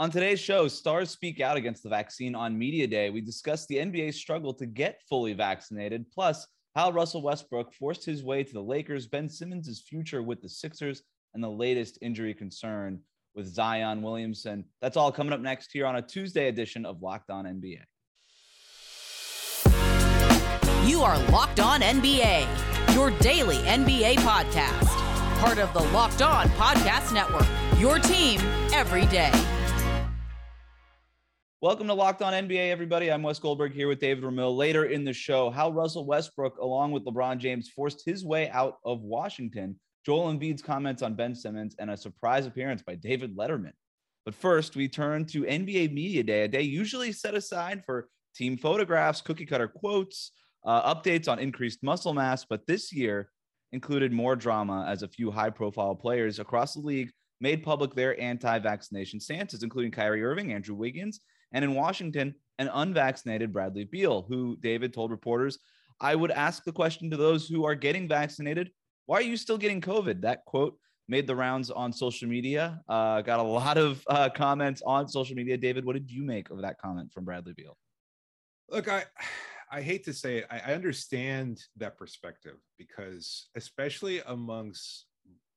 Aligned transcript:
On 0.00 0.10
today's 0.10 0.40
show, 0.40 0.66
stars 0.66 1.10
speak 1.10 1.42
out 1.42 1.58
against 1.58 1.82
the 1.82 1.90
vaccine 1.90 2.34
on 2.34 2.58
Media 2.58 2.86
Day. 2.86 3.10
We 3.10 3.20
discuss 3.20 3.66
the 3.66 3.76
NBA's 3.76 4.16
struggle 4.16 4.54
to 4.54 4.64
get 4.64 5.02
fully 5.06 5.34
vaccinated, 5.34 6.06
plus 6.10 6.46
how 6.74 6.90
Russell 6.90 7.20
Westbrook 7.20 7.74
forced 7.74 8.06
his 8.06 8.24
way 8.24 8.42
to 8.42 8.50
the 8.50 8.62
Lakers, 8.62 9.06
Ben 9.08 9.28
Simmons' 9.28 9.84
future 9.86 10.22
with 10.22 10.40
the 10.40 10.48
Sixers, 10.48 11.02
and 11.34 11.44
the 11.44 11.50
latest 11.50 11.98
injury 12.00 12.32
concern 12.32 13.00
with 13.34 13.46
Zion 13.46 14.00
Williamson. 14.00 14.64
That's 14.80 14.96
all 14.96 15.12
coming 15.12 15.34
up 15.34 15.40
next 15.40 15.70
here 15.70 15.84
on 15.84 15.96
a 15.96 16.02
Tuesday 16.02 16.48
edition 16.48 16.86
of 16.86 17.02
Locked 17.02 17.28
On 17.28 17.44
NBA. 17.44 17.82
You 20.88 21.02
are 21.02 21.18
Locked 21.28 21.60
On 21.60 21.82
NBA, 21.82 22.94
your 22.94 23.10
daily 23.18 23.56
NBA 23.56 24.14
podcast, 24.20 24.88
part 25.40 25.58
of 25.58 25.70
the 25.74 25.82
Locked 25.92 26.22
On 26.22 26.48
Podcast 26.52 27.12
Network, 27.12 27.46
your 27.78 27.98
team 27.98 28.40
every 28.72 29.04
day. 29.04 29.30
Welcome 31.62 31.88
to 31.88 31.94
Locked 31.94 32.22
On 32.22 32.32
NBA, 32.32 32.70
everybody. 32.70 33.12
I'm 33.12 33.22
Wes 33.22 33.38
Goldberg 33.38 33.74
here 33.74 33.86
with 33.86 33.98
David 33.98 34.24
Ramil. 34.24 34.56
Later 34.56 34.86
in 34.86 35.04
the 35.04 35.12
show, 35.12 35.50
how 35.50 35.70
Russell 35.70 36.06
Westbrook, 36.06 36.56
along 36.56 36.92
with 36.92 37.04
LeBron 37.04 37.36
James, 37.36 37.68
forced 37.68 38.02
his 38.02 38.24
way 38.24 38.48
out 38.48 38.78
of 38.82 39.02
Washington, 39.02 39.78
Joel 40.06 40.32
Embiid's 40.32 40.62
comments 40.62 41.02
on 41.02 41.16
Ben 41.16 41.34
Simmons, 41.34 41.76
and 41.78 41.90
a 41.90 41.98
surprise 41.98 42.46
appearance 42.46 42.80
by 42.80 42.94
David 42.94 43.36
Letterman. 43.36 43.74
But 44.24 44.34
first, 44.34 44.74
we 44.74 44.88
turn 44.88 45.26
to 45.26 45.42
NBA 45.42 45.92
Media 45.92 46.22
Day, 46.22 46.44
a 46.44 46.48
day 46.48 46.62
usually 46.62 47.12
set 47.12 47.34
aside 47.34 47.84
for 47.84 48.08
team 48.34 48.56
photographs, 48.56 49.20
cookie 49.20 49.44
cutter 49.44 49.68
quotes, 49.68 50.32
uh, 50.64 50.94
updates 50.94 51.28
on 51.28 51.38
increased 51.38 51.82
muscle 51.82 52.14
mass. 52.14 52.46
But 52.48 52.66
this 52.66 52.90
year 52.90 53.28
included 53.72 54.12
more 54.12 54.34
drama 54.34 54.86
as 54.88 55.02
a 55.02 55.08
few 55.08 55.30
high 55.30 55.50
profile 55.50 55.94
players 55.94 56.38
across 56.38 56.72
the 56.72 56.80
league 56.80 57.10
made 57.42 57.62
public 57.62 57.94
their 57.94 58.18
anti 58.18 58.58
vaccination 58.60 59.20
stances, 59.20 59.62
including 59.62 59.90
Kyrie 59.90 60.24
Irving, 60.24 60.54
Andrew 60.54 60.74
Wiggins, 60.74 61.20
and 61.52 61.64
in 61.64 61.74
Washington, 61.74 62.34
an 62.58 62.70
unvaccinated 62.72 63.52
Bradley 63.52 63.84
Beal, 63.84 64.22
who 64.28 64.56
David 64.60 64.92
told 64.92 65.10
reporters, 65.10 65.58
I 66.00 66.14
would 66.14 66.30
ask 66.30 66.64
the 66.64 66.72
question 66.72 67.10
to 67.10 67.16
those 67.16 67.48
who 67.48 67.64
are 67.64 67.74
getting 67.74 68.08
vaccinated 68.08 68.70
why 69.10 69.16
are 69.16 69.22
you 69.22 69.36
still 69.36 69.58
getting 69.58 69.80
COVID? 69.80 70.20
That 70.20 70.44
quote 70.44 70.78
made 71.08 71.26
the 71.26 71.34
rounds 71.34 71.68
on 71.68 71.92
social 71.92 72.28
media. 72.28 72.80
Uh, 72.88 73.22
got 73.22 73.40
a 73.40 73.42
lot 73.42 73.76
of 73.76 74.04
uh, 74.06 74.28
comments 74.28 74.82
on 74.86 75.08
social 75.08 75.34
media. 75.34 75.56
David, 75.56 75.84
what 75.84 75.94
did 75.94 76.08
you 76.08 76.22
make 76.22 76.48
of 76.50 76.62
that 76.62 76.78
comment 76.78 77.12
from 77.12 77.24
Bradley 77.24 77.52
Beal? 77.52 77.76
Look, 78.68 78.88
I 78.88 79.02
I 79.72 79.82
hate 79.82 80.04
to 80.04 80.12
say 80.12 80.38
it, 80.38 80.46
I, 80.48 80.60
I 80.66 80.74
understand 80.74 81.60
that 81.76 81.98
perspective 81.98 82.56
because, 82.78 83.48
especially 83.56 84.20
amongst 84.26 85.06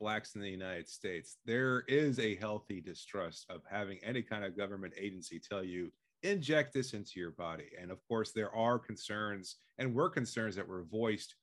blacks 0.04 0.36
in 0.36 0.42
the 0.42 0.50
United 0.50 0.90
States, 0.90 1.38
there 1.46 1.86
is 1.88 2.20
a 2.20 2.36
healthy 2.36 2.82
distrust 2.82 3.46
of 3.50 3.62
having 3.72 4.00
any 4.04 4.22
kind 4.22 4.44
of 4.44 4.58
government 4.58 4.94
agency 5.00 5.40
tell 5.40 5.64
you 5.64 5.90
inject 6.24 6.74
this 6.74 6.94
into 6.94 7.22
your 7.22 7.32
body. 7.32 7.70
And 7.82 7.90
of 7.90 8.06
course, 8.06 8.34
there 8.34 8.54
are 8.54 8.78
concerns 8.78 9.56
and 9.78 9.96
were 9.96 10.10
concerns 10.10 10.58
that 10.58 10.68
were 10.68 10.84
voiced 10.84 11.36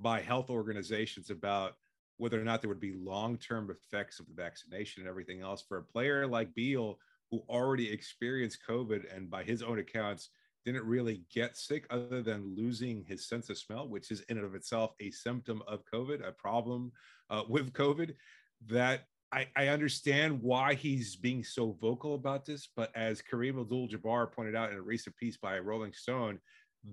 by 0.00 0.20
health 0.20 0.50
organizations 0.50 1.30
about 1.30 1.74
whether 2.16 2.40
or 2.40 2.42
not 2.44 2.60
there 2.60 2.68
would 2.68 2.80
be 2.80 2.98
long-term 3.00 3.70
effects 3.70 4.18
of 4.18 4.26
the 4.26 4.34
vaccination 4.34 5.02
and 5.02 5.08
everything 5.08 5.40
else 5.40 5.62
for 5.62 5.78
a 5.78 5.82
player 5.82 6.26
like 6.26 6.52
Beal 6.52 6.98
who 7.30 7.44
already 7.48 7.92
experienced 7.92 8.58
COVID 8.68 9.04
and 9.14 9.30
by 9.30 9.44
his 9.44 9.62
own 9.62 9.78
accounts 9.78 10.30
didn't 10.64 10.84
really 10.84 11.22
get 11.32 11.56
sick 11.56 11.86
other 11.90 12.22
than 12.22 12.56
losing 12.56 13.04
his 13.04 13.28
sense 13.28 13.48
of 13.50 13.56
smell, 13.56 13.88
which 13.88 14.10
is 14.10 14.22
in 14.22 14.36
and 14.36 14.44
of 14.44 14.56
itself 14.56 14.94
a 15.00 15.12
symptom 15.12 15.62
of 15.68 15.84
COVID, 15.92 16.26
a 16.26 16.32
problem 16.32 16.90
uh, 17.30 17.42
with 17.48 17.72
COVID. 17.72 18.14
That 18.66 19.04
I, 19.32 19.46
I, 19.56 19.68
understand 19.68 20.42
why 20.42 20.74
he's 20.74 21.16
being 21.16 21.42
so 21.44 21.76
vocal 21.80 22.14
about 22.14 22.44
this, 22.44 22.68
but 22.76 22.94
as 22.94 23.22
Kareem 23.22 23.58
Abdul-Jabbar 23.58 24.32
pointed 24.32 24.54
out 24.54 24.70
in 24.70 24.76
a 24.76 24.82
recent 24.82 25.16
piece 25.16 25.38
by 25.38 25.58
Rolling 25.60 25.94
Stone, 25.94 26.40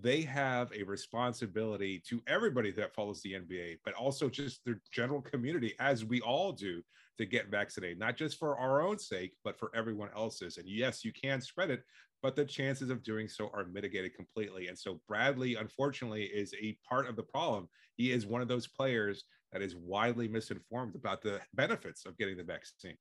they 0.01 0.21
have 0.21 0.71
a 0.73 0.83
responsibility 0.83 2.01
to 2.07 2.21
everybody 2.27 2.71
that 2.71 2.93
follows 2.93 3.21
the 3.21 3.33
NBA, 3.33 3.79
but 3.83 3.93
also 3.95 4.29
just 4.29 4.63
their 4.65 4.81
general 4.91 5.21
community, 5.21 5.73
as 5.79 6.05
we 6.05 6.21
all 6.21 6.51
do, 6.51 6.81
to 7.17 7.25
get 7.25 7.49
vaccinated, 7.49 7.97
not 7.97 8.15
just 8.15 8.37
for 8.37 8.57
our 8.57 8.81
own 8.81 8.99
sake, 8.99 9.33
but 9.43 9.57
for 9.57 9.71
everyone 9.73 10.09
else's. 10.15 10.57
And 10.57 10.67
yes, 10.67 11.03
you 11.03 11.11
can 11.11 11.41
spread 11.41 11.71
it, 11.71 11.83
but 12.21 12.35
the 12.35 12.45
chances 12.45 12.89
of 12.89 13.03
doing 13.03 13.27
so 13.27 13.49
are 13.53 13.65
mitigated 13.65 14.15
completely. 14.15 14.67
And 14.67 14.77
so 14.77 14.99
Bradley, 15.07 15.55
unfortunately, 15.55 16.23
is 16.23 16.53
a 16.61 16.77
part 16.87 17.07
of 17.07 17.15
the 17.15 17.23
problem. 17.23 17.67
He 17.95 18.11
is 18.11 18.25
one 18.25 18.41
of 18.41 18.47
those 18.47 18.67
players 18.67 19.23
that 19.51 19.61
is 19.61 19.75
widely 19.75 20.27
misinformed 20.27 20.95
about 20.95 21.21
the 21.21 21.39
benefits 21.53 22.05
of 22.05 22.17
getting 22.17 22.37
the 22.37 22.43
vaccine. 22.43 22.97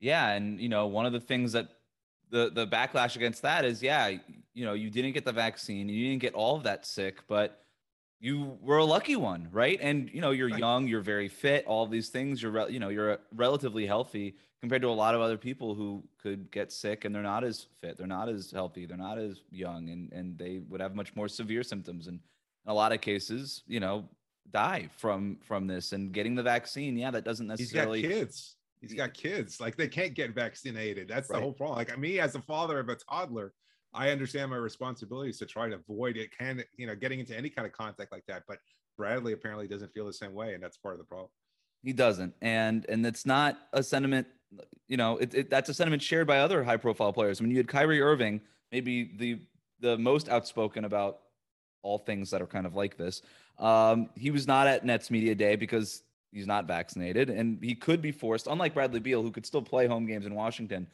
Yeah, 0.00 0.30
and 0.30 0.60
you 0.60 0.68
know, 0.68 0.86
one 0.86 1.06
of 1.06 1.12
the 1.12 1.20
things 1.20 1.52
that 1.52 1.68
the 2.30 2.50
the 2.50 2.66
backlash 2.66 3.16
against 3.16 3.42
that 3.42 3.64
is, 3.64 3.82
yeah, 3.82 4.08
you 4.54 4.64
know, 4.64 4.74
you 4.74 4.90
didn't 4.90 5.12
get 5.12 5.24
the 5.24 5.32
vaccine, 5.32 5.88
you 5.88 6.08
didn't 6.08 6.22
get 6.22 6.34
all 6.34 6.56
of 6.56 6.64
that 6.64 6.86
sick, 6.86 7.22
but 7.28 7.64
you 8.20 8.58
were 8.60 8.78
a 8.78 8.84
lucky 8.84 9.16
one, 9.16 9.48
right? 9.52 9.78
And 9.80 10.10
you 10.12 10.20
know, 10.20 10.30
you're 10.30 10.48
right. 10.48 10.58
young, 10.58 10.88
you're 10.88 11.00
very 11.00 11.28
fit, 11.28 11.64
all 11.66 11.86
these 11.86 12.08
things. 12.08 12.42
You're, 12.42 12.52
re- 12.52 12.70
you 12.70 12.80
know, 12.80 12.88
you're 12.88 13.12
uh, 13.12 13.16
relatively 13.34 13.86
healthy 13.86 14.34
compared 14.60 14.82
to 14.82 14.88
a 14.88 14.90
lot 14.90 15.14
of 15.14 15.20
other 15.20 15.36
people 15.36 15.74
who 15.74 16.02
could 16.20 16.50
get 16.50 16.72
sick 16.72 17.04
and 17.04 17.14
they're 17.14 17.22
not 17.22 17.44
as 17.44 17.66
fit, 17.80 17.96
they're 17.96 18.06
not 18.06 18.28
as 18.28 18.50
healthy, 18.50 18.86
they're 18.86 18.96
not 18.96 19.18
as 19.18 19.42
young, 19.50 19.90
and 19.90 20.12
and 20.12 20.38
they 20.38 20.60
would 20.68 20.80
have 20.80 20.94
much 20.94 21.14
more 21.14 21.28
severe 21.28 21.62
symptoms. 21.62 22.06
And 22.08 22.20
in 22.66 22.70
a 22.70 22.74
lot 22.74 22.92
of 22.92 23.00
cases, 23.00 23.62
you 23.66 23.80
know, 23.80 24.08
die 24.50 24.88
from 24.96 25.38
from 25.42 25.66
this. 25.66 25.92
And 25.92 26.12
getting 26.12 26.34
the 26.34 26.42
vaccine, 26.42 26.96
yeah, 26.96 27.10
that 27.10 27.24
doesn't 27.24 27.46
necessarily. 27.46 28.02
He's 28.02 28.08
got 28.08 28.16
kids. 28.16 28.54
He's 28.80 28.94
got 28.94 29.14
kids. 29.14 29.60
Like 29.60 29.76
they 29.76 29.88
can't 29.88 30.14
get 30.14 30.34
vaccinated. 30.34 31.08
That's 31.08 31.30
right. 31.30 31.36
the 31.36 31.42
whole 31.42 31.52
problem. 31.52 31.78
Like 31.78 31.96
me, 31.98 32.20
as 32.20 32.34
a 32.34 32.42
father 32.42 32.78
of 32.78 32.88
a 32.88 32.96
toddler, 32.96 33.52
I 33.94 34.10
understand 34.10 34.50
my 34.50 34.56
responsibilities 34.56 35.38
to 35.38 35.46
try 35.46 35.68
to 35.68 35.76
avoid 35.76 36.16
it. 36.16 36.30
Can 36.36 36.62
you 36.76 36.86
know 36.86 36.94
getting 36.94 37.20
into 37.20 37.36
any 37.36 37.48
kind 37.48 37.66
of 37.66 37.72
contact 37.72 38.12
like 38.12 38.24
that? 38.28 38.44
But 38.46 38.58
Bradley 38.96 39.32
apparently 39.32 39.68
doesn't 39.68 39.92
feel 39.92 40.06
the 40.06 40.12
same 40.12 40.34
way, 40.34 40.54
and 40.54 40.62
that's 40.62 40.76
part 40.76 40.94
of 40.94 40.98
the 40.98 41.04
problem. 41.04 41.30
He 41.82 41.92
doesn't, 41.92 42.34
and 42.42 42.84
and 42.88 43.06
it's 43.06 43.24
not 43.24 43.58
a 43.72 43.82
sentiment. 43.82 44.26
You 44.88 44.96
know, 44.96 45.18
it, 45.18 45.34
it 45.34 45.50
that's 45.50 45.68
a 45.68 45.74
sentiment 45.74 46.02
shared 46.02 46.26
by 46.26 46.38
other 46.38 46.64
high-profile 46.64 47.12
players. 47.12 47.40
I 47.40 47.44
mean, 47.44 47.50
you 47.50 47.58
had 47.58 47.68
Kyrie 47.68 48.00
Irving, 48.00 48.40
maybe 48.72 49.12
the 49.16 49.40
the 49.80 49.96
most 49.96 50.28
outspoken 50.28 50.84
about 50.84 51.20
all 51.82 51.98
things 51.98 52.30
that 52.30 52.42
are 52.42 52.46
kind 52.46 52.66
of 52.66 52.74
like 52.74 52.96
this. 52.96 53.22
Um, 53.58 54.10
he 54.16 54.30
was 54.30 54.46
not 54.46 54.66
at 54.66 54.84
Nets 54.84 55.10
Media 55.10 55.34
Day 55.34 55.56
because 55.56 56.02
he's 56.32 56.46
not 56.46 56.66
vaccinated, 56.66 57.30
and 57.30 57.62
he 57.62 57.74
could 57.74 58.02
be 58.02 58.12
forced. 58.12 58.46
Unlike 58.46 58.74
Bradley 58.74 59.00
Beal, 59.00 59.22
who 59.22 59.30
could 59.30 59.46
still 59.46 59.62
play 59.62 59.86
home 59.86 60.06
games 60.06 60.26
in 60.26 60.34
Washington, 60.34 60.86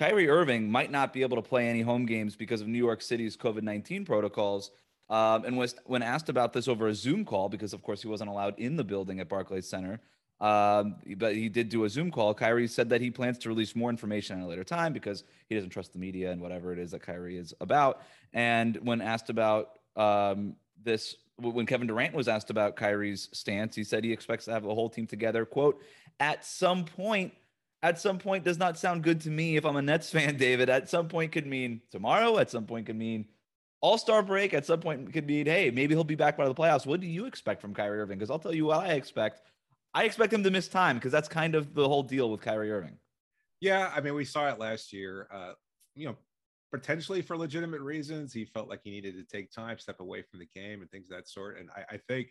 Kyrie 0.00 0.30
Irving 0.30 0.70
might 0.70 0.90
not 0.90 1.12
be 1.12 1.20
able 1.20 1.36
to 1.36 1.42
play 1.42 1.68
any 1.68 1.82
home 1.82 2.06
games 2.06 2.34
because 2.34 2.62
of 2.62 2.68
New 2.68 2.78
York 2.78 3.02
City's 3.02 3.36
COVID 3.36 3.62
19 3.62 4.06
protocols. 4.06 4.70
Um, 5.10 5.44
and 5.44 5.58
was, 5.58 5.74
when 5.84 6.02
asked 6.02 6.30
about 6.30 6.54
this 6.54 6.68
over 6.68 6.88
a 6.88 6.94
Zoom 6.94 7.22
call, 7.22 7.50
because 7.50 7.74
of 7.74 7.82
course 7.82 8.00
he 8.00 8.08
wasn't 8.08 8.30
allowed 8.30 8.58
in 8.58 8.76
the 8.76 8.84
building 8.84 9.20
at 9.20 9.28
Barclays 9.28 9.68
Center, 9.68 10.00
um, 10.40 10.96
but 11.18 11.34
he 11.34 11.50
did 11.50 11.68
do 11.68 11.84
a 11.84 11.90
Zoom 11.90 12.10
call. 12.10 12.32
Kyrie 12.32 12.66
said 12.66 12.88
that 12.88 13.02
he 13.02 13.10
plans 13.10 13.36
to 13.40 13.50
release 13.50 13.76
more 13.76 13.90
information 13.90 14.40
at 14.40 14.44
a 14.44 14.46
later 14.46 14.64
time 14.64 14.94
because 14.94 15.22
he 15.50 15.54
doesn't 15.54 15.68
trust 15.68 15.92
the 15.92 15.98
media 15.98 16.30
and 16.30 16.40
whatever 16.40 16.72
it 16.72 16.78
is 16.78 16.92
that 16.92 17.02
Kyrie 17.02 17.36
is 17.36 17.52
about. 17.60 18.00
And 18.32 18.76
when 18.76 19.02
asked 19.02 19.28
about 19.28 19.80
um, 19.96 20.56
this, 20.82 21.14
when 21.36 21.66
Kevin 21.66 21.86
Durant 21.86 22.14
was 22.14 22.26
asked 22.26 22.48
about 22.48 22.74
Kyrie's 22.74 23.28
stance, 23.32 23.76
he 23.76 23.84
said 23.84 24.02
he 24.02 24.14
expects 24.14 24.46
to 24.46 24.52
have 24.52 24.62
the 24.62 24.74
whole 24.74 24.88
team 24.88 25.06
together. 25.06 25.44
"Quote: 25.44 25.82
At 26.20 26.46
some 26.46 26.86
point, 26.86 27.34
at 27.82 27.98
some 27.98 28.18
point 28.18 28.44
does 28.44 28.58
not 28.58 28.78
sound 28.78 29.02
good 29.02 29.20
to 29.22 29.30
me 29.30 29.56
if 29.56 29.64
I'm 29.64 29.76
a 29.76 29.82
Nets 29.82 30.10
fan, 30.10 30.36
David. 30.38 30.68
At 30.68 30.88
some 30.88 31.08
point 31.08 31.32
could 31.32 31.46
mean 31.46 31.80
tomorrow, 31.90 32.38
at 32.38 32.50
some 32.50 32.66
point 32.66 32.86
could 32.86 32.96
mean 32.96 33.26
all 33.80 33.96
star 33.96 34.22
break, 34.22 34.52
at 34.52 34.66
some 34.66 34.80
point 34.80 35.12
could 35.12 35.26
mean, 35.26 35.46
hey, 35.46 35.70
maybe 35.70 35.94
he'll 35.94 36.04
be 36.04 36.14
back 36.14 36.36
by 36.36 36.46
the 36.46 36.54
playoffs. 36.54 36.86
What 36.86 37.00
do 37.00 37.06
you 37.06 37.26
expect 37.26 37.60
from 37.60 37.74
Kyrie 37.74 38.00
Irving? 38.00 38.18
Because 38.18 38.30
I'll 38.30 38.38
tell 38.38 38.54
you 38.54 38.66
what 38.66 38.80
I 38.80 38.92
expect. 38.92 39.42
I 39.94 40.04
expect 40.04 40.32
him 40.32 40.44
to 40.44 40.50
miss 40.50 40.68
time 40.68 40.96
because 40.96 41.12
that's 41.12 41.28
kind 41.28 41.54
of 41.54 41.74
the 41.74 41.88
whole 41.88 42.02
deal 42.02 42.30
with 42.30 42.42
Kyrie 42.42 42.70
Irving. 42.70 42.98
Yeah, 43.60 43.90
I 43.94 44.00
mean, 44.00 44.14
we 44.14 44.24
saw 44.24 44.48
it 44.48 44.58
last 44.58 44.92
year. 44.92 45.26
Uh, 45.32 45.52
you 45.94 46.06
know, 46.06 46.16
potentially 46.70 47.22
for 47.22 47.36
legitimate 47.36 47.80
reasons, 47.80 48.32
he 48.32 48.44
felt 48.44 48.68
like 48.68 48.80
he 48.84 48.90
needed 48.90 49.14
to 49.16 49.24
take 49.24 49.50
time, 49.50 49.78
step 49.78 50.00
away 50.00 50.22
from 50.22 50.38
the 50.38 50.48
game, 50.54 50.80
and 50.80 50.90
things 50.90 51.10
of 51.10 51.16
that 51.16 51.28
sort. 51.28 51.58
And 51.58 51.68
I, 51.76 51.94
I 51.94 52.00
think 52.08 52.28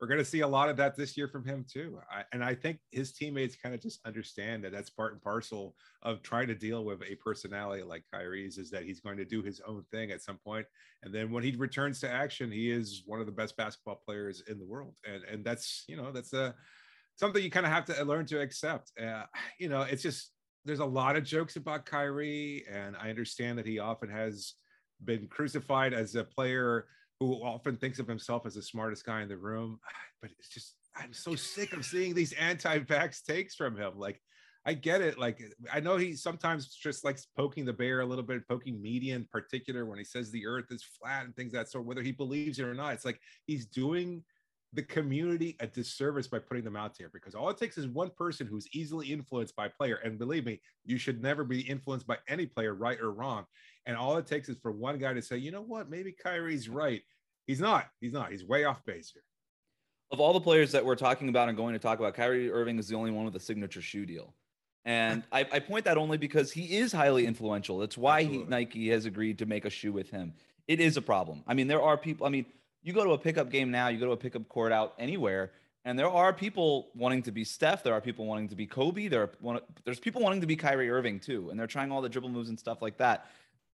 we're 0.00 0.06
going 0.06 0.18
to 0.18 0.24
see 0.24 0.40
a 0.40 0.48
lot 0.48 0.70
of 0.70 0.78
that 0.78 0.96
this 0.96 1.14
year 1.16 1.28
from 1.28 1.44
him 1.44 1.64
too. 1.70 1.98
I, 2.10 2.24
and 2.32 2.42
I 2.42 2.54
think 2.54 2.78
his 2.90 3.12
teammates 3.12 3.54
kind 3.54 3.74
of 3.74 3.82
just 3.82 4.00
understand 4.06 4.64
that 4.64 4.72
that's 4.72 4.88
part 4.88 5.12
and 5.12 5.20
parcel 5.20 5.76
of 6.02 6.22
trying 6.22 6.46
to 6.48 6.54
deal 6.54 6.84
with 6.84 7.02
a 7.02 7.16
personality 7.16 7.82
like 7.82 8.04
Kyrie's 8.10 8.56
is 8.56 8.70
that 8.70 8.84
he's 8.84 9.00
going 9.00 9.18
to 9.18 9.26
do 9.26 9.42
his 9.42 9.60
own 9.66 9.84
thing 9.90 10.10
at 10.10 10.22
some 10.22 10.38
point. 10.38 10.64
And 11.02 11.14
then 11.14 11.30
when 11.30 11.44
he 11.44 11.50
returns 11.52 12.00
to 12.00 12.10
action, 12.10 12.50
he 12.50 12.70
is 12.70 13.02
one 13.04 13.20
of 13.20 13.26
the 13.26 13.32
best 13.32 13.58
basketball 13.58 14.00
players 14.02 14.42
in 14.48 14.58
the 14.58 14.64
world. 14.64 14.94
And, 15.06 15.22
and 15.24 15.44
that's, 15.44 15.84
you 15.86 15.96
know, 15.96 16.10
that's 16.12 16.32
a, 16.32 16.54
something 17.16 17.42
you 17.42 17.50
kind 17.50 17.66
of 17.66 17.72
have 17.72 17.84
to 17.86 18.04
learn 18.04 18.24
to 18.26 18.40
accept. 18.40 18.92
Uh, 18.98 19.24
you 19.58 19.68
know, 19.68 19.82
it's 19.82 20.02
just, 20.02 20.30
there's 20.64 20.80
a 20.80 20.84
lot 20.84 21.16
of 21.16 21.24
jokes 21.24 21.56
about 21.56 21.84
Kyrie 21.84 22.64
and 22.70 22.96
I 22.96 23.10
understand 23.10 23.58
that 23.58 23.66
he 23.66 23.78
often 23.78 24.08
has 24.08 24.54
been 25.04 25.26
crucified 25.28 25.92
as 25.92 26.14
a 26.14 26.24
player 26.24 26.86
who 27.20 27.34
often 27.44 27.76
thinks 27.76 27.98
of 27.98 28.08
himself 28.08 28.46
as 28.46 28.54
the 28.54 28.62
smartest 28.62 29.04
guy 29.04 29.22
in 29.22 29.28
the 29.28 29.36
room. 29.36 29.78
But 30.22 30.32
it's 30.38 30.50
just, 30.50 30.74
I'm 30.94 31.14
so 31.14 31.34
sick 31.34 31.72
of 31.72 31.82
seeing 31.82 32.12
these 32.12 32.34
anti 32.34 32.80
vax 32.80 33.24
takes 33.24 33.54
from 33.54 33.74
him. 33.74 33.92
Like, 33.96 34.20
I 34.66 34.74
get 34.74 35.00
it. 35.00 35.18
Like 35.18 35.40
I 35.72 35.80
know 35.80 35.96
he 35.96 36.14
sometimes 36.14 36.74
just 36.74 37.04
likes 37.04 37.26
poking 37.36 37.64
the 37.64 37.72
bear 37.72 38.00
a 38.00 38.04
little 38.06 38.24
bit, 38.24 38.46
poking 38.46 38.82
media 38.82 39.16
in 39.16 39.24
particular 39.24 39.86
when 39.86 39.96
he 39.98 40.04
says 40.04 40.30
the 40.30 40.46
earth 40.46 40.66
is 40.70 40.84
flat 40.84 41.24
and 41.24 41.34
things 41.34 41.52
that 41.52 41.70
sort, 41.70 41.86
whether 41.86 42.02
he 42.02 42.12
believes 42.12 42.58
it 42.58 42.66
or 42.66 42.74
not. 42.74 42.92
It's 42.92 43.06
like 43.06 43.18
he's 43.46 43.64
doing 43.64 44.22
the 44.72 44.82
community 44.82 45.56
a 45.60 45.66
disservice 45.66 46.28
by 46.28 46.38
putting 46.38 46.62
them 46.62 46.76
out 46.76 46.96
there 46.96 47.08
because 47.12 47.34
all 47.34 47.48
it 47.48 47.58
takes 47.58 47.76
is 47.76 47.88
one 47.88 48.10
person 48.16 48.46
who's 48.46 48.68
easily 48.72 49.10
influenced 49.12 49.56
by 49.56 49.66
player. 49.66 49.96
And 50.04 50.18
believe 50.18 50.44
me, 50.44 50.60
you 50.84 50.96
should 50.96 51.22
never 51.22 51.42
be 51.42 51.60
influenced 51.60 52.06
by 52.06 52.18
any 52.28 52.46
player, 52.46 52.74
right 52.74 53.00
or 53.00 53.10
wrong. 53.12 53.46
And 53.86 53.96
all 53.96 54.16
it 54.18 54.26
takes 54.26 54.48
is 54.48 54.56
for 54.58 54.72
one 54.72 54.98
guy 54.98 55.12
to 55.12 55.22
say, 55.22 55.36
you 55.36 55.50
know 55.50 55.62
what, 55.62 55.90
maybe 55.90 56.12
Kyrie's 56.12 56.68
right. 56.68 57.02
He's 57.46 57.60
not. 57.60 57.86
He's 58.00 58.12
not. 58.12 58.30
He's 58.30 58.44
way 58.44 58.64
off 58.64 58.84
base 58.84 59.10
here. 59.12 59.22
Of 60.12 60.20
all 60.20 60.32
the 60.32 60.40
players 60.40 60.72
that 60.72 60.84
we're 60.84 60.96
talking 60.96 61.28
about 61.28 61.48
and 61.48 61.56
going 61.56 61.72
to 61.72 61.78
talk 61.78 61.98
about, 61.98 62.14
Kyrie 62.14 62.50
Irving 62.50 62.78
is 62.78 62.88
the 62.88 62.96
only 62.96 63.10
one 63.10 63.24
with 63.24 63.36
a 63.36 63.40
signature 63.40 63.80
shoe 63.80 64.06
deal. 64.06 64.34
And 64.84 65.22
I, 65.30 65.40
I, 65.52 65.58
point 65.58 65.84
that 65.84 65.98
only 65.98 66.16
because 66.16 66.50
he 66.50 66.78
is 66.78 66.90
highly 66.90 67.26
influential. 67.26 67.78
That's 67.78 67.98
why 67.98 68.22
he, 68.22 68.38
Nike 68.38 68.88
has 68.88 69.04
agreed 69.04 69.38
to 69.38 69.46
make 69.46 69.66
a 69.66 69.70
shoe 69.70 69.92
with 69.92 70.10
him. 70.10 70.32
It 70.68 70.80
is 70.80 70.96
a 70.96 71.02
problem. 71.02 71.44
I 71.46 71.54
mean, 71.54 71.68
there 71.68 71.82
are 71.82 71.98
people. 71.98 72.26
I 72.26 72.30
mean, 72.30 72.46
you 72.82 72.92
go 72.92 73.04
to 73.04 73.10
a 73.10 73.18
pickup 73.18 73.50
game 73.50 73.70
now, 73.70 73.88
you 73.88 73.98
go 73.98 74.06
to 74.06 74.12
a 74.12 74.16
pickup 74.16 74.48
court 74.48 74.72
out 74.72 74.94
anywhere, 74.98 75.52
and 75.84 75.98
there 75.98 76.08
are 76.08 76.32
people 76.32 76.88
wanting 76.94 77.22
to 77.24 77.32
be 77.32 77.44
Steph. 77.44 77.82
There 77.82 77.92
are 77.92 78.00
people 78.00 78.26
wanting 78.26 78.48
to 78.48 78.56
be 78.56 78.66
Kobe. 78.66 79.08
There 79.08 79.30
are 79.44 79.60
there's 79.84 80.00
people 80.00 80.22
wanting 80.22 80.40
to 80.40 80.46
be 80.46 80.56
Kyrie 80.56 80.90
Irving 80.90 81.20
too, 81.20 81.50
and 81.50 81.60
they're 81.60 81.66
trying 81.66 81.92
all 81.92 82.00
the 82.00 82.08
dribble 82.08 82.30
moves 82.30 82.48
and 82.48 82.58
stuff 82.58 82.80
like 82.80 82.96
that. 82.98 83.26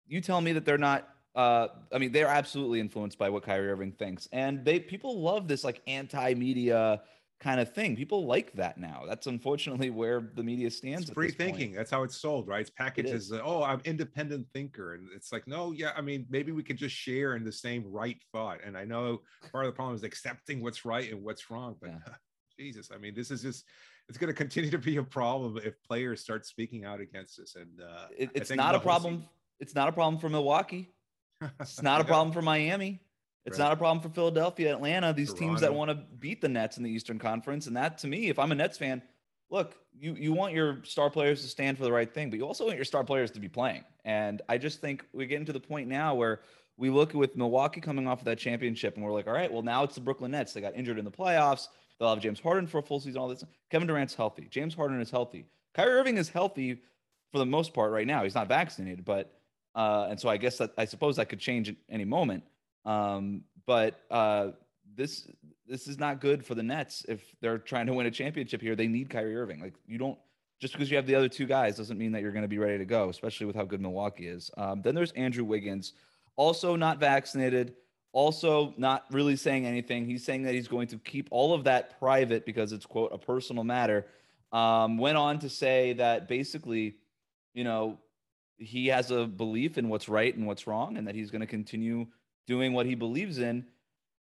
You 0.07 0.21
tell 0.21 0.41
me 0.41 0.53
that 0.53 0.65
they're 0.65 0.77
not. 0.77 1.09
Uh, 1.35 1.67
I 1.91 1.97
mean, 1.97 2.13
they're 2.13 2.27
absolutely 2.27 2.79
influenced 2.79 3.17
by 3.17 3.29
what 3.29 3.43
Kyrie 3.43 3.69
Irving 3.69 3.91
thinks, 3.91 4.27
and 4.31 4.63
they 4.63 4.79
people 4.79 5.21
love 5.21 5.47
this 5.49 5.63
like 5.65 5.81
anti-media 5.85 7.01
kind 7.39 7.59
of 7.59 7.73
thing. 7.73 7.95
People 7.95 8.25
like 8.25 8.53
that 8.53 8.77
now. 8.77 9.03
That's 9.07 9.27
unfortunately 9.27 9.89
where 9.89 10.31
the 10.35 10.43
media 10.43 10.71
stands. 10.71 11.03
It's 11.03 11.11
free 11.11 11.31
thinking. 11.31 11.69
Point. 11.69 11.77
That's 11.77 11.91
how 11.91 12.03
it's 12.03 12.17
sold, 12.17 12.47
right? 12.47 12.61
It's 12.61 12.69
packaged 12.69 13.09
it 13.09 13.15
as, 13.15 13.31
oh, 13.31 13.63
I'm 13.63 13.81
independent 13.85 14.47
thinker. 14.53 14.95
And 14.95 15.07
it's 15.15 15.31
like, 15.31 15.47
no, 15.47 15.71
yeah, 15.71 15.91
I 15.95 16.01
mean, 16.01 16.25
maybe 16.29 16.51
we 16.51 16.63
could 16.63 16.77
just 16.77 16.95
share 16.95 17.35
in 17.35 17.43
the 17.43 17.51
same 17.51 17.83
right 17.91 18.17
thought. 18.31 18.59
And 18.65 18.77
I 18.77 18.85
know 18.85 19.21
part 19.51 19.65
of 19.65 19.71
the 19.71 19.75
problem 19.75 19.95
is 19.95 20.03
accepting 20.03 20.61
what's 20.61 20.85
right 20.85 21.11
and 21.11 21.23
what's 21.23 21.51
wrong. 21.51 21.75
But 21.79 21.91
yeah. 21.91 22.13
Jesus, 22.59 22.89
I 22.93 22.97
mean, 22.97 23.13
this 23.13 23.31
is 23.31 23.41
just 23.41 23.65
it's 24.07 24.17
going 24.17 24.29
to 24.29 24.33
continue 24.33 24.69
to 24.69 24.77
be 24.77 24.97
a 24.97 25.03
problem 25.03 25.59
if 25.63 25.73
players 25.83 26.21
start 26.21 26.45
speaking 26.45 26.85
out 26.85 27.01
against 27.01 27.37
this. 27.37 27.55
And 27.55 27.81
uh, 27.81 28.05
it, 28.17 28.29
it's 28.33 28.51
not 28.51 28.75
a 28.75 28.79
problem. 28.79 29.15
Season... 29.15 29.29
It's 29.59 29.75
not 29.75 29.87
a 29.87 29.91
problem 29.91 30.19
for 30.19 30.29
Milwaukee. 30.29 30.89
It's 31.59 31.81
not 31.81 32.01
a 32.01 32.03
problem 32.13 32.33
for 32.33 32.41
Miami. 32.41 33.01
It's 33.45 33.59
right. 33.59 33.65
not 33.65 33.73
a 33.73 33.75
problem 33.75 34.01
for 34.01 34.13
Philadelphia, 34.13 34.73
Atlanta, 34.73 35.13
these 35.13 35.29
Toronto. 35.29 35.47
teams 35.47 35.61
that 35.61 35.73
want 35.73 35.91
to 35.91 35.95
beat 36.19 36.41
the 36.41 36.49
Nets 36.49 36.77
in 36.77 36.83
the 36.83 36.89
Eastern 36.89 37.19
Conference. 37.19 37.67
And 37.67 37.77
that 37.77 37.99
to 37.99 38.07
me, 38.07 38.29
if 38.29 38.39
I'm 38.39 38.51
a 38.51 38.55
Nets 38.55 38.77
fan, 38.77 39.01
look, 39.49 39.75
you 39.97 40.15
you 40.15 40.33
want 40.33 40.53
your 40.53 40.83
star 40.83 41.09
players 41.09 41.41
to 41.43 41.47
stand 41.47 41.77
for 41.77 41.83
the 41.83 41.91
right 41.91 42.11
thing, 42.11 42.29
but 42.29 42.39
you 42.39 42.45
also 42.45 42.65
want 42.65 42.75
your 42.75 42.85
star 42.85 43.03
players 43.03 43.31
to 43.31 43.39
be 43.39 43.47
playing. 43.47 43.83
And 44.03 44.41
I 44.49 44.57
just 44.57 44.81
think 44.81 45.05
we're 45.13 45.27
getting 45.27 45.45
to 45.45 45.53
the 45.53 45.59
point 45.59 45.87
now 45.87 46.15
where 46.15 46.41
we 46.77 46.89
look 46.89 47.13
with 47.13 47.37
Milwaukee 47.37 47.81
coming 47.81 48.07
off 48.07 48.19
of 48.19 48.25
that 48.25 48.37
championship 48.37 48.95
and 48.95 49.05
we're 49.05 49.13
like, 49.13 49.27
all 49.27 49.33
right, 49.33 49.51
well, 49.51 49.61
now 49.61 49.83
it's 49.83 49.95
the 49.95 50.01
Brooklyn 50.01 50.31
Nets. 50.31 50.53
They 50.53 50.61
got 50.61 50.75
injured 50.75 50.99
in 50.99 51.05
the 51.05 51.11
playoffs. 51.11 51.67
They'll 51.99 52.09
have 52.09 52.19
James 52.19 52.39
Harden 52.39 52.67
for 52.67 52.79
a 52.79 52.83
full 52.83 52.99
season, 52.99 53.21
all 53.21 53.29
this. 53.29 53.45
Kevin 53.69 53.87
Durant's 53.87 54.13
healthy. 54.13 54.47
James 54.49 54.73
Harden 54.73 54.99
is 54.99 55.09
healthy. 55.09 55.45
Kyrie 55.73 55.93
Irving 55.93 56.17
is 56.17 56.27
healthy 56.27 56.81
for 57.31 57.37
the 57.37 57.45
most 57.45 57.73
part 57.73 57.91
right 57.91 58.07
now. 58.07 58.23
He's 58.23 58.35
not 58.35 58.49
vaccinated, 58.49 59.05
but 59.05 59.31
uh, 59.75 60.07
and 60.09 60.19
so 60.19 60.29
I 60.29 60.37
guess 60.37 60.57
that 60.57 60.71
I 60.77 60.85
suppose 60.85 61.17
that 61.17 61.29
could 61.29 61.39
change 61.39 61.69
at 61.69 61.75
any 61.89 62.05
moment. 62.05 62.43
Um, 62.85 63.41
but 63.65 64.01
uh, 64.09 64.49
this 64.95 65.27
this 65.67 65.87
is 65.87 65.99
not 65.99 66.21
good 66.21 66.45
for 66.45 66.55
the 66.55 66.63
Nets 66.63 67.05
if 67.07 67.23
they're 67.41 67.57
trying 67.57 67.87
to 67.87 67.93
win 67.93 68.05
a 68.05 68.11
championship 68.11 68.61
here. 68.61 68.75
They 68.75 68.87
need 68.87 69.09
Kyrie 69.09 69.35
Irving. 69.35 69.59
Like 69.59 69.73
you 69.87 69.97
don't 69.97 70.17
just 70.59 70.73
because 70.73 70.89
you 70.89 70.95
have 70.95 71.05
the 71.05 71.15
other 71.15 71.27
two 71.27 71.45
guys 71.45 71.75
doesn't 71.75 71.97
mean 71.97 72.13
that 72.13 72.21
you're 72.21 72.31
going 72.31 72.43
to 72.43 72.47
be 72.49 72.57
ready 72.57 72.77
to 72.77 72.85
go, 72.85 73.09
especially 73.09 73.45
with 73.45 73.55
how 73.55 73.65
good 73.65 73.81
Milwaukee 73.81 74.27
is. 74.27 74.49
Um, 74.57 74.81
then 74.81 74.95
there's 74.95 75.11
Andrew 75.11 75.43
Wiggins, 75.43 75.93
also 76.37 76.75
not 76.75 76.99
vaccinated, 76.99 77.73
also 78.13 78.73
not 78.77 79.03
really 79.11 79.35
saying 79.35 79.65
anything. 79.65 80.05
He's 80.05 80.23
saying 80.23 80.43
that 80.43 80.53
he's 80.53 80.69
going 80.69 80.87
to 80.87 80.97
keep 80.97 81.27
all 81.31 81.53
of 81.53 81.65
that 81.65 81.99
private 81.99 82.45
because 82.45 82.71
it's 82.71 82.85
quote 82.85 83.11
a 83.13 83.17
personal 83.17 83.65
matter. 83.65 84.05
Um, 84.53 84.97
went 84.97 85.17
on 85.17 85.39
to 85.39 85.49
say 85.49 85.93
that 85.93 86.29
basically, 86.29 86.95
you 87.53 87.65
know, 87.65 87.97
he 88.57 88.87
has 88.87 89.11
a 89.11 89.25
belief 89.25 89.77
in 89.77 89.89
what's 89.89 90.07
right 90.07 90.35
and 90.35 90.47
what's 90.47 90.67
wrong, 90.67 90.97
and 90.97 91.07
that 91.07 91.15
he's 91.15 91.31
going 91.31 91.41
to 91.41 91.47
continue 91.47 92.07
doing 92.47 92.73
what 92.73 92.85
he 92.85 92.95
believes 92.95 93.39
in. 93.39 93.65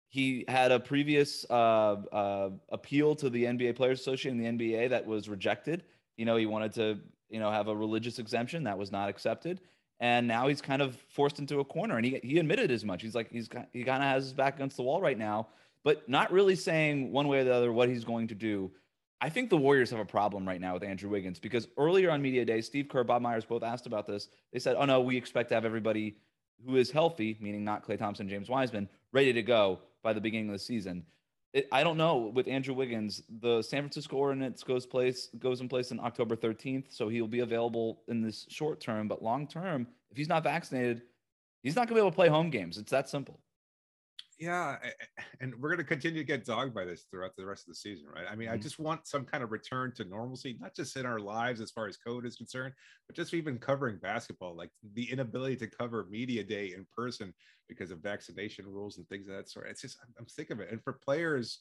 He 0.08 0.46
had 0.48 0.72
a 0.72 0.80
previous 0.80 1.46
uh, 1.50 1.96
uh, 2.12 2.50
appeal 2.70 3.16
to 3.16 3.30
the 3.30 3.46
NBA 3.46 3.76
Players 3.76 4.00
Association 4.00 4.40
and 4.40 4.60
the 4.60 4.66
NBA 4.66 4.90
that 4.90 5.06
was 5.06 5.28
rejected. 5.28 5.84
You 6.18 6.26
know, 6.26 6.36
he 6.36 6.46
wanted 6.46 6.74
to, 6.74 7.00
you 7.30 7.40
know, 7.40 7.50
have 7.50 7.68
a 7.68 7.76
religious 7.76 8.20
exemption 8.20 8.64
that 8.66 8.78
was 8.78 8.92
not 8.92 9.10
accepted, 9.10 9.62
and 10.00 10.28
now 10.28 10.48
he's 10.48 10.62
kind 10.62 10.82
of 10.82 10.96
forced 11.10 11.40
into 11.40 11.60
a 11.60 11.66
corner. 11.66 11.98
And 11.98 12.06
he 12.06 12.20
he 12.24 12.40
admitted 12.40 12.72
as 12.72 12.86
much. 12.86 13.02
He's 13.02 13.16
like 13.16 13.32
he's 13.32 13.50
he 13.72 13.84
kind 13.84 14.04
of 14.04 14.10
has 14.10 14.26
his 14.26 14.34
back 14.34 14.56
against 14.56 14.78
the 14.78 14.84
wall 14.84 15.02
right 15.02 15.18
now, 15.18 15.48
but 15.84 16.08
not 16.08 16.32
really 16.32 16.56
saying 16.56 17.12
one 17.12 17.28
way 17.28 17.40
or 17.40 17.44
the 17.44 17.54
other 17.54 17.74
what 17.74 17.90
he's 17.90 18.06
going 18.06 18.28
to 18.28 18.36
do. 18.36 18.72
I 19.24 19.30
think 19.30 19.50
the 19.50 19.56
Warriors 19.56 19.90
have 19.92 20.02
a 20.02 20.06
problem 20.06 20.46
right 20.46 20.60
now 20.60 20.74
with 20.74 20.84
Andrew 20.84 21.10
Wiggins 21.10 21.40
because 21.40 21.70
earlier 21.78 22.12
on 22.12 22.22
media 22.22 22.44
day, 22.44 22.60
Steve 22.60 22.90
Kerr, 22.90 23.06
Bob 23.06 23.22
Myers 23.22 23.46
both 23.46 23.64
asked 23.64 23.88
about 23.88 24.06
this. 24.06 24.28
They 24.52 24.60
said, 24.60 24.76
"Oh 24.78 24.84
no, 24.84 25.00
we 25.00 25.16
expect 25.16 25.48
to 25.48 25.56
have 25.56 25.64
everybody 25.64 26.18
who 26.66 26.76
is 26.76 26.92
healthy, 26.92 27.38
meaning 27.40 27.64
not 27.64 27.88
Klay 27.88 27.98
Thompson, 27.98 28.28
James 28.28 28.50
Wiseman, 28.50 28.90
ready 29.14 29.32
to 29.32 29.42
go 29.42 29.80
by 30.02 30.12
the 30.12 30.20
beginning 30.20 30.50
of 30.50 30.54
the 30.54 30.60
season. 30.60 31.06
It, 31.54 31.70
I 31.72 31.86
don't 31.86 31.96
know 31.96 32.18
with 32.18 32.50
Andrew 32.50 32.74
Wiggins. 32.74 33.24
The 33.40 33.62
San 33.62 33.84
Francisco 33.84 34.18
ordinance 34.18 34.62
goes 34.62 34.86
place 34.86 35.30
goes 35.40 35.62
in 35.62 35.70
place 35.70 35.94
on 35.94 36.02
October 36.02 36.36
13th, 36.36 36.88
so 36.90 37.08
he'll 37.08 37.26
be 37.26 37.40
available 37.40 38.02
in 38.10 38.22
this 38.22 38.46
short 38.50 38.82
term. 38.82 39.08
But 39.08 39.24
long 39.24 39.48
term, 39.48 39.88
if 40.12 40.18
he's 40.18 40.28
not 40.28 40.44
vaccinated, 40.44 41.02
he's 41.62 41.78
not 41.78 41.88
going 41.88 41.96
to 41.96 42.02
be 42.02 42.02
able 42.02 42.12
to 42.12 42.16
play 42.16 42.28
home 42.28 42.50
games. 42.50 42.78
It's 42.78 42.92
that 42.92 43.08
simple 43.08 43.40
yeah 44.44 44.76
and 45.40 45.54
we're 45.60 45.70
going 45.70 45.78
to 45.78 45.84
continue 45.84 46.20
to 46.20 46.28
get 46.28 46.46
dogged 46.46 46.74
by 46.74 46.84
this 46.84 47.06
throughout 47.10 47.36
the 47.38 47.46
rest 47.46 47.64
of 47.64 47.72
the 47.72 47.76
season 47.76 48.06
right 48.14 48.26
i 48.30 48.36
mean 48.36 48.48
mm-hmm. 48.48 48.56
i 48.56 48.58
just 48.58 48.78
want 48.78 49.08
some 49.08 49.24
kind 49.24 49.44
of 49.44 49.52
return 49.52 49.92
to 49.96 50.04
normalcy 50.04 50.58
not 50.60 50.76
just 50.76 50.98
in 50.98 51.06
our 51.06 51.20
lives 51.20 51.62
as 51.62 51.72
far 51.72 51.88
as 51.88 51.98
code 51.98 52.26
is 52.26 52.36
concerned 52.36 52.74
but 53.08 53.16
just 53.16 53.34
even 53.34 53.58
covering 53.58 53.98
basketball 54.02 54.56
like 54.56 54.70
the 54.94 55.10
inability 55.10 55.56
to 55.56 55.68
cover 55.68 56.08
media 56.10 56.44
day 56.44 56.74
in 56.76 56.86
person 56.96 57.34
because 57.70 57.90
of 57.90 58.00
vaccination 58.00 58.66
rules 58.66 58.98
and 58.98 59.08
things 59.08 59.28
of 59.28 59.36
that 59.36 59.50
sort 59.50 59.68
it's 59.70 59.82
just 59.82 59.98
i'm, 60.04 60.14
I'm 60.20 60.28
sick 60.28 60.52
of 60.52 60.60
it 60.60 60.72
and 60.72 60.84
for 60.84 60.94
players 60.94 61.60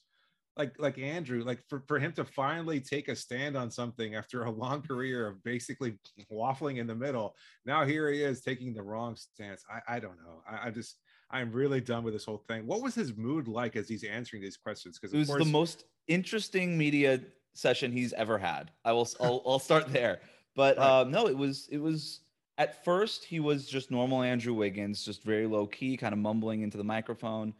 like 0.56 0.74
like 0.78 0.98
Andrew, 0.98 1.42
like 1.44 1.60
for, 1.68 1.82
for 1.86 1.98
him 1.98 2.12
to 2.12 2.24
finally 2.24 2.78
take 2.78 3.08
a 3.08 3.16
stand 3.16 3.56
on 3.56 3.70
something 3.70 4.14
after 4.14 4.44
a 4.44 4.50
long 4.50 4.82
career 4.82 5.26
of 5.26 5.42
basically 5.44 5.94
waffling 6.32 6.76
in 6.76 6.86
the 6.86 6.94
middle. 6.94 7.34
Now 7.64 7.86
here 7.86 8.10
he 8.10 8.22
is 8.22 8.42
taking 8.42 8.74
the 8.74 8.82
wrong 8.82 9.16
stance. 9.16 9.64
I, 9.70 9.96
I 9.96 9.98
don't 9.98 10.18
know. 10.18 10.42
I, 10.46 10.68
I 10.68 10.70
just 10.70 10.96
I'm 11.32 11.50
really 11.50 11.80
done 11.80 12.04
with 12.04 12.12
this 12.14 12.24
whole 12.24 12.42
thing. 12.46 12.66
What 12.66 12.82
was 12.82 12.94
his 12.94 13.16
mood 13.16 13.48
like 13.48 13.74
as 13.76 13.88
he's 13.88 14.04
answering 14.04 14.42
these 14.42 14.56
questions? 14.56 14.98
Because 14.98 15.14
it 15.14 15.18
was 15.18 15.28
course- 15.28 15.42
the 15.42 15.50
most 15.50 15.84
interesting 16.08 16.76
media 16.76 17.20
session 17.54 17.92
he's 17.92 18.12
ever 18.12 18.38
had. 18.38 18.70
I 18.84 18.92
will. 18.92 19.08
I'll, 19.20 19.42
I'll 19.46 19.58
start 19.58 19.92
there. 19.92 20.20
But 20.54 20.76
right. 20.76 21.00
um, 21.00 21.10
no, 21.10 21.28
it 21.28 21.36
was. 21.36 21.68
It 21.70 21.78
was. 21.78 22.20
At 22.58 22.84
first, 22.84 23.24
he 23.24 23.40
was 23.40 23.66
just 23.66 23.90
normal 23.90 24.22
Andrew 24.22 24.52
Wiggins, 24.52 25.04
just 25.04 25.22
very 25.22 25.46
low 25.46 25.66
key, 25.66 25.96
kind 25.96 26.12
of 26.12 26.18
mumbling 26.18 26.60
into 26.60 26.76
the 26.76 26.84
microphone, 26.84 27.54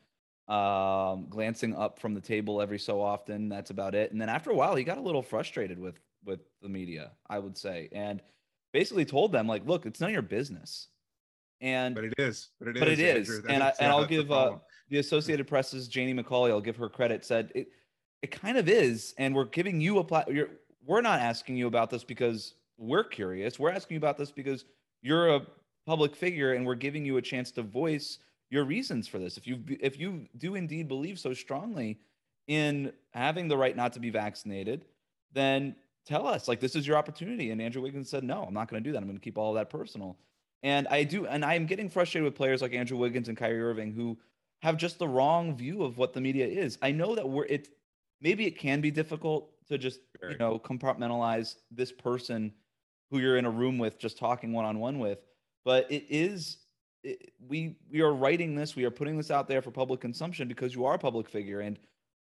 um, 0.48 1.26
glancing 1.30 1.74
up 1.74 1.98
from 1.98 2.12
the 2.12 2.20
table 2.20 2.60
every 2.60 2.78
so 2.78 3.00
often. 3.00 3.48
That's 3.48 3.70
about 3.70 3.94
it. 3.94 4.12
And 4.12 4.20
then 4.20 4.28
after 4.28 4.50
a 4.50 4.54
while, 4.54 4.74
he 4.74 4.84
got 4.84 4.98
a 4.98 5.02
little 5.02 5.22
frustrated 5.22 5.78
with 5.78 5.98
with 6.24 6.40
the 6.60 6.68
media, 6.68 7.12
I 7.28 7.38
would 7.38 7.56
say, 7.56 7.88
and 7.92 8.22
basically 8.72 9.06
told 9.06 9.32
them 9.32 9.46
like, 9.46 9.66
"Look, 9.66 9.86
it's 9.86 10.00
none 10.00 10.10
of 10.10 10.14
your 10.14 10.22
business." 10.22 10.88
And 11.62 11.94
but 11.94 12.04
it 12.04 12.14
is, 12.18 12.50
but 12.58 12.68
it 12.68 12.78
but 12.80 12.88
is, 12.88 12.98
it 12.98 13.16
is. 13.16 13.40
And, 13.48 13.62
I, 13.62 13.72
and 13.78 13.92
I'll 13.92 14.04
give 14.04 14.28
the, 14.28 14.34
uh, 14.34 14.58
the 14.90 14.98
Associated 14.98 15.46
Press's 15.46 15.86
Janie 15.86 16.12
McCauley, 16.12 16.50
I'll 16.50 16.60
give 16.60 16.76
her 16.76 16.88
credit, 16.88 17.24
said 17.24 17.52
it, 17.54 17.68
it 18.20 18.32
kind 18.32 18.58
of 18.58 18.68
is. 18.68 19.14
And 19.16 19.34
we're 19.34 19.44
giving 19.44 19.80
you 19.80 19.98
a 20.00 20.04
platform. 20.04 20.48
We're 20.84 21.00
not 21.00 21.20
asking 21.20 21.56
you 21.56 21.68
about 21.68 21.88
this 21.88 22.02
because 22.02 22.54
we're 22.76 23.04
curious. 23.04 23.60
We're 23.60 23.70
asking 23.70 23.94
you 23.94 23.98
about 23.98 24.18
this 24.18 24.32
because 24.32 24.64
you're 25.02 25.36
a 25.36 25.46
public 25.86 26.16
figure 26.16 26.54
and 26.54 26.66
we're 26.66 26.74
giving 26.74 27.04
you 27.04 27.16
a 27.18 27.22
chance 27.22 27.52
to 27.52 27.62
voice 27.62 28.18
your 28.50 28.64
reasons 28.64 29.06
for 29.06 29.18
this. 29.18 29.36
If 29.36 29.46
you 29.46 29.60
if 29.80 29.98
you 29.98 30.26
do 30.38 30.56
indeed 30.56 30.88
believe 30.88 31.18
so 31.18 31.32
strongly 31.32 32.00
in 32.48 32.92
having 33.12 33.48
the 33.48 33.56
right 33.56 33.76
not 33.76 33.92
to 33.92 34.00
be 34.00 34.10
vaccinated, 34.10 34.84
then 35.32 35.76
tell 36.06 36.26
us. 36.26 36.48
Like 36.48 36.60
this 36.60 36.74
is 36.74 36.86
your 36.86 36.96
opportunity. 36.96 37.50
And 37.50 37.62
Andrew 37.62 37.82
Wiggins 37.82 38.10
said, 38.10 38.24
"No, 38.24 38.42
I'm 38.42 38.52
not 38.52 38.68
going 38.68 38.82
to 38.82 38.88
do 38.88 38.92
that. 38.92 38.98
I'm 38.98 39.06
going 39.06 39.16
to 39.16 39.24
keep 39.24 39.38
all 39.38 39.50
of 39.50 39.54
that 39.54 39.70
personal." 39.70 40.18
And 40.62 40.86
I 40.88 41.04
do, 41.04 41.26
and 41.26 41.44
I 41.44 41.54
am 41.54 41.66
getting 41.66 41.90
frustrated 41.90 42.24
with 42.24 42.36
players 42.36 42.62
like 42.62 42.72
Andrew 42.72 42.96
Wiggins 42.96 43.28
and 43.28 43.36
Kyrie 43.36 43.60
Irving 43.60 43.92
who 43.92 44.16
have 44.62 44.76
just 44.76 44.98
the 44.98 45.08
wrong 45.08 45.56
view 45.56 45.82
of 45.82 45.98
what 45.98 46.12
the 46.12 46.20
media 46.20 46.46
is. 46.46 46.78
I 46.82 46.92
know 46.92 47.14
that 47.16 47.28
we're 47.28 47.46
it 47.46 47.68
maybe 48.20 48.46
it 48.46 48.58
can 48.58 48.80
be 48.80 48.90
difficult 48.90 49.50
to 49.68 49.76
just 49.76 50.00
you 50.28 50.36
know 50.38 50.58
compartmentalize 50.58 51.56
this 51.70 51.90
person 51.90 52.52
who 53.10 53.18
you're 53.18 53.36
in 53.36 53.44
a 53.44 53.50
room 53.50 53.78
with 53.78 53.98
just 53.98 54.18
talking 54.18 54.52
one 54.52 54.64
on 54.64 54.78
one 54.78 54.98
with, 54.98 55.18
but 55.64 55.90
it 55.90 56.06
is 56.08 56.58
it, 57.02 57.32
we 57.48 57.76
we 57.90 58.00
are 58.00 58.12
writing 58.12 58.54
this, 58.54 58.76
we 58.76 58.84
are 58.84 58.90
putting 58.90 59.16
this 59.16 59.30
out 59.30 59.48
there 59.48 59.62
for 59.62 59.72
public 59.72 60.00
consumption 60.00 60.46
because 60.46 60.74
you 60.74 60.84
are 60.84 60.94
a 60.94 60.98
public 60.98 61.28
figure 61.28 61.60
and 61.60 61.78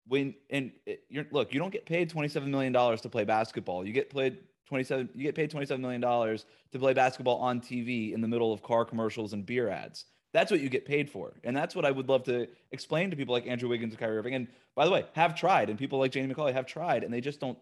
when 0.08 0.34
and 0.50 0.72
it, 0.88 1.04
you're 1.10 1.26
look, 1.32 1.54
you 1.54 1.60
don't 1.60 1.72
get 1.72 1.86
paid 1.86 2.10
27 2.10 2.50
million 2.50 2.74
dollars 2.74 3.02
to 3.02 3.10
play 3.10 3.24
basketball. 3.24 3.86
You 3.86 3.94
get 3.94 4.10
paid 4.10 4.40
27 4.72 5.10
you 5.14 5.24
get 5.24 5.36
paid 5.36 5.52
27 5.52 5.82
million 5.82 6.00
dollars 6.00 6.46
to 6.72 6.80
play 6.80 6.94
basketball 6.94 7.40
on 7.40 7.60
TV 7.60 8.14
in 8.14 8.22
the 8.22 8.28
middle 8.28 8.54
of 8.54 8.64
car 8.64 8.86
commercials 8.86 9.34
and 9.34 9.46
beer 9.46 9.70
ads. 9.70 10.06
That's 10.32 10.50
what 10.50 10.62
you 10.62 10.70
get 10.70 10.86
paid 10.86 11.10
for. 11.10 11.34
And 11.44 11.56
that's 11.58 11.76
what 11.76 11.84
I 11.84 11.92
would 11.92 12.08
love 12.08 12.24
to 12.24 12.48
explain 12.72 13.10
to 13.10 13.18
people 13.18 13.34
like 13.34 13.46
Andrew 13.48 13.68
Wiggins 13.68 13.92
and 13.92 14.00
Kyrie 14.00 14.18
Irving. 14.18 14.34
And 14.34 14.48
by 14.74 14.86
the 14.86 14.92
way, 14.92 15.04
have 15.12 15.36
tried 15.36 15.70
and 15.70 15.78
people 15.78 16.00
like 16.00 16.14
Janie 16.14 16.34
McCauley 16.34 16.54
have 16.54 16.66
tried 16.66 17.04
and 17.04 17.14
they 17.14 17.20
just 17.20 17.42
don't 17.42 17.58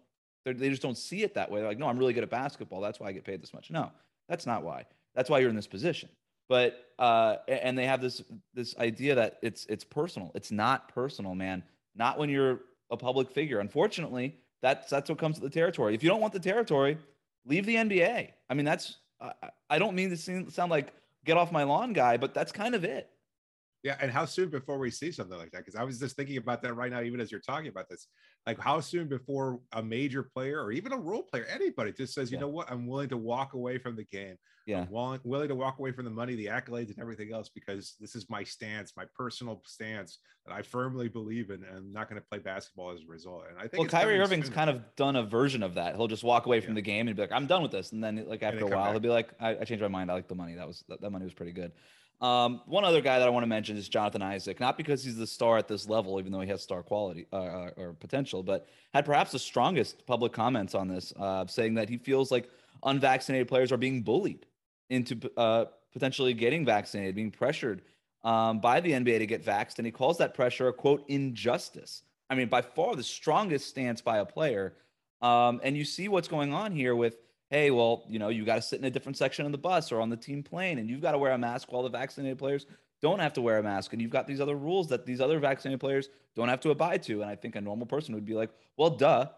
they 0.46 0.70
just 0.70 0.84
don't 0.84 0.98
see 0.98 1.24
it 1.24 1.34
that 1.34 1.50
way. 1.50 1.62
They're 1.62 1.70
like, 1.70 1.80
no, 1.80 1.88
I'm 1.88 1.98
really 1.98 2.14
good 2.14 2.24
at 2.24 2.30
basketball. 2.30 2.80
That's 2.80 3.00
why 3.00 3.08
I 3.08 3.12
get 3.12 3.26
paid 3.26 3.42
this 3.42 3.56
much. 3.56 3.72
No, 3.72 3.92
that's 4.28 4.46
not 4.46 4.62
why. 4.62 4.86
That's 5.16 5.32
why 5.32 5.40
you're 5.40 5.50
in 5.50 5.56
this 5.56 5.68
position. 5.68 6.10
But 6.48 6.78
uh, 7.00 7.38
and 7.48 7.76
they 7.76 7.88
have 7.88 8.02
this 8.02 8.22
this 8.54 8.78
idea 8.78 9.16
that 9.16 9.40
it's 9.42 9.66
it's 9.66 9.84
personal. 9.84 10.32
It's 10.36 10.52
not 10.52 10.94
personal, 10.94 11.34
man. 11.34 11.64
Not 11.96 12.20
when 12.20 12.30
you're 12.30 12.62
a 12.92 12.98
public 12.98 13.32
figure. 13.32 13.60
Unfortunately, 13.60 14.38
that's 14.62 14.90
that's 14.90 15.10
what 15.10 15.20
comes 15.20 15.36
to 15.38 15.42
the 15.42 15.50
territory. 15.50 15.96
If 15.96 16.04
you 16.04 16.10
don't 16.10 16.22
want 16.22 16.34
the 16.34 16.40
territory, 16.40 16.98
leave 17.46 17.66
the 17.66 17.76
NBA. 17.76 18.30
I 18.50 18.54
mean, 18.54 18.66
that's 18.66 18.98
I, 19.22 19.32
I 19.70 19.80
don't 19.80 19.96
mean 19.96 20.10
to 20.10 20.18
sound 20.18 20.72
like 20.72 20.94
get 21.26 21.38
off 21.38 21.52
my 21.52 21.64
lawn 21.64 21.94
guy, 21.94 22.18
but 22.18 22.34
that's 22.34 22.52
kind 22.52 22.76
of 22.76 22.84
it. 22.84 23.10
Yeah, 23.82 23.96
and 24.02 24.12
how 24.12 24.26
soon 24.26 24.50
before 24.50 24.78
we 24.78 24.92
see 24.92 25.12
something 25.12 25.38
like 25.38 25.52
that? 25.52 25.60
Because 25.60 25.76
I 25.76 25.84
was 25.84 26.00
just 26.00 26.18
thinking 26.18 26.36
about 26.36 26.62
that 26.64 26.74
right 26.74 26.92
now, 26.92 27.02
even 27.02 27.22
as 27.22 27.32
you're 27.32 27.40
talking 27.40 27.70
about 27.70 27.88
this. 27.90 28.08
Like, 28.46 28.60
how 28.60 28.82
soon 28.82 29.08
before 29.08 29.60
a 29.72 29.82
major 29.82 30.22
player 30.24 30.62
or 30.62 30.72
even 30.74 30.92
a 30.92 30.98
role 30.98 31.24
player, 31.24 31.46
anybody 31.50 31.94
just 31.94 32.14
says, 32.14 32.30
you 32.30 32.38
yeah. 32.38 32.42
know 32.42 32.50
what, 32.50 32.70
I'm 32.70 32.88
willing 32.88 33.10
to 33.10 33.18
walk 33.18 33.54
away 33.54 33.78
from 33.78 33.96
the 33.96 34.04
game. 34.04 34.36
Yeah, 34.66 34.82
I'm 34.82 34.92
willing, 34.92 35.20
willing 35.24 35.48
to 35.48 35.56
walk 35.56 35.80
away 35.80 35.94
from 35.94 36.06
the 36.06 36.12
money, 36.12 36.36
the 36.36 36.48
accolades, 36.48 36.90
and 36.90 37.00
everything 37.00 37.34
else 37.34 37.50
because 37.50 37.96
this 38.02 38.16
is 38.16 38.30
my 38.30 38.44
stance, 38.44 38.94
my 38.98 39.06
personal 39.16 39.62
stance 39.66 40.20
that 40.46 40.54
I 40.54 40.62
firmly 40.62 41.08
believe 41.08 41.50
in, 41.50 41.64
and 41.64 41.78
I'm 41.78 41.94
not 41.94 42.10
going 42.10 42.22
to 42.22 42.28
play 42.28 42.40
basketball 42.40 42.92
as 42.92 43.00
a 43.02 43.08
result. 43.08 43.46
And 43.50 43.58
I 43.58 43.62
think 43.62 43.80
well, 43.80 43.88
Kyrie 43.88 44.20
Irving's 44.20 44.48
soon. 44.48 44.56
kind 44.56 44.70
of 44.70 44.82
done 44.98 45.16
a 45.16 45.24
version 45.24 45.64
of 45.64 45.76
that. 45.76 45.96
He'll 45.96 46.08
just 46.08 46.24
walk 46.24 46.46
away 46.46 46.60
from 46.60 46.72
yeah. 46.72 46.76
the 46.76 46.82
game 46.82 47.08
and 47.08 47.16
be 47.16 47.22
like, 47.22 47.32
I'm 47.32 47.48
done 47.48 47.62
with 47.62 47.72
this, 47.72 47.94
and 47.94 48.04
then 48.04 48.26
like 48.28 48.44
after 48.44 48.66
a 48.66 48.68
while, 48.68 48.84
back. 48.84 48.92
he'll 48.92 49.00
be 49.00 49.10
like, 49.10 49.30
I, 49.40 49.52
I 49.52 49.64
changed 49.64 49.82
my 49.82 49.88
mind. 49.88 50.12
I 50.12 50.16
like 50.16 50.28
the 50.28 50.36
money. 50.36 50.56
That 50.56 50.68
was 50.68 50.84
that, 50.90 51.02
that 51.02 51.10
money 51.10 51.24
was 51.24 51.34
pretty 51.34 51.54
good. 51.54 51.72
Um, 52.22 52.62
one 52.66 52.84
other 52.84 53.00
guy 53.00 53.18
that 53.20 53.28
I 53.28 53.32
want 53.32 53.44
to 53.44 53.48
mention 53.48 53.78
is 53.78 53.88
Jonathan 53.88 54.22
Isaac, 54.22 54.60
not 54.60 54.78
because 54.78 55.04
he's 55.04 55.16
the 55.16 55.28
star 55.28 55.58
at 55.58 55.70
this 55.70 55.88
level, 55.88 56.20
even 56.20 56.34
though 56.34 56.42
he 56.42 56.50
has 56.50 56.62
star 56.62 56.84
quality 56.84 57.28
uh, 57.32 57.36
uh, 57.38 57.72
or 57.78 57.94
potential, 57.94 58.44
but 58.44 58.68
had 58.94 59.06
perhaps 59.06 59.32
the 59.32 59.40
strongest 59.40 60.06
public 60.06 60.34
comments 60.34 60.76
on 60.76 60.90
this, 60.90 61.14
uh, 61.18 61.46
saying 61.48 61.76
that 61.76 61.88
he 61.88 61.98
feels 61.98 62.30
like 62.30 62.50
unvaccinated 62.84 63.48
players 63.48 63.72
are 63.72 63.78
being 63.78 64.02
bullied 64.02 64.46
into 64.90 65.18
uh, 65.38 65.66
potentially 65.94 66.34
getting 66.34 66.66
vaccinated, 66.66 67.16
being 67.16 67.32
pressured 67.32 67.84
um, 68.26 68.60
by 68.60 68.82
the 68.82 68.92
NBA 68.92 69.20
to 69.20 69.26
get 69.26 69.46
vaxxed. 69.46 69.78
And 69.78 69.86
he 69.86 69.92
calls 69.92 70.18
that 70.18 70.34
pressure 70.34 70.68
a 70.68 70.74
quote 70.74 71.06
injustice. 71.08 72.04
I 72.30 72.36
mean, 72.36 72.50
by 72.50 72.62
far 72.62 72.96
the 72.96 73.04
strongest 73.04 73.70
stance 73.70 74.02
by 74.02 74.18
a 74.18 74.26
player. 74.26 74.74
Um, 75.22 75.62
and 75.64 75.76
you 75.76 75.86
see 75.86 76.10
what's 76.10 76.28
going 76.28 76.54
on 76.54 76.72
here 76.72 76.96
with 76.96 77.18
hey, 77.50 77.72
well, 77.72 78.06
you 78.08 78.20
know, 78.20 78.30
you 78.30 78.46
got 78.46 78.56
to 78.56 78.62
sit 78.62 78.80
in 78.80 78.86
a 78.86 78.92
different 78.92 79.18
section 79.18 79.46
of 79.46 79.52
the 79.52 79.58
bus 79.58 79.92
or 79.92 80.02
on 80.02 80.10
the 80.10 80.18
team 80.18 80.44
plane, 80.44 80.78
and 80.78 80.90
you've 80.90 81.02
got 81.02 81.14
to 81.14 81.18
wear 81.18 81.32
a 81.32 81.38
mask 81.38 81.72
while 81.72 81.84
the 81.84 81.90
vaccinated 81.90 82.38
players 82.38 82.66
don't 83.02 83.20
have 83.20 83.34
to 83.34 83.42
wear 83.42 83.58
a 83.58 83.64
mask. 83.64 83.94
And 83.94 84.02
you've 84.02 84.12
got 84.12 84.28
these 84.28 84.42
other 84.42 84.56
rules 84.56 84.88
that 84.90 85.06
these 85.06 85.22
other 85.22 85.40
vaccinated 85.40 85.80
players 85.80 86.10
don't 86.36 86.50
have 86.50 86.60
to 86.62 86.72
abide 86.72 87.04
to. 87.04 87.22
And 87.22 87.30
I 87.30 87.36
think 87.36 87.56
a 87.56 87.62
normal 87.62 87.88
person 87.88 88.14
would 88.14 88.26
be 88.26 88.34
like, 88.34 88.52
well, 88.78 88.90
duh. 88.90 89.30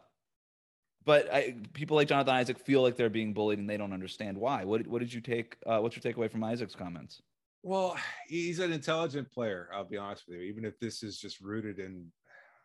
But 1.05 1.33
I, 1.33 1.55
people 1.73 1.95
like 1.95 2.07
Jonathan 2.07 2.35
Isaac 2.35 2.59
feel 2.59 2.81
like 2.81 2.95
they're 2.95 3.09
being 3.09 3.33
bullied 3.33 3.59
and 3.59 3.69
they 3.69 3.77
don't 3.77 3.93
understand 3.93 4.37
why. 4.37 4.65
What, 4.65 4.85
what 4.87 4.99
did 4.99 5.13
you 5.13 5.21
take? 5.21 5.57
Uh, 5.65 5.79
what's 5.79 5.95
your 5.95 6.13
takeaway 6.13 6.29
from 6.29 6.43
Isaac's 6.43 6.75
comments? 6.75 7.21
Well, 7.63 7.95
he's 8.27 8.59
an 8.59 8.71
intelligent 8.71 9.31
player. 9.31 9.69
I'll 9.73 9.83
be 9.83 9.97
honest 9.97 10.27
with 10.27 10.37
you. 10.37 10.43
Even 10.43 10.65
if 10.65 10.79
this 10.79 11.03
is 11.03 11.19
just 11.19 11.39
rooted 11.39 11.79
in 11.79 12.11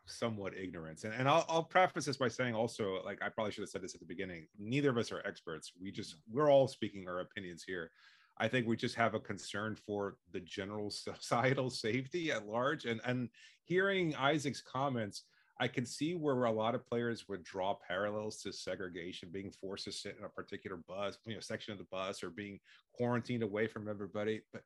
somewhat 0.07 0.57
ignorance. 0.57 1.03
And, 1.03 1.13
and 1.13 1.27
I'll, 1.27 1.45
I'll 1.49 1.63
preface 1.63 2.05
this 2.05 2.17
by 2.17 2.27
saying 2.27 2.55
also, 2.55 3.01
like 3.03 3.21
I 3.21 3.29
probably 3.29 3.51
should 3.51 3.61
have 3.61 3.69
said 3.69 3.81
this 3.81 3.93
at 3.93 3.99
the 3.99 4.05
beginning. 4.05 4.47
Neither 4.57 4.89
of 4.89 4.97
us 4.97 5.11
are 5.11 5.21
experts. 5.25 5.71
We 5.81 5.91
just 5.91 6.15
mm. 6.15 6.19
we're 6.31 6.51
all 6.51 6.67
speaking 6.67 7.07
our 7.07 7.19
opinions 7.19 7.63
here. 7.65 7.91
I 8.39 8.47
think 8.47 8.67
we 8.67 8.77
just 8.77 8.95
have 8.95 9.15
a 9.15 9.19
concern 9.19 9.75
for 9.75 10.17
the 10.31 10.39
general 10.39 10.89
societal 10.91 11.69
safety 11.69 12.31
at 12.31 12.47
large. 12.47 12.85
And 12.85 13.01
and 13.05 13.29
hearing 13.63 14.15
Isaac's 14.15 14.61
comments, 14.61 15.23
I 15.59 15.67
can 15.67 15.85
see 15.85 16.13
where 16.13 16.43
a 16.43 16.51
lot 16.51 16.75
of 16.75 16.85
players 16.85 17.27
would 17.27 17.43
draw 17.43 17.75
parallels 17.87 18.41
to 18.41 18.53
segregation, 18.53 19.29
being 19.31 19.51
forced 19.51 19.85
to 19.85 19.91
sit 19.91 20.15
in 20.17 20.25
a 20.25 20.29
particular 20.29 20.77
bus, 20.87 21.17
you 21.25 21.33
know, 21.33 21.39
section 21.39 21.71
of 21.71 21.79
the 21.79 21.87
bus, 21.91 22.23
or 22.23 22.29
being 22.29 22.59
quarantined 22.93 23.43
away 23.43 23.67
from 23.67 23.87
everybody. 23.87 24.41
But 24.53 24.61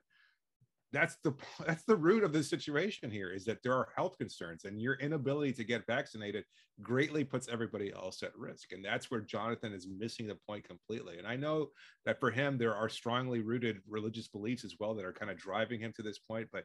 that's 0.91 1.17
the 1.23 1.33
that's 1.65 1.83
the 1.83 1.95
root 1.95 2.23
of 2.23 2.33
the 2.33 2.43
situation 2.43 3.09
here 3.09 3.31
is 3.31 3.45
that 3.45 3.61
there 3.63 3.73
are 3.73 3.89
health 3.95 4.17
concerns 4.17 4.65
and 4.65 4.81
your 4.81 4.95
inability 4.95 5.53
to 5.53 5.63
get 5.63 5.85
vaccinated 5.87 6.43
greatly 6.81 7.23
puts 7.23 7.47
everybody 7.47 7.91
else 7.93 8.23
at 8.23 8.35
risk 8.37 8.71
and 8.71 8.83
that's 8.83 9.11
where 9.11 9.21
jonathan 9.21 9.73
is 9.73 9.87
missing 9.97 10.27
the 10.27 10.37
point 10.47 10.63
completely 10.67 11.17
and 11.17 11.27
i 11.27 11.35
know 11.35 11.67
that 12.05 12.19
for 12.19 12.31
him 12.31 12.57
there 12.57 12.75
are 12.75 12.89
strongly 12.89 13.41
rooted 13.41 13.79
religious 13.87 14.27
beliefs 14.27 14.63
as 14.63 14.75
well 14.79 14.93
that 14.93 15.05
are 15.05 15.13
kind 15.13 15.31
of 15.31 15.37
driving 15.37 15.79
him 15.79 15.93
to 15.95 16.01
this 16.01 16.19
point 16.19 16.47
but 16.51 16.63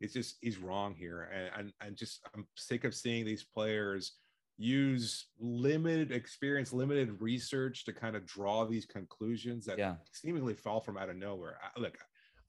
it's 0.00 0.14
just 0.14 0.36
he's 0.40 0.58
wrong 0.58 0.94
here 0.94 1.28
and 1.34 1.50
and, 1.58 1.72
and 1.80 1.96
just 1.96 2.20
i'm 2.34 2.46
sick 2.56 2.84
of 2.84 2.94
seeing 2.94 3.24
these 3.24 3.44
players 3.44 4.14
use 4.60 5.28
limited 5.38 6.10
experience 6.10 6.72
limited 6.72 7.20
research 7.20 7.84
to 7.84 7.92
kind 7.92 8.16
of 8.16 8.26
draw 8.26 8.64
these 8.64 8.86
conclusions 8.86 9.64
that 9.64 9.78
yeah. 9.78 9.94
seemingly 10.12 10.54
fall 10.54 10.80
from 10.80 10.96
out 10.96 11.08
of 11.08 11.16
nowhere 11.16 11.58
look 11.76 11.96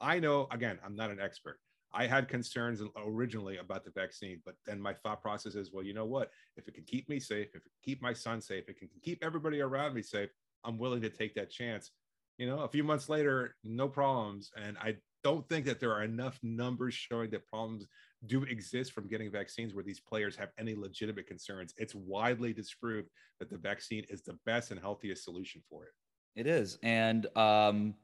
I 0.02 0.20
know, 0.20 0.48
again, 0.52 0.80
I'm 0.86 0.96
not 0.96 1.12
an 1.12 1.20
expert. 1.20 1.60
I 1.92 2.06
had 2.06 2.28
concerns 2.28 2.82
originally 2.96 3.58
about 3.58 3.84
the 3.84 3.92
vaccine, 3.92 4.42
but 4.46 4.56
then 4.66 4.80
my 4.80 4.94
thought 4.94 5.22
process 5.22 5.56
is, 5.56 5.72
well, 5.74 5.84
you 5.84 5.94
know 5.94 6.06
what? 6.06 6.30
If 6.56 6.68
it 6.68 6.76
can 6.76 6.84
keep 6.84 7.10
me 7.10 7.20
safe, 7.20 7.48
if 7.50 7.56
it 7.56 7.64
can 7.64 7.82
keep 7.84 8.02
my 8.02 8.14
son 8.14 8.42
safe, 8.42 8.66
if 8.68 8.78
it 8.78 8.92
can 8.92 9.02
keep 9.02 9.24
everybody 9.24 9.60
around 9.62 9.96
me 9.96 10.04
safe, 10.04 10.30
I'm 10.64 10.78
willing 10.78 11.02
to 11.02 11.10
take 11.10 11.34
that 11.36 11.50
chance. 11.50 11.92
You 12.38 12.48
know, 12.48 12.60
a 12.60 12.68
few 12.68 12.84
months 12.84 13.10
later, 13.10 13.56
no 13.64 13.88
problems. 13.88 14.52
And 14.56 14.78
I 14.78 14.98
don't 15.24 15.48
think 15.50 15.66
that 15.66 15.80
there 15.80 15.92
are 15.92 16.04
enough 16.04 16.40
numbers 16.44 16.94
showing 16.94 17.32
that 17.32 17.48
problems 17.48 17.88
do 18.26 18.44
exist 18.44 18.94
from 18.94 19.08
getting 19.08 19.32
vaccines 19.32 19.74
where 19.74 19.84
these 19.84 20.00
players 20.00 20.36
have 20.36 20.50
any 20.58 20.76
legitimate 20.76 21.28
concerns. 21.28 21.74
It's 21.78 21.96
widely 21.96 22.54
disproved 22.54 23.10
that 23.40 23.50
the 23.50 23.58
vaccine 23.58 24.06
is 24.10 24.22
the 24.22 24.38
best 24.46 24.72
and 24.72 24.80
healthiest 24.80 25.24
solution 25.24 25.62
for 25.70 25.86
it. 25.86 25.92
It 26.36 26.48
is. 26.48 26.78
And 26.84 27.26
um 27.36 27.96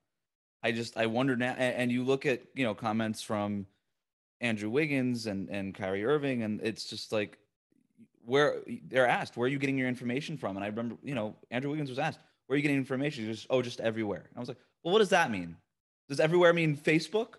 I 0.66 0.72
just 0.72 0.98
I 0.98 1.06
wonder 1.06 1.36
now, 1.36 1.52
and 1.52 1.92
you 1.92 2.04
look 2.04 2.26
at 2.26 2.42
you 2.56 2.64
know 2.64 2.74
comments 2.74 3.22
from 3.22 3.68
Andrew 4.42 4.68
Wiggins 4.68 5.28
and 5.28 5.48
and 5.50 5.76
Kyrie 5.76 6.04
Irving, 6.04 6.42
and 6.42 6.60
it's 6.64 6.86
just 6.86 7.12
like 7.12 7.38
where 8.26 8.64
they're 8.88 9.08
asked, 9.08 9.38
where 9.38 9.46
are 9.46 9.48
you 9.48 9.60
getting 9.60 9.78
your 9.78 9.88
information 9.88 10.38
from? 10.38 10.56
And 10.56 10.64
I 10.64 10.70
remember, 10.70 10.96
you 11.04 11.14
know, 11.14 11.36
Andrew 11.52 11.70
Wiggins 11.70 11.92
was 11.92 12.00
asked, 12.00 12.18
where 12.48 12.56
are 12.56 12.58
you 12.58 12.64
getting 12.64 12.78
information? 12.78 13.32
Just 13.32 13.46
oh, 13.52 13.62
just 13.62 13.80
everywhere. 13.80 14.26
And 14.28 14.36
I 14.36 14.40
was 14.40 14.48
like, 14.50 14.58
well, 14.84 14.92
what 14.92 15.00
does 15.00 15.10
that 15.10 15.30
mean? 15.30 15.56
Does 16.10 16.20
everywhere 16.20 16.52
mean 16.52 16.76
Facebook? 16.76 17.36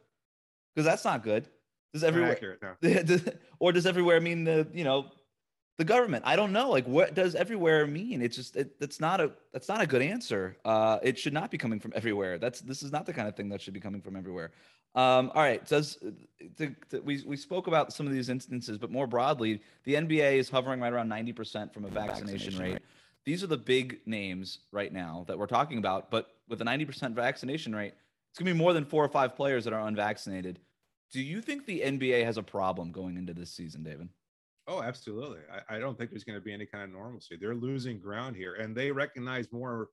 Because 0.72 0.86
that's 0.86 1.04
not 1.04 1.24
good. 1.24 1.48
Does 1.92 2.04
everywhere, 2.04 2.30
accurate, 2.30 2.62
no. 2.62 3.32
or 3.58 3.72
does 3.72 3.86
everywhere 3.86 4.20
mean 4.20 4.44
the 4.44 4.68
you 4.72 4.84
know 4.84 5.06
the 5.78 5.84
government. 5.84 6.24
I 6.26 6.36
don't 6.36 6.52
know 6.52 6.70
like 6.70 6.86
what 6.86 7.14
does 7.14 7.34
everywhere 7.34 7.86
mean? 7.86 8.22
It's 8.22 8.36
just 8.36 8.56
it, 8.56 8.80
that's 8.80 9.00
not 9.00 9.20
a 9.20 9.32
that's 9.52 9.68
not 9.68 9.82
a 9.82 9.86
good 9.86 10.02
answer. 10.02 10.56
Uh 10.64 10.98
it 11.02 11.18
should 11.18 11.32
not 11.32 11.50
be 11.50 11.58
coming 11.58 11.80
from 11.80 11.92
everywhere. 11.94 12.38
That's 12.38 12.60
this 12.60 12.82
is 12.82 12.92
not 12.92 13.06
the 13.06 13.12
kind 13.12 13.28
of 13.28 13.36
thing 13.36 13.48
that 13.50 13.60
should 13.60 13.74
be 13.74 13.80
coming 13.80 14.00
from 14.00 14.16
everywhere. 14.16 14.52
Um 14.94 15.30
all 15.34 15.42
right 15.42 15.66
does 15.66 15.98
to, 16.56 16.74
to, 16.90 17.00
we 17.00 17.22
we 17.26 17.36
spoke 17.36 17.66
about 17.66 17.92
some 17.92 18.06
of 18.06 18.12
these 18.12 18.28
instances 18.28 18.78
but 18.78 18.90
more 18.90 19.06
broadly 19.06 19.60
the 19.84 19.94
nba 19.94 20.38
is 20.38 20.48
hovering 20.48 20.80
right 20.80 20.92
around 20.92 21.10
90% 21.10 21.74
from 21.74 21.84
a 21.84 21.88
vaccination, 21.88 22.26
vaccination 22.26 22.58
rate. 22.58 22.72
rate. 22.74 22.82
These 23.24 23.42
are 23.42 23.48
the 23.48 23.56
big 23.58 24.00
names 24.06 24.60
right 24.70 24.92
now 24.92 25.24
that 25.28 25.38
we're 25.38 25.46
talking 25.46 25.78
about 25.78 26.10
but 26.10 26.30
with 26.48 26.62
a 26.62 26.64
90% 26.64 27.12
vaccination 27.12 27.74
rate 27.74 27.92
it's 28.30 28.38
going 28.38 28.46
to 28.46 28.54
be 28.54 28.58
more 28.58 28.72
than 28.72 28.84
four 28.84 29.04
or 29.04 29.08
five 29.08 29.34
players 29.34 29.64
that 29.64 29.72
are 29.72 29.86
unvaccinated. 29.86 30.58
Do 31.10 31.22
you 31.22 31.40
think 31.42 31.66
the 31.66 31.80
nba 31.80 32.24
has 32.24 32.38
a 32.38 32.42
problem 32.42 32.92
going 32.92 33.18
into 33.18 33.34
this 33.34 33.50
season 33.50 33.82
david 33.82 34.08
Oh, 34.66 34.82
absolutely. 34.82 35.42
I, 35.50 35.76
I 35.76 35.78
don't 35.78 35.96
think 35.96 36.10
there's 36.10 36.24
going 36.24 36.38
to 36.38 36.44
be 36.44 36.52
any 36.52 36.66
kind 36.66 36.84
of 36.84 36.90
normalcy. 36.90 37.36
They're 37.36 37.54
losing 37.54 38.00
ground 38.00 38.36
here, 38.36 38.54
and 38.54 38.76
they 38.76 38.90
recognize 38.90 39.52
more 39.52 39.90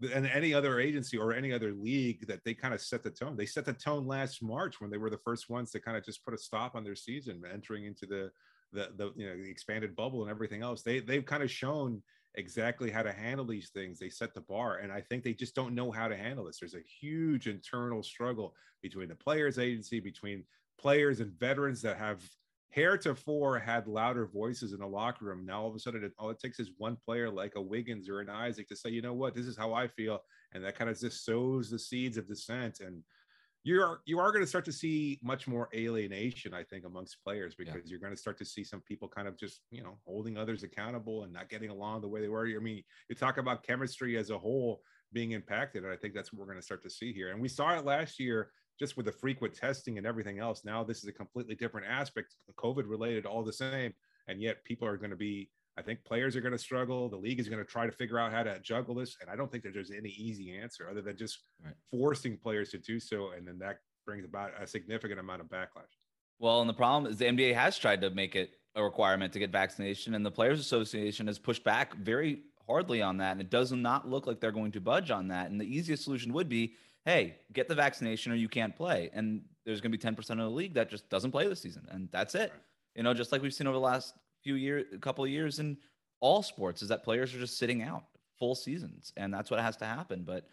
than 0.00 0.26
any 0.26 0.54
other 0.54 0.80
agency 0.80 1.18
or 1.18 1.32
any 1.34 1.52
other 1.52 1.72
league 1.72 2.26
that 2.26 2.44
they 2.44 2.54
kind 2.54 2.74
of 2.74 2.80
set 2.80 3.02
the 3.02 3.10
tone. 3.10 3.36
They 3.36 3.46
set 3.46 3.64
the 3.64 3.74
tone 3.74 4.06
last 4.06 4.42
March 4.42 4.80
when 4.80 4.90
they 4.90 4.98
were 4.98 5.10
the 5.10 5.18
first 5.18 5.50
ones 5.50 5.70
to 5.72 5.80
kind 5.80 5.96
of 5.96 6.04
just 6.04 6.24
put 6.24 6.34
a 6.34 6.38
stop 6.38 6.74
on 6.74 6.84
their 6.84 6.96
season, 6.96 7.44
entering 7.50 7.86
into 7.86 8.06
the 8.06 8.32
the, 8.72 8.92
the 8.96 9.12
you 9.16 9.26
know 9.26 9.36
the 9.36 9.50
expanded 9.50 9.96
bubble 9.96 10.22
and 10.22 10.30
everything 10.30 10.62
else. 10.62 10.82
They 10.82 11.00
they've 11.00 11.24
kind 11.24 11.42
of 11.42 11.50
shown 11.50 12.02
exactly 12.36 12.90
how 12.90 13.02
to 13.02 13.12
handle 13.12 13.46
these 13.46 13.70
things. 13.70 13.98
They 13.98 14.10
set 14.10 14.34
the 14.34 14.40
bar, 14.42 14.78
and 14.78 14.92
I 14.92 15.00
think 15.00 15.24
they 15.24 15.34
just 15.34 15.54
don't 15.54 15.74
know 15.74 15.92
how 15.92 16.08
to 16.08 16.16
handle 16.16 16.44
this. 16.46 16.60
There's 16.60 16.74
a 16.74 16.82
huge 17.00 17.48
internal 17.48 18.02
struggle 18.02 18.54
between 18.82 19.08
the 19.08 19.16
players 19.16 19.58
agency, 19.58 20.00
between 20.00 20.46
players 20.78 21.20
and 21.20 21.32
veterans 21.32 21.82
that 21.82 21.98
have 21.98 22.28
heretofore 22.74 23.58
had 23.58 23.86
louder 23.86 24.26
voices 24.26 24.72
in 24.72 24.80
the 24.80 24.86
locker 24.86 25.26
room. 25.26 25.46
Now 25.46 25.62
all 25.62 25.68
of 25.68 25.76
a 25.76 25.78
sudden, 25.78 26.02
it, 26.02 26.12
all 26.18 26.30
it 26.30 26.40
takes 26.40 26.58
is 26.58 26.72
one 26.76 26.96
player 26.96 27.30
like 27.30 27.52
a 27.54 27.62
Wiggins 27.62 28.08
or 28.08 28.20
an 28.20 28.28
Isaac 28.28 28.68
to 28.68 28.76
say, 28.76 28.90
you 28.90 29.00
know 29.00 29.14
what, 29.14 29.34
this 29.34 29.46
is 29.46 29.56
how 29.56 29.72
I 29.72 29.86
feel, 29.86 30.20
and 30.52 30.64
that 30.64 30.76
kind 30.76 30.90
of 30.90 30.98
just 30.98 31.24
sows 31.24 31.70
the 31.70 31.78
seeds 31.78 32.16
of 32.16 32.26
dissent. 32.26 32.80
And 32.80 33.02
you're 33.62 34.00
you 34.04 34.18
are 34.18 34.30
going 34.30 34.42
to 34.42 34.48
start 34.48 34.64
to 34.66 34.72
see 34.72 35.18
much 35.22 35.48
more 35.48 35.70
alienation 35.74 36.52
i 36.52 36.62
think 36.62 36.84
amongst 36.84 37.16
players 37.24 37.54
because 37.54 37.76
yeah. 37.76 37.80
you're 37.86 37.98
going 37.98 38.12
to 38.12 38.20
start 38.20 38.36
to 38.36 38.44
see 38.44 38.62
some 38.62 38.82
people 38.82 39.08
kind 39.08 39.26
of 39.26 39.38
just 39.38 39.62
you 39.70 39.82
know 39.82 39.96
holding 40.06 40.36
others 40.36 40.62
accountable 40.62 41.22
and 41.24 41.32
not 41.32 41.48
getting 41.48 41.70
along 41.70 42.02
the 42.02 42.08
way 42.08 42.20
they 42.20 42.28
were 42.28 42.46
i 42.46 42.62
mean 42.62 42.82
you 43.08 43.16
talk 43.16 43.38
about 43.38 43.62
chemistry 43.62 44.18
as 44.18 44.28
a 44.28 44.38
whole 44.38 44.82
being 45.14 45.32
impacted 45.32 45.82
and 45.82 45.90
i 45.90 45.96
think 45.96 46.12
that's 46.12 46.30
what 46.30 46.40
we're 46.40 46.46
going 46.46 46.58
to 46.58 46.62
start 46.62 46.82
to 46.82 46.90
see 46.90 47.10
here 47.10 47.30
and 47.30 47.40
we 47.40 47.48
saw 47.48 47.74
it 47.74 47.86
last 47.86 48.20
year 48.20 48.50
just 48.78 48.96
with 48.96 49.06
the 49.06 49.12
frequent 49.12 49.54
testing 49.54 49.98
and 49.98 50.06
everything 50.06 50.38
else 50.38 50.64
now 50.64 50.82
this 50.84 50.98
is 50.98 51.08
a 51.08 51.12
completely 51.12 51.54
different 51.54 51.86
aspect 51.86 52.34
covid 52.56 52.84
related 52.86 53.26
all 53.26 53.42
the 53.42 53.52
same 53.52 53.92
and 54.28 54.40
yet 54.40 54.64
people 54.64 54.86
are 54.86 54.96
going 54.96 55.10
to 55.10 55.16
be 55.16 55.48
I 55.76 55.82
think 55.82 56.04
players 56.04 56.36
are 56.36 56.40
going 56.40 56.52
to 56.52 56.58
struggle. 56.58 57.08
The 57.08 57.16
league 57.16 57.40
is 57.40 57.48
going 57.48 57.62
to 57.62 57.68
try 57.68 57.86
to 57.86 57.92
figure 57.92 58.18
out 58.18 58.32
how 58.32 58.44
to 58.44 58.60
juggle 58.60 58.94
this. 58.94 59.16
And 59.20 59.28
I 59.28 59.34
don't 59.34 59.50
think 59.50 59.64
that 59.64 59.74
there's 59.74 59.90
any 59.90 60.10
easy 60.10 60.56
answer 60.56 60.88
other 60.88 61.02
than 61.02 61.16
just 61.16 61.40
right. 61.64 61.74
forcing 61.90 62.36
players 62.36 62.70
to 62.70 62.78
do 62.78 63.00
so. 63.00 63.32
And 63.36 63.46
then 63.46 63.58
that 63.58 63.78
brings 64.06 64.24
about 64.24 64.52
a 64.60 64.66
significant 64.66 65.18
amount 65.18 65.40
of 65.40 65.48
backlash. 65.48 65.90
Well, 66.38 66.60
and 66.60 66.68
the 66.68 66.74
problem 66.74 67.10
is 67.10 67.18
the 67.18 67.24
NBA 67.24 67.54
has 67.54 67.78
tried 67.78 68.00
to 68.02 68.10
make 68.10 68.36
it 68.36 68.52
a 68.76 68.82
requirement 68.82 69.32
to 69.32 69.38
get 69.38 69.50
vaccination, 69.50 70.14
and 70.14 70.26
the 70.26 70.30
Players 70.32 70.58
Association 70.58 71.28
has 71.28 71.38
pushed 71.38 71.62
back 71.62 71.94
very 71.94 72.42
hardly 72.66 73.02
on 73.02 73.18
that. 73.18 73.32
And 73.32 73.40
it 73.40 73.50
does 73.50 73.72
not 73.72 74.08
look 74.08 74.26
like 74.26 74.40
they're 74.40 74.52
going 74.52 74.72
to 74.72 74.80
budge 74.80 75.10
on 75.10 75.28
that. 75.28 75.50
And 75.50 75.60
the 75.60 75.64
easiest 75.64 76.04
solution 76.04 76.32
would 76.32 76.48
be 76.48 76.74
hey, 77.04 77.36
get 77.52 77.68
the 77.68 77.74
vaccination 77.74 78.32
or 78.32 78.34
you 78.34 78.48
can't 78.48 78.74
play. 78.74 79.10
And 79.12 79.42
there's 79.64 79.80
going 79.80 79.92
to 79.92 79.98
be 79.98 80.02
10% 80.02 80.30
of 80.30 80.38
the 80.38 80.48
league 80.50 80.74
that 80.74 80.90
just 80.90 81.08
doesn't 81.08 81.30
play 81.30 81.46
this 81.46 81.60
season. 81.60 81.86
And 81.90 82.08
that's 82.10 82.34
it. 82.34 82.50
Right. 82.50 82.60
You 82.94 83.02
know, 83.02 83.14
just 83.14 83.32
like 83.32 83.42
we've 83.42 83.54
seen 83.54 83.66
over 83.66 83.74
the 83.74 83.80
last 83.80 84.14
few 84.42 84.54
years, 84.54 84.86
a 84.94 84.98
couple 84.98 85.24
of 85.24 85.30
years 85.30 85.58
in 85.58 85.76
all 86.20 86.42
sports 86.42 86.82
is 86.82 86.88
that 86.88 87.04
players 87.04 87.34
are 87.34 87.38
just 87.38 87.58
sitting 87.58 87.82
out 87.82 88.04
full 88.38 88.54
seasons, 88.54 89.12
and 89.16 89.32
that's 89.32 89.50
what 89.50 89.60
has 89.60 89.76
to 89.78 89.84
happen. 89.84 90.22
But 90.24 90.46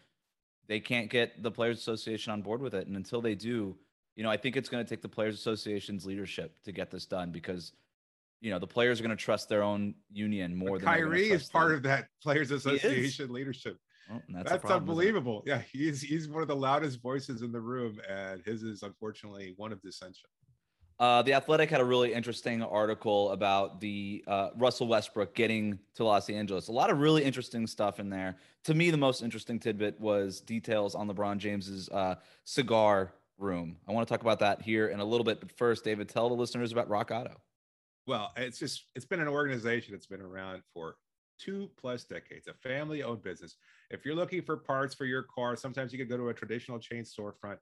they 0.68 0.80
can't 0.80 1.10
get 1.10 1.42
the 1.44 1.52
Players 1.52 1.80
Association 1.80 2.34
on 2.34 2.42
board 2.42 2.62
with 2.62 2.74
it, 2.74 2.88
and 2.88 2.96
until 2.96 3.22
they 3.22 3.36
do, 3.36 3.76
you 4.16 4.24
know, 4.24 4.30
I 4.30 4.38
think 4.38 4.58
it's 4.58 4.70
going 4.70 4.84
to 4.84 4.90
take 4.90 5.02
the 5.02 5.10
Players 5.10 5.36
Association's 5.36 6.06
leadership 6.06 6.62
to 6.64 6.72
get 6.72 6.92
this 6.92 7.06
done 7.06 7.32
because 7.32 7.74
you 8.42 8.50
know 8.50 8.60
the 8.60 8.68
players 8.68 9.00
are 9.00 9.04
going 9.04 9.16
to 9.16 9.24
trust 9.24 9.50
their 9.50 9.64
own 9.64 9.94
union 10.12 10.56
more 10.56 10.72
but 10.72 10.82
than 10.82 10.88
Kyrie 10.88 11.30
is 11.30 11.48
part 11.48 11.70
them. 11.70 11.78
of 11.78 11.84
that 11.84 12.08
Players 12.24 12.52
Association 12.52 13.32
leadership. 13.32 13.78
Well, 14.10 14.22
that's, 14.30 14.50
that's 14.50 14.62
problem, 14.62 14.90
unbelievable. 14.90 15.44
Yeah, 15.46 15.62
he's 15.72 16.02
he's 16.02 16.28
one 16.28 16.42
of 16.42 16.48
the 16.48 16.56
loudest 16.56 17.02
voices 17.02 17.42
in 17.42 17.52
the 17.52 17.62
room, 17.62 18.00
and 18.10 18.42
his 18.46 18.64
is 18.64 18.84
unfortunately 18.84 19.54
one 19.58 19.72
of 19.72 19.82
dissension. 19.82 20.30
Uh, 21.00 21.24
the 21.24 21.34
Athletic 21.34 21.70
had 21.72 21.82
a 21.82 21.86
really 21.86 22.14
interesting 22.14 22.62
article 22.62 23.32
about 23.32 23.82
the 23.82 24.24
uh, 24.28 24.50
Russell 24.56 24.88
Westbrook 24.88 25.34
getting 25.34 25.80
to 25.96 26.04
Los 26.04 26.30
Angeles. 26.30 26.68
A 26.68 26.72
lot 26.72 26.92
of 26.92 27.00
really 27.00 27.24
interesting 27.24 27.66
stuff 27.66 28.00
in 28.00 28.08
there. 28.08 28.36
To 28.66 28.76
me, 28.76 28.92
the 28.92 28.98
most 28.98 29.24
interesting 29.24 29.58
tidbit 29.58 30.00
was 30.00 30.42
details 30.42 30.94
on 30.94 31.08
LeBron 31.10 31.40
James's 31.40 31.90
uh, 31.90 32.16
cigar 32.44 33.14
room. 33.40 33.78
I 33.88 33.94
want 33.94 34.08
to 34.08 34.14
talk 34.14 34.22
about 34.22 34.38
that 34.40 34.62
here 34.62 34.90
in 34.90 35.00
a 35.00 35.04
little 35.04 35.24
bit. 35.24 35.40
But 35.40 35.52
first, 35.52 35.84
David, 35.84 36.08
tell 36.08 36.30
the 36.30 36.36
listeners 36.36 36.72
about 36.72 36.88
Rock 36.88 37.10
Auto. 37.10 37.36
Well, 38.06 38.32
it's 38.38 38.60
just 38.60 38.86
it's 38.96 39.06
been 39.06 39.22
an 39.22 39.28
organization 39.28 39.94
that's 39.94 40.06
been 40.06 40.22
around 40.22 40.62
for 40.72 40.98
two 41.42 41.70
plus 41.78 42.04
decades, 42.04 42.48
a 42.48 42.54
family-owned 42.54 43.24
business. 43.24 43.58
If 43.90 44.06
you're 44.06 44.16
looking 44.16 44.42
for 44.42 44.58
parts 44.58 44.94
for 44.94 45.06
your 45.06 45.24
car, 45.24 45.56
sometimes 45.56 45.92
you 45.92 46.00
could 46.00 46.10
go 46.10 46.18
to 46.18 46.30
a 46.30 46.34
traditional 46.34 46.80
chain 46.80 47.04
storefront. 47.04 47.58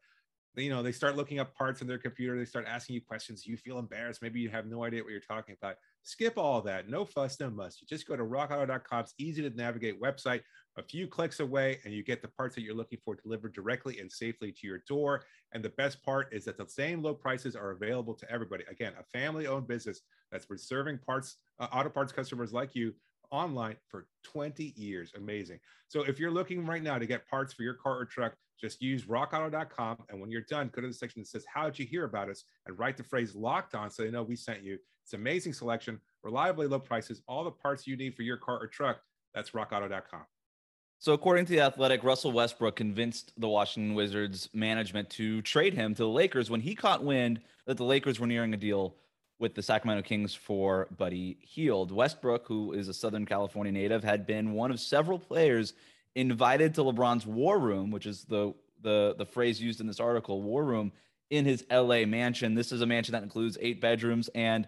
You 0.55 0.69
know 0.69 0.83
they 0.83 0.91
start 0.91 1.15
looking 1.15 1.39
up 1.39 1.55
parts 1.55 1.81
in 1.81 1.87
their 1.87 1.99
computer. 1.99 2.37
They 2.37 2.43
start 2.43 2.65
asking 2.67 2.95
you 2.95 3.01
questions. 3.01 3.45
You 3.45 3.55
feel 3.55 3.79
embarrassed. 3.79 4.21
Maybe 4.21 4.39
you 4.39 4.49
have 4.49 4.65
no 4.65 4.83
idea 4.83 5.03
what 5.03 5.11
you're 5.11 5.21
talking 5.21 5.55
about. 5.61 5.75
Skip 6.03 6.37
all 6.37 6.61
that. 6.61 6.89
No 6.89 7.05
fuss 7.05 7.39
no 7.39 7.49
muss. 7.49 7.77
You 7.79 7.87
just 7.87 8.07
go 8.07 8.15
to 8.15 8.23
rockauto.com 8.23 8.99
it's 9.01 9.13
easy 9.17 9.41
to 9.47 9.55
navigate 9.55 10.01
website. 10.01 10.41
A 10.77 10.83
few 10.83 11.07
clicks 11.07 11.39
away 11.39 11.79
and 11.85 11.93
you 11.93 12.03
get 12.03 12.21
the 12.21 12.27
parts 12.29 12.55
that 12.55 12.63
you're 12.63 12.75
looking 12.75 12.99
for 13.03 13.15
delivered 13.15 13.53
directly 13.53 13.99
and 13.99 14.11
safely 14.11 14.51
to 14.51 14.67
your 14.67 14.79
door. 14.87 15.23
And 15.53 15.63
the 15.63 15.69
best 15.69 16.03
part 16.03 16.33
is 16.33 16.45
that 16.45 16.57
the 16.57 16.67
same 16.67 17.01
low 17.03 17.13
prices 17.13 17.55
are 17.55 17.71
available 17.71 18.15
to 18.15 18.29
everybody. 18.31 18.63
Again 18.69 18.93
a 18.99 19.03
family 19.03 19.45
owned 19.45 19.67
business 19.67 20.01
that's 20.31 20.45
been 20.45 20.57
serving 20.57 20.97
parts 20.97 21.37
uh, 21.59 21.67
auto 21.71 21.89
parts 21.89 22.11
customers 22.11 22.53
like 22.53 22.75
you 22.75 22.93
online 23.31 23.75
for 23.87 24.07
20 24.23 24.73
years. 24.75 25.11
Amazing. 25.15 25.59
So 25.87 26.03
if 26.03 26.19
you're 26.19 26.31
looking 26.31 26.65
right 26.65 26.83
now 26.83 26.97
to 26.97 27.05
get 27.05 27.27
parts 27.27 27.53
for 27.53 27.63
your 27.63 27.73
car 27.73 27.97
or 27.97 28.05
truck, 28.05 28.35
just 28.59 28.81
use 28.81 29.05
rockauto.com. 29.05 29.97
And 30.09 30.19
when 30.19 30.29
you're 30.29 30.41
done, 30.49 30.69
go 30.73 30.81
to 30.81 30.87
the 30.87 30.93
section 30.93 31.21
that 31.21 31.27
says, 31.27 31.45
How 31.51 31.65
did 31.65 31.79
you 31.79 31.85
hear 31.85 32.05
about 32.05 32.29
us? 32.29 32.43
and 32.65 32.77
write 32.77 32.97
the 32.97 33.03
phrase 33.03 33.35
locked 33.35 33.75
on 33.75 33.89
so 33.89 34.03
they 34.03 34.11
know 34.11 34.23
we 34.23 34.35
sent 34.35 34.63
you. 34.63 34.77
It's 35.03 35.13
amazing 35.13 35.53
selection, 35.53 35.99
reliably 36.23 36.67
low 36.67 36.79
prices, 36.79 37.21
all 37.27 37.43
the 37.43 37.51
parts 37.51 37.87
you 37.87 37.97
need 37.97 38.15
for 38.15 38.23
your 38.23 38.37
car 38.37 38.59
or 38.59 38.67
truck. 38.67 38.99
That's 39.33 39.51
rockauto.com. 39.51 40.21
So, 41.01 41.13
according 41.13 41.45
to 41.45 41.53
the 41.53 41.61
Athletic, 41.61 42.03
Russell 42.03 42.33
Westbrook 42.33 42.75
convinced 42.75 43.31
the 43.37 43.47
Washington 43.47 43.95
Wizards 43.95 44.49
management 44.53 45.09
to 45.11 45.41
trade 45.43 45.73
him 45.73 45.95
to 45.95 46.03
the 46.03 46.09
Lakers 46.09 46.49
when 46.49 46.59
he 46.59 46.75
caught 46.75 47.03
wind 47.03 47.39
that 47.65 47.77
the 47.77 47.85
Lakers 47.85 48.19
were 48.19 48.27
nearing 48.27 48.53
a 48.53 48.57
deal 48.57 48.95
with 49.39 49.55
the 49.55 49.63
Sacramento 49.63 50.03
Kings 50.03 50.35
for 50.35 50.87
Buddy 50.97 51.37
Hield. 51.41 51.91
Westbrook, 51.91 52.45
who 52.45 52.73
is 52.73 52.89
a 52.89 52.93
Southern 52.93 53.25
California 53.25 53.71
native, 53.71 54.03
had 54.03 54.27
been 54.27 54.53
one 54.53 54.69
of 54.69 54.79
several 54.79 55.17
players 55.17 55.73
invited 56.15 56.75
to 56.75 56.81
LeBron's 56.81 57.25
war 57.25 57.57
room, 57.57 57.89
which 57.89 58.05
is 58.05 58.25
the 58.25 58.53
the 58.81 59.15
the 59.17 59.25
phrase 59.25 59.61
used 59.61 59.81
in 59.81 59.87
this 59.87 59.99
article, 59.99 60.41
war 60.41 60.63
room 60.63 60.91
in 61.29 61.45
his 61.45 61.65
LA 61.71 62.05
mansion. 62.05 62.53
This 62.53 62.71
is 62.71 62.81
a 62.81 62.85
mansion 62.85 63.13
that 63.13 63.23
includes 63.23 63.57
eight 63.61 63.81
bedrooms 63.81 64.29
and 64.35 64.67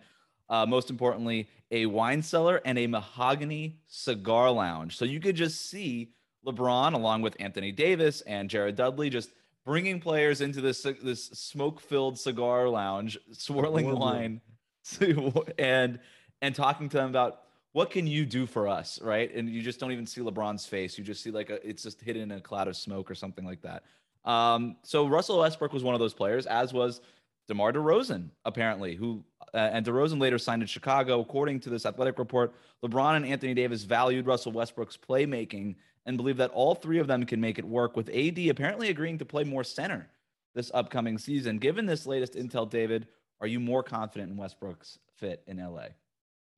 uh, 0.50 0.66
most 0.66 0.90
importantly, 0.90 1.48
a 1.72 1.86
wine 1.86 2.22
cellar 2.22 2.62
and 2.66 2.78
a 2.78 2.86
mahogany 2.86 3.80
cigar 3.88 4.52
lounge. 4.52 4.98
So 4.98 5.06
you 5.06 5.22
could 5.22 5.38
just 5.38 5.70
see 5.70 6.12
LeBron 6.46 6.94
along 6.94 7.22
with 7.22 7.38
Anthony 7.40 7.72
Davis 7.72 8.20
and 8.22 8.50
Jared 8.50 8.76
Dudley 8.76 9.10
just 9.10 9.32
bringing 9.64 10.02
players 10.02 10.42
into 10.42 10.60
this 10.60 10.86
this 11.02 11.26
smoke-filled 11.28 12.20
cigar 12.20 12.68
lounge, 12.68 13.18
swirling 13.32 13.96
wine 13.96 14.42
and 15.58 16.00
and 16.42 16.56
talking 16.56 16.90
to 16.90 16.98
them 16.98 17.10
about 17.10 17.42
what 17.74 17.92
can 17.92 18.06
you 18.06 18.26
do 18.26 18.46
for 18.46 18.68
us, 18.68 19.00
right? 19.02 19.34
And 19.34 19.50
you 19.50 19.62
just 19.62 19.80
don't 19.80 19.92
even 19.92 20.06
see 20.06 20.22
LeBron's 20.22 20.66
face. 20.66 20.98
You 20.98 21.04
just 21.04 21.24
see 21.24 21.32
like 21.32 21.50
a, 21.50 21.66
it's 21.68 21.84
just 21.84 22.02
hidden 22.02 22.24
in 22.24 22.32
a 22.32 22.42
cloud 22.42 22.68
of 22.68 22.76
smoke 22.76 23.10
or 23.10 23.16
something 23.16 23.46
like 23.46 23.62
that. 23.62 23.84
Um, 24.26 24.76
so 24.84 25.08
Russell 25.08 25.40
Westbrook 25.40 25.74
was 25.74 25.84
one 25.84 25.96
of 25.96 26.00
those 26.00 26.14
players, 26.14 26.46
as 26.46 26.74
was 26.74 27.02
DeMar 27.48 27.74
DeRozan, 27.74 28.30
apparently, 28.46 28.96
who 28.96 29.24
uh, 29.54 29.70
and 29.74 29.86
DeRozan 29.86 30.20
later 30.20 30.38
signed 30.38 30.62
in 30.62 30.68
Chicago. 30.68 31.22
According 31.22 31.60
to 31.62 31.70
this 31.70 31.86
athletic 31.86 32.20
report, 32.20 32.54
LeBron 32.84 33.18
and 33.18 33.26
Anthony 33.26 33.54
Davis 33.54 33.84
valued 33.84 34.26
Russell 34.26 34.52
Westbrook's 34.52 34.98
playmaking 34.98 35.76
and 36.06 36.18
believe 36.18 36.38
that 36.38 36.52
all 36.52 36.76
three 36.76 37.00
of 37.00 37.08
them 37.08 37.26
can 37.26 37.40
make 37.40 37.60
it 37.60 37.66
work, 37.66 37.96
with 37.96 38.10
AD 38.10 38.40
apparently 38.50 38.90
agreeing 38.90 39.18
to 39.20 39.26
play 39.26 39.44
more 39.44 39.64
center 39.64 40.08
this 40.56 40.72
upcoming 40.74 41.18
season. 41.18 41.58
Given 41.58 41.86
this 41.86 42.06
latest 42.06 42.34
intel, 42.34 42.70
David, 42.70 43.08
are 43.42 43.48
you 43.48 43.60
more 43.60 43.84
confident 43.84 44.32
in 44.32 44.38
Westbrook's 44.38 45.00
fit 45.18 45.44
in 45.48 45.58
LA? 45.58 45.88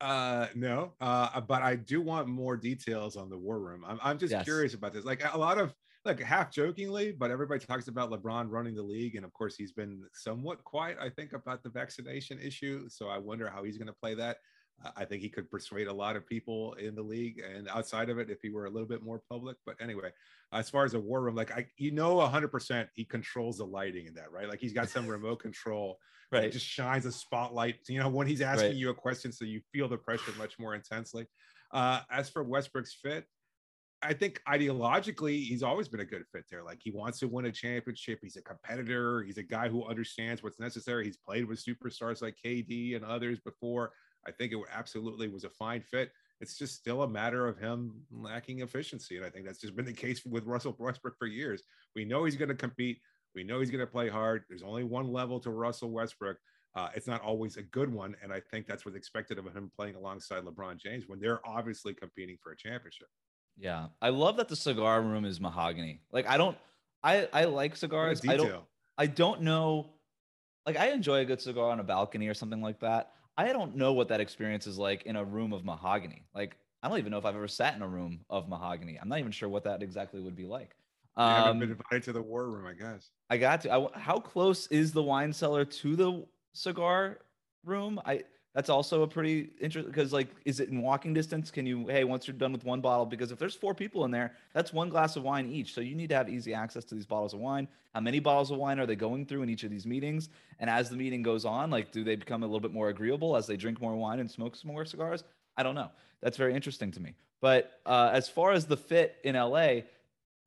Uh, 0.01 0.47
no, 0.53 0.91
uh, 0.99 1.39
but 1.41 1.61
I 1.61 1.75
do 1.75 2.01
want 2.01 2.27
more 2.27 2.57
details 2.57 3.15
on 3.15 3.29
the 3.29 3.37
war 3.37 3.59
room. 3.59 3.85
I'm, 3.87 3.99
I'm 4.03 4.17
just 4.17 4.31
yes. 4.31 4.43
curious 4.43 4.73
about 4.73 4.93
this. 4.93 5.05
Like 5.05 5.23
a 5.33 5.37
lot 5.37 5.57
of 5.57 5.73
like 6.03 6.19
half 6.19 6.51
jokingly, 6.51 7.13
but 7.13 7.31
everybody 7.31 7.65
talks 7.65 7.87
about 7.87 8.11
LeBron 8.11 8.51
running 8.51 8.75
the 8.75 8.83
league, 8.83 9.15
and 9.15 9.23
of 9.23 9.31
course 9.31 9.55
he's 9.55 9.71
been 9.71 10.03
somewhat 10.13 10.61
quiet. 10.65 10.97
I 10.99 11.09
think 11.09 11.31
about 11.31 11.63
the 11.63 11.69
vaccination 11.69 12.37
issue, 12.39 12.89
so 12.89 13.07
I 13.07 13.17
wonder 13.17 13.49
how 13.49 13.63
he's 13.63 13.77
going 13.77 13.87
to 13.87 13.93
play 13.93 14.13
that. 14.15 14.37
I 14.95 15.05
think 15.05 15.21
he 15.21 15.29
could 15.29 15.49
persuade 15.49 15.87
a 15.87 15.93
lot 15.93 16.15
of 16.15 16.27
people 16.27 16.73
in 16.73 16.95
the 16.95 17.01
league 17.01 17.39
and 17.39 17.67
outside 17.69 18.09
of 18.09 18.17
it 18.17 18.29
if 18.29 18.41
he 18.41 18.49
were 18.49 18.65
a 18.65 18.69
little 18.69 18.87
bit 18.87 19.03
more 19.03 19.21
public. 19.29 19.57
But 19.65 19.75
anyway, 19.81 20.11
as 20.51 20.69
far 20.69 20.85
as 20.85 20.93
a 20.93 20.99
war 20.99 21.21
room, 21.21 21.35
like 21.35 21.51
I, 21.51 21.67
you 21.77 21.91
know, 21.91 22.19
hundred 22.21 22.49
percent, 22.49 22.89
he 22.93 23.05
controls 23.05 23.57
the 23.57 23.65
lighting 23.65 24.07
in 24.07 24.13
that, 24.15 24.31
right? 24.31 24.49
Like 24.49 24.59
he's 24.59 24.73
got 24.73 24.89
some 24.89 25.07
remote 25.07 25.39
control, 25.41 25.99
right? 26.31 26.51
Just 26.51 26.65
shines 26.65 27.05
a 27.05 27.11
spotlight, 27.11 27.75
you 27.87 27.99
know, 27.99 28.09
when 28.09 28.27
he's 28.27 28.41
asking 28.41 28.69
right. 28.69 28.75
you 28.75 28.89
a 28.89 28.93
question, 28.93 29.31
so 29.31 29.45
you 29.45 29.61
feel 29.71 29.87
the 29.87 29.97
pressure 29.97 30.31
much 30.37 30.59
more 30.59 30.75
intensely. 30.75 31.27
Uh, 31.71 32.01
as 32.11 32.29
for 32.29 32.43
Westbrook's 32.43 32.93
fit, 32.93 33.25
I 34.03 34.13
think 34.13 34.41
ideologically, 34.47 35.43
he's 35.43 35.63
always 35.63 35.87
been 35.87 36.01
a 36.01 36.05
good 36.05 36.25
fit 36.31 36.43
there. 36.51 36.63
Like 36.63 36.79
he 36.81 36.91
wants 36.91 37.19
to 37.19 37.27
win 37.27 37.45
a 37.45 37.51
championship. 37.51 38.19
He's 38.21 38.35
a 38.35 38.41
competitor. 38.41 39.23
He's 39.23 39.37
a 39.37 39.43
guy 39.43 39.69
who 39.69 39.85
understands 39.85 40.43
what's 40.43 40.59
necessary. 40.59 41.05
He's 41.05 41.17
played 41.17 41.45
with 41.45 41.63
superstars 41.63 42.21
like 42.21 42.35
KD 42.43 42.95
and 42.95 43.05
others 43.05 43.39
before. 43.39 43.91
I 44.27 44.31
think 44.31 44.51
it 44.53 44.59
absolutely 44.73 45.27
was 45.27 45.43
a 45.43 45.49
fine 45.49 45.81
fit. 45.81 46.11
It's 46.41 46.57
just 46.57 46.75
still 46.75 47.03
a 47.03 47.07
matter 47.07 47.47
of 47.47 47.57
him 47.57 48.01
lacking 48.11 48.61
efficiency. 48.61 49.17
And 49.17 49.25
I 49.25 49.29
think 49.29 49.45
that's 49.45 49.61
just 49.61 49.75
been 49.75 49.85
the 49.85 49.93
case 49.93 50.25
with 50.25 50.45
Russell 50.45 50.75
Westbrook 50.77 51.17
for 51.17 51.27
years. 51.27 51.63
We 51.95 52.05
know 52.05 52.25
he's 52.25 52.35
going 52.35 52.49
to 52.49 52.55
compete. 52.55 52.99
We 53.35 53.43
know 53.43 53.59
he's 53.59 53.71
going 53.71 53.85
to 53.85 53.91
play 53.91 54.09
hard. 54.09 54.43
There's 54.49 54.63
only 54.63 54.83
one 54.83 55.11
level 55.11 55.39
to 55.39 55.51
Russell 55.51 55.91
Westbrook. 55.91 56.37
Uh, 56.75 56.89
it's 56.95 57.07
not 57.07 57.21
always 57.21 57.57
a 57.57 57.61
good 57.61 57.91
one. 57.93 58.15
And 58.21 58.33
I 58.33 58.39
think 58.39 58.67
that's 58.67 58.83
what's 58.83 58.97
expected 58.97 59.37
of 59.37 59.45
him 59.45 59.71
playing 59.75 59.95
alongside 59.95 60.43
LeBron 60.43 60.77
James 60.77 61.05
when 61.07 61.19
they're 61.19 61.39
obviously 61.47 61.93
competing 61.93 62.37
for 62.41 62.51
a 62.51 62.57
championship. 62.57 63.07
Yeah. 63.57 63.87
I 64.01 64.09
love 64.09 64.37
that 64.37 64.49
the 64.49 64.55
cigar 64.55 65.01
room 65.01 65.25
is 65.25 65.39
mahogany. 65.39 66.01
Like, 66.11 66.27
I 66.27 66.37
don't, 66.37 66.57
I, 67.03 67.29
I 67.31 67.45
like 67.45 67.75
cigars. 67.75 68.21
I 68.27 68.37
don't, 68.37 68.63
I 68.97 69.05
don't 69.05 69.41
know. 69.41 69.91
Like, 70.65 70.77
I 70.77 70.89
enjoy 70.89 71.19
a 71.19 71.25
good 71.25 71.41
cigar 71.41 71.69
on 71.69 71.79
a 71.79 71.83
balcony 71.83 72.27
or 72.27 72.33
something 72.33 72.61
like 72.61 72.79
that. 72.79 73.11
I 73.37 73.51
don't 73.51 73.75
know 73.75 73.93
what 73.93 74.07
that 74.09 74.21
experience 74.21 74.67
is 74.67 74.77
like 74.77 75.03
in 75.03 75.15
a 75.15 75.23
room 75.23 75.53
of 75.53 75.65
mahogany. 75.65 76.27
Like, 76.35 76.57
I 76.81 76.89
don't 76.89 76.99
even 76.99 77.11
know 77.11 77.17
if 77.17 77.25
I've 77.25 77.35
ever 77.35 77.47
sat 77.47 77.75
in 77.75 77.81
a 77.81 77.87
room 77.87 78.25
of 78.29 78.47
mahogany. 78.49 78.99
I'm 79.01 79.09
not 79.09 79.19
even 79.19 79.31
sure 79.31 79.49
what 79.49 79.63
that 79.63 79.81
exactly 79.81 80.21
would 80.21 80.35
be 80.35 80.45
like. 80.45 80.75
You 81.23 81.35
haven't 81.35 81.51
Um, 81.51 81.59
been 81.59 81.71
invited 81.71 82.03
to 82.03 82.13
the 82.13 82.21
war 82.21 82.49
room, 82.49 82.65
I 82.65 82.73
guess. 82.73 83.11
I 83.29 83.37
got 83.37 83.61
to. 83.61 83.73
I, 83.73 83.99
how 83.99 84.19
close 84.19 84.67
is 84.67 84.91
the 84.91 85.03
wine 85.03 85.31
cellar 85.33 85.65
to 85.65 85.95
the 85.95 86.27
cigar 86.53 87.19
room? 87.63 87.99
I 88.05 88.23
that's 88.53 88.69
also 88.69 89.01
a 89.01 89.07
pretty 89.07 89.49
interesting 89.59 89.91
because 89.91 90.13
like, 90.13 90.27
is 90.45 90.59
it 90.59 90.69
in 90.69 90.81
walking 90.81 91.13
distance? 91.13 91.49
Can 91.49 91.65
you 91.65 91.87
hey 91.87 92.03
once 92.03 92.27
you're 92.27 92.37
done 92.37 92.51
with 92.51 92.63
one 92.63 92.81
bottle? 92.81 93.05
Because 93.05 93.31
if 93.31 93.39
there's 93.39 93.55
four 93.55 93.73
people 93.73 94.05
in 94.05 94.11
there, 94.11 94.33
that's 94.53 94.71
one 94.71 94.89
glass 94.89 95.15
of 95.15 95.23
wine 95.23 95.47
each. 95.47 95.73
So 95.73 95.81
you 95.81 95.95
need 95.95 96.09
to 96.09 96.15
have 96.15 96.29
easy 96.29 96.53
access 96.53 96.83
to 96.85 96.95
these 96.95 97.05
bottles 97.05 97.33
of 97.33 97.39
wine. 97.39 97.67
How 97.93 97.99
many 97.99 98.19
bottles 98.19 98.51
of 98.51 98.57
wine 98.57 98.79
are 98.79 98.85
they 98.85 98.95
going 98.95 99.25
through 99.25 99.41
in 99.41 99.49
each 99.49 99.63
of 99.63 99.71
these 99.71 99.87
meetings? 99.87 100.29
And 100.59 100.69
as 100.69 100.89
the 100.89 100.95
meeting 100.95 101.23
goes 101.23 101.45
on, 101.45 101.71
like, 101.71 101.91
do 101.91 102.03
they 102.03 102.15
become 102.15 102.43
a 102.43 102.45
little 102.45 102.59
bit 102.59 102.73
more 102.73 102.89
agreeable 102.89 103.35
as 103.35 103.47
they 103.47 103.57
drink 103.57 103.81
more 103.81 103.95
wine 103.95 104.19
and 104.19 104.29
smoke 104.29 104.55
some 104.55 104.71
more 104.71 104.85
cigars? 104.85 105.23
I 105.57 105.63
don't 105.63 105.75
know. 105.75 105.89
That's 106.21 106.37
very 106.37 106.53
interesting 106.53 106.91
to 106.91 106.99
me. 106.99 107.15
But 107.41 107.79
uh, 107.85 108.11
as 108.13 108.29
far 108.29 108.51
as 108.51 108.65
the 108.65 108.77
fit 108.77 109.17
in 109.23 109.35
LA, 109.35 109.81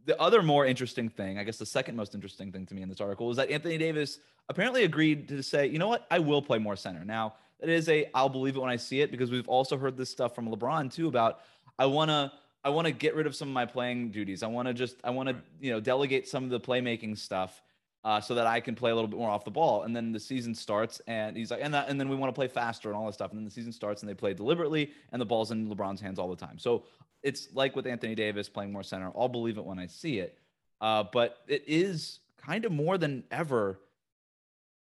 the 0.04 0.20
other 0.20 0.42
more 0.42 0.64
interesting 0.64 1.08
thing, 1.08 1.38
I 1.38 1.44
guess 1.44 1.58
the 1.58 1.66
second 1.66 1.96
most 1.96 2.14
interesting 2.14 2.52
thing 2.52 2.66
to 2.66 2.74
me 2.74 2.82
in 2.82 2.88
this 2.88 3.00
article 3.00 3.30
is 3.30 3.36
that 3.36 3.50
Anthony 3.50 3.76
Davis 3.78 4.20
apparently 4.48 4.84
agreed 4.84 5.28
to 5.28 5.42
say, 5.42 5.66
you 5.66 5.78
know 5.78 5.88
what, 5.88 6.06
I 6.10 6.20
will 6.20 6.40
play 6.40 6.58
more 6.58 6.76
center. 6.76 7.04
Now, 7.04 7.34
that 7.60 7.68
is 7.68 7.88
a 7.88 8.06
I'll 8.14 8.28
believe 8.28 8.56
it 8.56 8.60
when 8.60 8.70
I 8.70 8.76
see 8.76 9.00
it 9.00 9.10
because 9.10 9.30
we've 9.30 9.48
also 9.48 9.76
heard 9.76 9.96
this 9.96 10.10
stuff 10.10 10.34
from 10.34 10.48
LeBron 10.48 10.92
too 10.92 11.08
about 11.08 11.40
I 11.78 11.86
want 11.86 12.10
to 12.10 12.32
I 12.64 12.70
want 12.70 12.86
to 12.86 12.92
get 12.92 13.14
rid 13.14 13.26
of 13.26 13.34
some 13.36 13.48
of 13.48 13.54
my 13.54 13.64
playing 13.64 14.10
duties. 14.10 14.42
I 14.42 14.48
want 14.48 14.68
to 14.68 14.74
just 14.74 14.96
I 15.04 15.10
want 15.10 15.28
to 15.28 15.36
you 15.60 15.70
know 15.72 15.80
delegate 15.80 16.28
some 16.28 16.44
of 16.44 16.50
the 16.50 16.60
playmaking 16.60 17.16
stuff 17.16 17.62
uh, 18.06 18.20
so 18.20 18.36
that 18.36 18.46
I 18.46 18.60
can 18.60 18.76
play 18.76 18.92
a 18.92 18.94
little 18.94 19.08
bit 19.08 19.18
more 19.18 19.30
off 19.30 19.44
the 19.44 19.50
ball. 19.50 19.82
And 19.82 19.94
then 19.94 20.12
the 20.12 20.20
season 20.20 20.54
starts, 20.54 21.00
and 21.08 21.36
he's 21.36 21.50
like, 21.50 21.58
and 21.60 21.74
that, 21.74 21.88
and 21.88 21.98
then 21.98 22.08
we 22.08 22.14
want 22.14 22.32
to 22.32 22.38
play 22.38 22.46
faster 22.46 22.88
and 22.88 22.96
all 22.96 23.06
this 23.06 23.16
stuff. 23.16 23.32
And 23.32 23.38
then 23.38 23.44
the 23.44 23.50
season 23.50 23.72
starts, 23.72 24.02
and 24.02 24.08
they 24.08 24.14
play 24.14 24.32
deliberately, 24.32 24.92
and 25.10 25.20
the 25.20 25.26
ball's 25.26 25.50
in 25.50 25.68
LeBron's 25.68 26.00
hands 26.00 26.20
all 26.20 26.28
the 26.28 26.36
time. 26.36 26.56
So 26.56 26.84
it's 27.24 27.48
like 27.52 27.74
with 27.74 27.84
Anthony 27.84 28.14
Davis 28.14 28.48
playing 28.48 28.70
more 28.70 28.84
center. 28.84 29.10
I'll 29.16 29.28
believe 29.28 29.58
it 29.58 29.64
when 29.64 29.80
I 29.80 29.88
see 29.88 30.20
it. 30.20 30.38
Uh, 30.80 31.02
but 31.12 31.38
it 31.48 31.64
is 31.66 32.20
kind 32.36 32.64
of 32.64 32.70
more 32.70 32.96
than 32.96 33.24
ever 33.32 33.80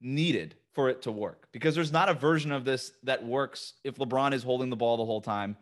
needed 0.01 0.55
for 0.73 0.89
it 0.89 1.01
to 1.03 1.11
work 1.11 1.47
because 1.51 1.75
there's 1.75 1.91
not 1.91 2.09
a 2.09 2.13
version 2.13 2.51
of 2.51 2.63
this 2.63 2.93
that 3.03 3.25
works 3.25 3.73
if 3.83 3.95
LeBron 3.95 4.33
is 4.33 4.43
holding 4.43 4.69
the 4.69 4.75
ball 4.75 4.97
the 4.97 5.05
whole 5.05 5.21
time. 5.21 5.57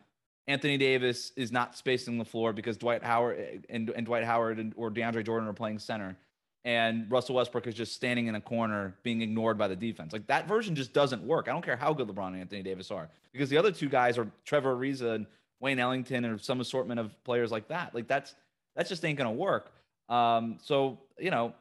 Anthony 0.46 0.78
Davis 0.78 1.32
is 1.36 1.52
not 1.52 1.76
spacing 1.76 2.18
the 2.18 2.24
floor 2.24 2.52
because 2.52 2.76
Dwight 2.76 3.02
Howard 3.02 3.66
and, 3.68 3.90
and 3.90 4.06
Dwight 4.06 4.24
Howard 4.24 4.58
and, 4.58 4.72
or 4.76 4.90
DeAndre 4.90 5.24
Jordan 5.24 5.48
are 5.48 5.52
playing 5.52 5.78
center. 5.78 6.16
And 6.64 7.10
Russell 7.10 7.36
Westbrook 7.36 7.66
is 7.66 7.74
just 7.74 7.94
standing 7.94 8.26
in 8.26 8.34
a 8.34 8.40
corner 8.40 8.94
being 9.02 9.22
ignored 9.22 9.56
by 9.56 9.68
the 9.68 9.76
defense. 9.76 10.12
Like 10.12 10.26
that 10.26 10.46
version 10.46 10.74
just 10.74 10.92
doesn't 10.92 11.22
work. 11.22 11.48
I 11.48 11.52
don't 11.52 11.64
care 11.64 11.76
how 11.76 11.92
good 11.92 12.08
LeBron 12.08 12.28
and 12.28 12.40
Anthony 12.40 12.62
Davis 12.62 12.90
are 12.90 13.08
because 13.32 13.48
the 13.48 13.56
other 13.56 13.72
two 13.72 13.88
guys 13.88 14.18
are 14.18 14.26
Trevor 14.44 14.74
Ariza 14.74 15.14
and 15.14 15.26
Wayne 15.60 15.78
Ellington 15.78 16.24
or 16.24 16.38
some 16.38 16.60
assortment 16.60 17.00
of 17.00 17.12
players 17.24 17.50
like 17.50 17.68
that. 17.68 17.94
Like 17.94 18.08
that's 18.08 18.34
that's 18.76 18.88
just 18.88 19.04
ain't 19.04 19.18
gonna 19.18 19.32
work. 19.32 19.72
Um, 20.08 20.58
so 20.62 20.98
you 21.18 21.30
know, 21.30 21.54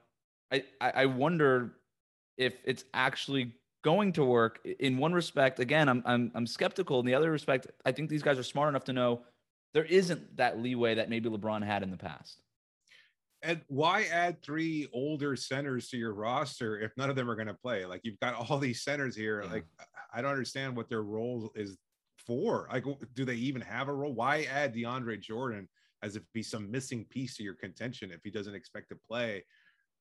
I 0.51 0.63
I 0.81 1.05
wonder 1.05 1.71
if 2.39 2.56
it's 2.63 2.86
actually 2.93 3.54
going 3.84 4.13
to 4.13 4.23
work. 4.23 4.60
In 4.80 4.97
one 4.97 5.13
respect, 5.13 5.60
again, 5.60 5.88
I'm 5.88 6.02
I'm 6.06 6.32
I'm 6.34 6.47
skeptical. 6.47 6.99
In 6.99 7.06
the 7.06 7.13
other 7.13 7.30
respect, 7.30 7.67
I 7.86 7.91
think 7.91 8.10
these 8.10 8.23
guys 8.23 8.39
are 8.39 8.43
smart 8.43 8.69
enough 8.69 8.86
to 8.86 8.93
know 8.93 9.21
there 9.73 9.86
isn't 9.86 10.38
that 10.38 10.60
leeway 10.60 10.95
that 10.95 11.10
maybe 11.10 11.30
LeBron 11.30 11.63
had 11.63 11.84
in 11.84 11.91
the 11.91 11.97
past. 11.97 12.41
And 13.41 13.62
why 13.67 14.04
add 14.12 14.41
three 14.41 14.88
older 14.91 15.36
centers 15.36 15.89
to 15.89 15.97
your 15.97 16.13
roster 16.13 16.80
if 16.80 16.91
none 16.97 17.10
of 17.10 17.15
them 17.15 17.30
are 17.30 17.36
going 17.36 17.47
to 17.47 17.54
play? 17.54 17.86
Like 17.86 18.02
you've 18.04 18.19
got 18.19 18.34
all 18.36 18.58
these 18.58 18.84
centers 18.84 19.15
here. 19.15 19.41
Yeah. 19.43 19.52
Like 19.52 19.65
I 20.13 20.21
don't 20.21 20.32
understand 20.32 20.75
what 20.75 20.89
their 20.89 21.04
role 21.04 21.52
is 21.56 21.78
for. 22.25 22.67
Like, 22.71 22.86
do 23.13 23.25
they 23.25 23.36
even 23.36 23.62
have 23.62 23.88
a 23.88 23.93
role? 23.93 24.13
Why 24.13 24.43
add 24.52 24.73
DeAndre 24.73 25.21
Jordan 25.21 25.69
as 26.02 26.15
if 26.15 26.23
he's 26.34 26.49
some 26.49 26.71
missing 26.71 27.06
piece 27.10 27.38
to 27.38 27.43
your 27.43 27.56
contention 27.56 28.12
if 28.12 28.19
he 28.23 28.32
doesn't 28.32 28.56
expect 28.56 28.89
to 28.89 28.97
play? 29.08 29.43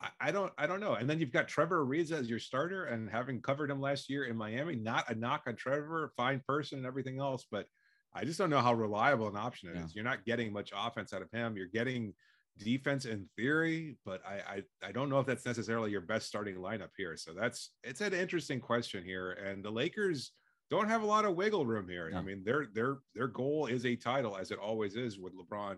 I, 0.01 0.09
I 0.21 0.31
don't, 0.31 0.53
I 0.59 0.67
don't 0.67 0.81
know. 0.81 0.95
And 0.95 1.09
then 1.09 1.19
you've 1.19 1.33
got 1.33 1.49
Trevor 1.49 1.85
Ariza 1.85 2.13
as 2.13 2.31
your 2.31 2.39
starter, 2.39 2.85
and 2.87 3.11
having 3.11 3.41
covered 3.41 3.71
him 3.71 3.81
last 3.81 4.09
year 4.09 4.25
in 4.25 4.37
Miami, 4.37 4.77
not 4.77 5.11
a 5.11 5.15
knock 5.15 5.43
on 5.47 5.57
Trevor, 5.57 6.13
fine 6.17 6.41
person 6.47 6.79
and 6.79 6.87
everything 6.87 7.21
else, 7.21 7.47
but 7.51 7.67
I 8.15 8.25
just 8.25 8.39
don't 8.39 8.51
know 8.51 8.61
how 8.61 8.75
reliable 8.75 9.29
an 9.29 9.37
option 9.37 9.69
it 9.69 9.77
is. 9.77 9.83
Yeah. 9.83 9.97
You're 9.97 10.05
not 10.05 10.25
getting 10.25 10.53
much 10.53 10.73
offense 10.75 11.13
out 11.13 11.23
of 11.23 11.31
him. 11.31 11.57
You're 11.57 11.67
getting 11.67 12.15
defense 12.59 13.05
in 13.05 13.29
theory, 13.37 13.97
but 14.05 14.21
I, 14.27 14.63
I 14.83 14.89
I 14.89 14.93
don't 14.93 15.11
know 15.11 15.21
if 15.21 15.27
that's 15.27 15.47
necessarily 15.47 15.91
your 15.91 16.01
best 16.01 16.27
starting 16.27 16.57
lineup 16.57 16.91
here. 16.97 17.17
So 17.17 17.33
that's 17.33 17.71
it's 17.85 18.01
an 18.01 18.15
interesting 18.15 18.61
question 18.61 19.05
here. 19.05 19.33
And 19.33 19.65
the 19.65 19.71
Lakers 19.71 20.33
don't 20.71 20.89
have 20.89 21.03
a 21.03 21.07
lot 21.07 21.25
of 21.25 21.37
wiggle 21.37 21.67
room 21.67 21.89
here. 21.89 22.11
No. 22.11 22.19
I 22.19 22.23
mean, 22.23 22.43
their 22.45 22.67
their 22.73 22.99
their 23.15 23.29
goal 23.29 23.67
is 23.67 23.85
a 23.87 23.95
title, 23.95 24.37
as 24.37 24.51
it 24.51 24.59
always 24.59 24.97
is 24.97 25.19
with 25.19 25.35
LeBron. 25.37 25.77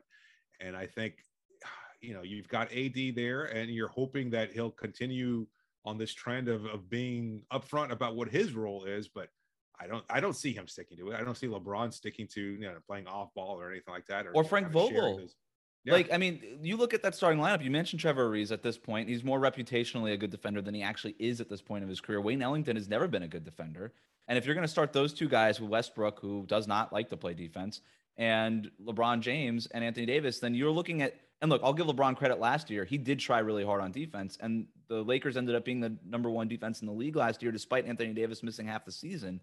And 0.60 0.76
I 0.76 0.86
think 0.86 1.14
you 2.00 2.14
know 2.14 2.22
you've 2.22 2.48
got 2.48 2.72
AD 2.72 3.14
there, 3.14 3.44
and 3.44 3.70
you're 3.70 3.88
hoping 3.88 4.30
that 4.30 4.52
he'll 4.52 4.70
continue 4.70 5.46
on 5.84 5.98
this 5.98 6.12
trend 6.12 6.48
of 6.48 6.64
of 6.66 6.88
being 6.88 7.42
upfront 7.52 7.90
about 7.90 8.16
what 8.16 8.28
his 8.28 8.52
role 8.52 8.84
is, 8.84 9.08
but. 9.08 9.28
I 9.82 9.86
don't. 9.86 10.04
I 10.10 10.20
don't 10.20 10.36
see 10.36 10.52
him 10.52 10.68
sticking 10.68 10.98
to 10.98 11.10
it. 11.10 11.18
I 11.18 11.24
don't 11.24 11.38
see 11.38 11.46
LeBron 11.46 11.90
sticking 11.94 12.26
to 12.34 12.42
you 12.42 12.60
know 12.60 12.74
playing 12.86 13.06
off 13.06 13.32
ball 13.32 13.58
or 13.58 13.70
anything 13.70 13.94
like 13.94 14.04
that. 14.08 14.26
Or 14.34 14.44
Frank 14.44 14.68
Vogel. 14.68 15.22
Yeah. 15.84 15.94
Like, 15.94 16.12
I 16.12 16.18
mean, 16.18 16.58
you 16.60 16.76
look 16.76 16.92
at 16.92 17.02
that 17.02 17.14
starting 17.14 17.40
lineup. 17.40 17.64
You 17.64 17.70
mentioned 17.70 18.00
Trevor 18.00 18.28
Ariza 18.28 18.52
at 18.52 18.62
this 18.62 18.76
point. 18.76 19.08
He's 19.08 19.24
more 19.24 19.40
reputationally 19.40 20.12
a 20.12 20.18
good 20.18 20.30
defender 20.30 20.60
than 20.60 20.74
he 20.74 20.82
actually 20.82 21.16
is 21.18 21.40
at 21.40 21.48
this 21.48 21.62
point 21.62 21.82
of 21.82 21.88
his 21.88 21.98
career. 21.98 22.20
Wayne 22.20 22.42
Ellington 22.42 22.76
has 22.76 22.90
never 22.90 23.08
been 23.08 23.22
a 23.22 23.28
good 23.28 23.44
defender. 23.44 23.94
And 24.28 24.36
if 24.36 24.44
you're 24.44 24.54
going 24.54 24.66
to 24.66 24.68
start 24.68 24.92
those 24.92 25.14
two 25.14 25.28
guys 25.28 25.58
with 25.58 25.70
Westbrook, 25.70 26.20
who 26.20 26.44
does 26.46 26.68
not 26.68 26.92
like 26.92 27.08
to 27.08 27.16
play 27.16 27.32
defense, 27.32 27.80
and 28.18 28.70
LeBron 28.84 29.20
James 29.20 29.66
and 29.68 29.82
Anthony 29.82 30.04
Davis, 30.04 30.40
then 30.40 30.54
you're 30.54 30.70
looking 30.70 31.00
at. 31.00 31.14
And 31.42 31.50
look, 31.50 31.62
I'll 31.64 31.72
give 31.72 31.86
LeBron 31.86 32.16
credit 32.16 32.38
last 32.38 32.68
year. 32.68 32.84
He 32.84 32.98
did 32.98 33.18
try 33.18 33.38
really 33.38 33.64
hard 33.64 33.80
on 33.80 33.92
defense, 33.92 34.36
and 34.40 34.66
the 34.88 35.02
Lakers 35.02 35.36
ended 35.36 35.54
up 35.54 35.64
being 35.64 35.80
the 35.80 35.96
number 36.04 36.28
one 36.28 36.48
defense 36.48 36.80
in 36.82 36.86
the 36.86 36.92
league 36.92 37.16
last 37.16 37.42
year, 37.42 37.50
despite 37.50 37.86
Anthony 37.86 38.12
Davis 38.12 38.42
missing 38.42 38.66
half 38.66 38.84
the 38.84 38.92
season. 38.92 39.40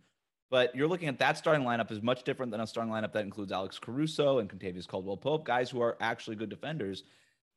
But 0.49 0.75
you're 0.75 0.87
looking 0.87 1.07
at 1.07 1.19
that 1.19 1.37
starting 1.37 1.65
lineup 1.65 1.91
is 1.91 2.01
much 2.01 2.23
different 2.23 2.51
than 2.51 2.61
a 2.61 2.67
starting 2.67 2.93
lineup 2.93 3.13
that 3.13 3.25
includes 3.25 3.51
Alex 3.51 3.79
Caruso 3.79 4.39
and 4.39 4.49
Kentavious 4.49 4.87
Caldwell 4.87 5.17
Pope, 5.17 5.43
guys 5.45 5.69
who 5.69 5.81
are 5.81 5.97
actually 5.99 6.35
good 6.35 6.49
defenders. 6.49 7.03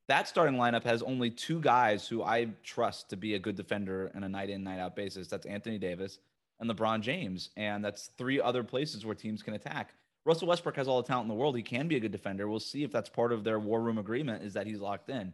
That 0.08 0.26
starting 0.26 0.56
lineup 0.56 0.82
has 0.84 1.02
only 1.02 1.30
two 1.30 1.60
guys 1.60 2.08
who 2.08 2.22
I 2.22 2.48
trust 2.64 3.10
to 3.10 3.16
be 3.16 3.34
a 3.34 3.38
good 3.38 3.54
defender 3.54 4.10
on 4.14 4.24
a 4.24 4.28
night 4.28 4.50
in, 4.50 4.64
night 4.64 4.80
out 4.80 4.96
basis. 4.96 5.28
That's 5.28 5.46
Anthony 5.46 5.78
Davis 5.78 6.18
and 6.58 6.68
LeBron 6.68 7.00
James. 7.02 7.50
And 7.56 7.84
that's 7.84 8.10
three 8.18 8.40
other 8.40 8.64
places 8.64 9.06
where 9.06 9.14
teams 9.14 9.42
can 9.42 9.54
attack. 9.54 9.94
Russell 10.24 10.48
Westbrook 10.48 10.76
has 10.76 10.86
all 10.88 11.00
the 11.02 11.06
talent 11.08 11.24
in 11.24 11.28
the 11.28 11.34
world. 11.34 11.56
He 11.56 11.62
can 11.62 11.88
be 11.88 11.96
a 11.96 12.00
good 12.00 12.12
defender. 12.12 12.48
We'll 12.48 12.60
see 12.60 12.84
if 12.84 12.92
that's 12.92 13.08
part 13.08 13.32
of 13.32 13.42
their 13.44 13.58
war 13.58 13.80
room 13.80 13.98
agreement 13.98 14.42
is 14.42 14.52
that 14.54 14.66
he's 14.66 14.80
locked 14.80 15.08
in. 15.08 15.32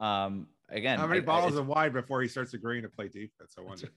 Um, 0.00 0.46
again, 0.68 0.98
How 0.98 1.06
many 1.06 1.20
I- 1.20 1.22
I- 1.22 1.26
bottles 1.26 1.52
it's- 1.52 1.60
of 1.60 1.66
wine 1.66 1.92
before 1.92 2.22
he 2.22 2.28
starts 2.28 2.54
agreeing 2.54 2.82
to 2.82 2.88
play 2.88 3.08
defense? 3.08 3.54
I 3.58 3.62
wonder. 3.62 3.88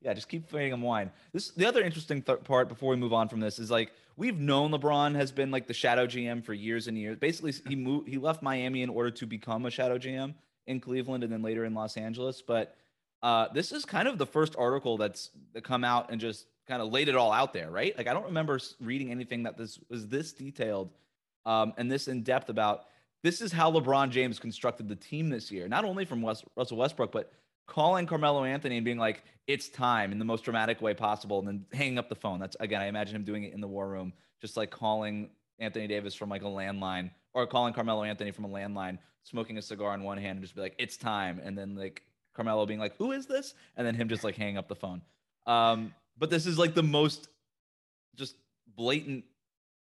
yeah, 0.00 0.14
just 0.14 0.28
keep 0.28 0.48
feeding 0.48 0.72
him 0.72 0.82
wine. 0.82 1.10
This 1.32 1.50
the 1.50 1.66
other 1.66 1.82
interesting 1.82 2.22
th- 2.22 2.44
part 2.44 2.68
before 2.68 2.90
we 2.90 2.96
move 2.96 3.12
on 3.12 3.28
from 3.28 3.40
this 3.40 3.58
is 3.58 3.70
like 3.70 3.92
we've 4.16 4.38
known 4.38 4.70
LeBron 4.70 5.16
has 5.16 5.32
been 5.32 5.50
like 5.50 5.66
the 5.66 5.74
shadow 5.74 6.06
GM 6.06 6.42
for 6.44 6.54
years 6.54 6.86
and 6.86 6.96
years. 6.96 7.16
Basically, 7.18 7.52
he 7.68 7.74
moved 7.74 8.08
he 8.08 8.18
left 8.18 8.42
Miami 8.42 8.82
in 8.82 8.90
order 8.90 9.10
to 9.10 9.26
become 9.26 9.66
a 9.66 9.70
shadow 9.70 9.98
GM 9.98 10.34
in 10.66 10.78
Cleveland 10.80 11.24
and 11.24 11.32
then 11.32 11.42
later 11.42 11.64
in 11.64 11.74
Los 11.74 11.96
Angeles. 11.96 12.42
But 12.42 12.76
uh, 13.22 13.48
this 13.52 13.72
is 13.72 13.84
kind 13.84 14.06
of 14.06 14.18
the 14.18 14.26
first 14.26 14.54
article 14.56 14.96
that's 14.98 15.30
that 15.54 15.64
come 15.64 15.82
out 15.82 16.10
and 16.12 16.20
just 16.20 16.46
kind 16.66 16.80
of 16.82 16.92
laid 16.92 17.08
it 17.08 17.16
all 17.16 17.32
out 17.32 17.52
there, 17.52 17.70
right? 17.70 17.96
Like 17.96 18.06
I 18.06 18.12
don't 18.12 18.26
remember 18.26 18.58
reading 18.80 19.10
anything 19.10 19.42
that 19.44 19.56
this 19.56 19.78
was 19.88 20.06
this 20.08 20.32
detailed 20.32 20.90
um, 21.46 21.72
and 21.76 21.90
this 21.90 22.08
in 22.08 22.22
depth 22.22 22.48
about 22.48 22.84
this 23.22 23.40
is 23.40 23.52
how 23.52 23.72
LeBron 23.72 24.10
James 24.10 24.38
constructed 24.38 24.88
the 24.88 24.96
team 24.96 25.30
this 25.30 25.50
year, 25.50 25.66
not 25.66 25.84
only 25.84 26.04
from 26.04 26.20
West, 26.20 26.44
Russell 26.56 26.76
Westbrook, 26.76 27.10
but 27.10 27.32
calling 27.66 28.06
Carmelo 28.06 28.44
Anthony 28.44 28.76
and 28.76 28.84
being 28.84 28.98
like, 28.98 29.22
it's 29.46 29.68
time 29.68 30.12
in 30.12 30.18
the 30.18 30.24
most 30.24 30.44
dramatic 30.44 30.82
way 30.82 30.92
possible, 30.92 31.38
and 31.38 31.48
then 31.48 31.64
hanging 31.72 31.98
up 31.98 32.08
the 32.08 32.14
phone. 32.14 32.38
That's 32.38 32.56
again, 32.60 32.82
I 32.82 32.86
imagine 32.86 33.16
him 33.16 33.24
doing 33.24 33.44
it 33.44 33.54
in 33.54 33.60
the 33.60 33.68
war 33.68 33.88
room, 33.88 34.12
just 34.40 34.56
like 34.56 34.70
calling 34.70 35.30
Anthony 35.58 35.86
Davis 35.86 36.14
from 36.14 36.28
like 36.28 36.42
a 36.42 36.46
landline 36.46 37.10
or 37.32 37.46
calling 37.46 37.72
Carmelo 37.72 38.04
Anthony 38.04 38.30
from 38.30 38.44
a 38.44 38.48
landline, 38.48 38.98
smoking 39.22 39.58
a 39.58 39.62
cigar 39.62 39.94
in 39.94 40.02
one 40.02 40.18
hand 40.18 40.36
and 40.36 40.42
just 40.42 40.54
be 40.54 40.60
like, 40.60 40.74
it's 40.78 40.96
time. 40.96 41.40
And 41.42 41.56
then 41.56 41.74
like 41.74 42.02
Carmelo 42.34 42.66
being 42.66 42.80
like, 42.80 42.96
who 42.96 43.12
is 43.12 43.26
this? 43.26 43.54
And 43.76 43.86
then 43.86 43.94
him 43.94 44.08
just 44.08 44.24
like 44.24 44.36
hanging 44.36 44.58
up 44.58 44.68
the 44.68 44.76
phone. 44.76 45.02
Um, 45.46 45.92
but 46.18 46.30
this 46.30 46.46
is 46.46 46.58
like 46.58 46.74
the 46.74 46.82
most 46.82 47.28
just 48.16 48.36
blatant 48.76 49.24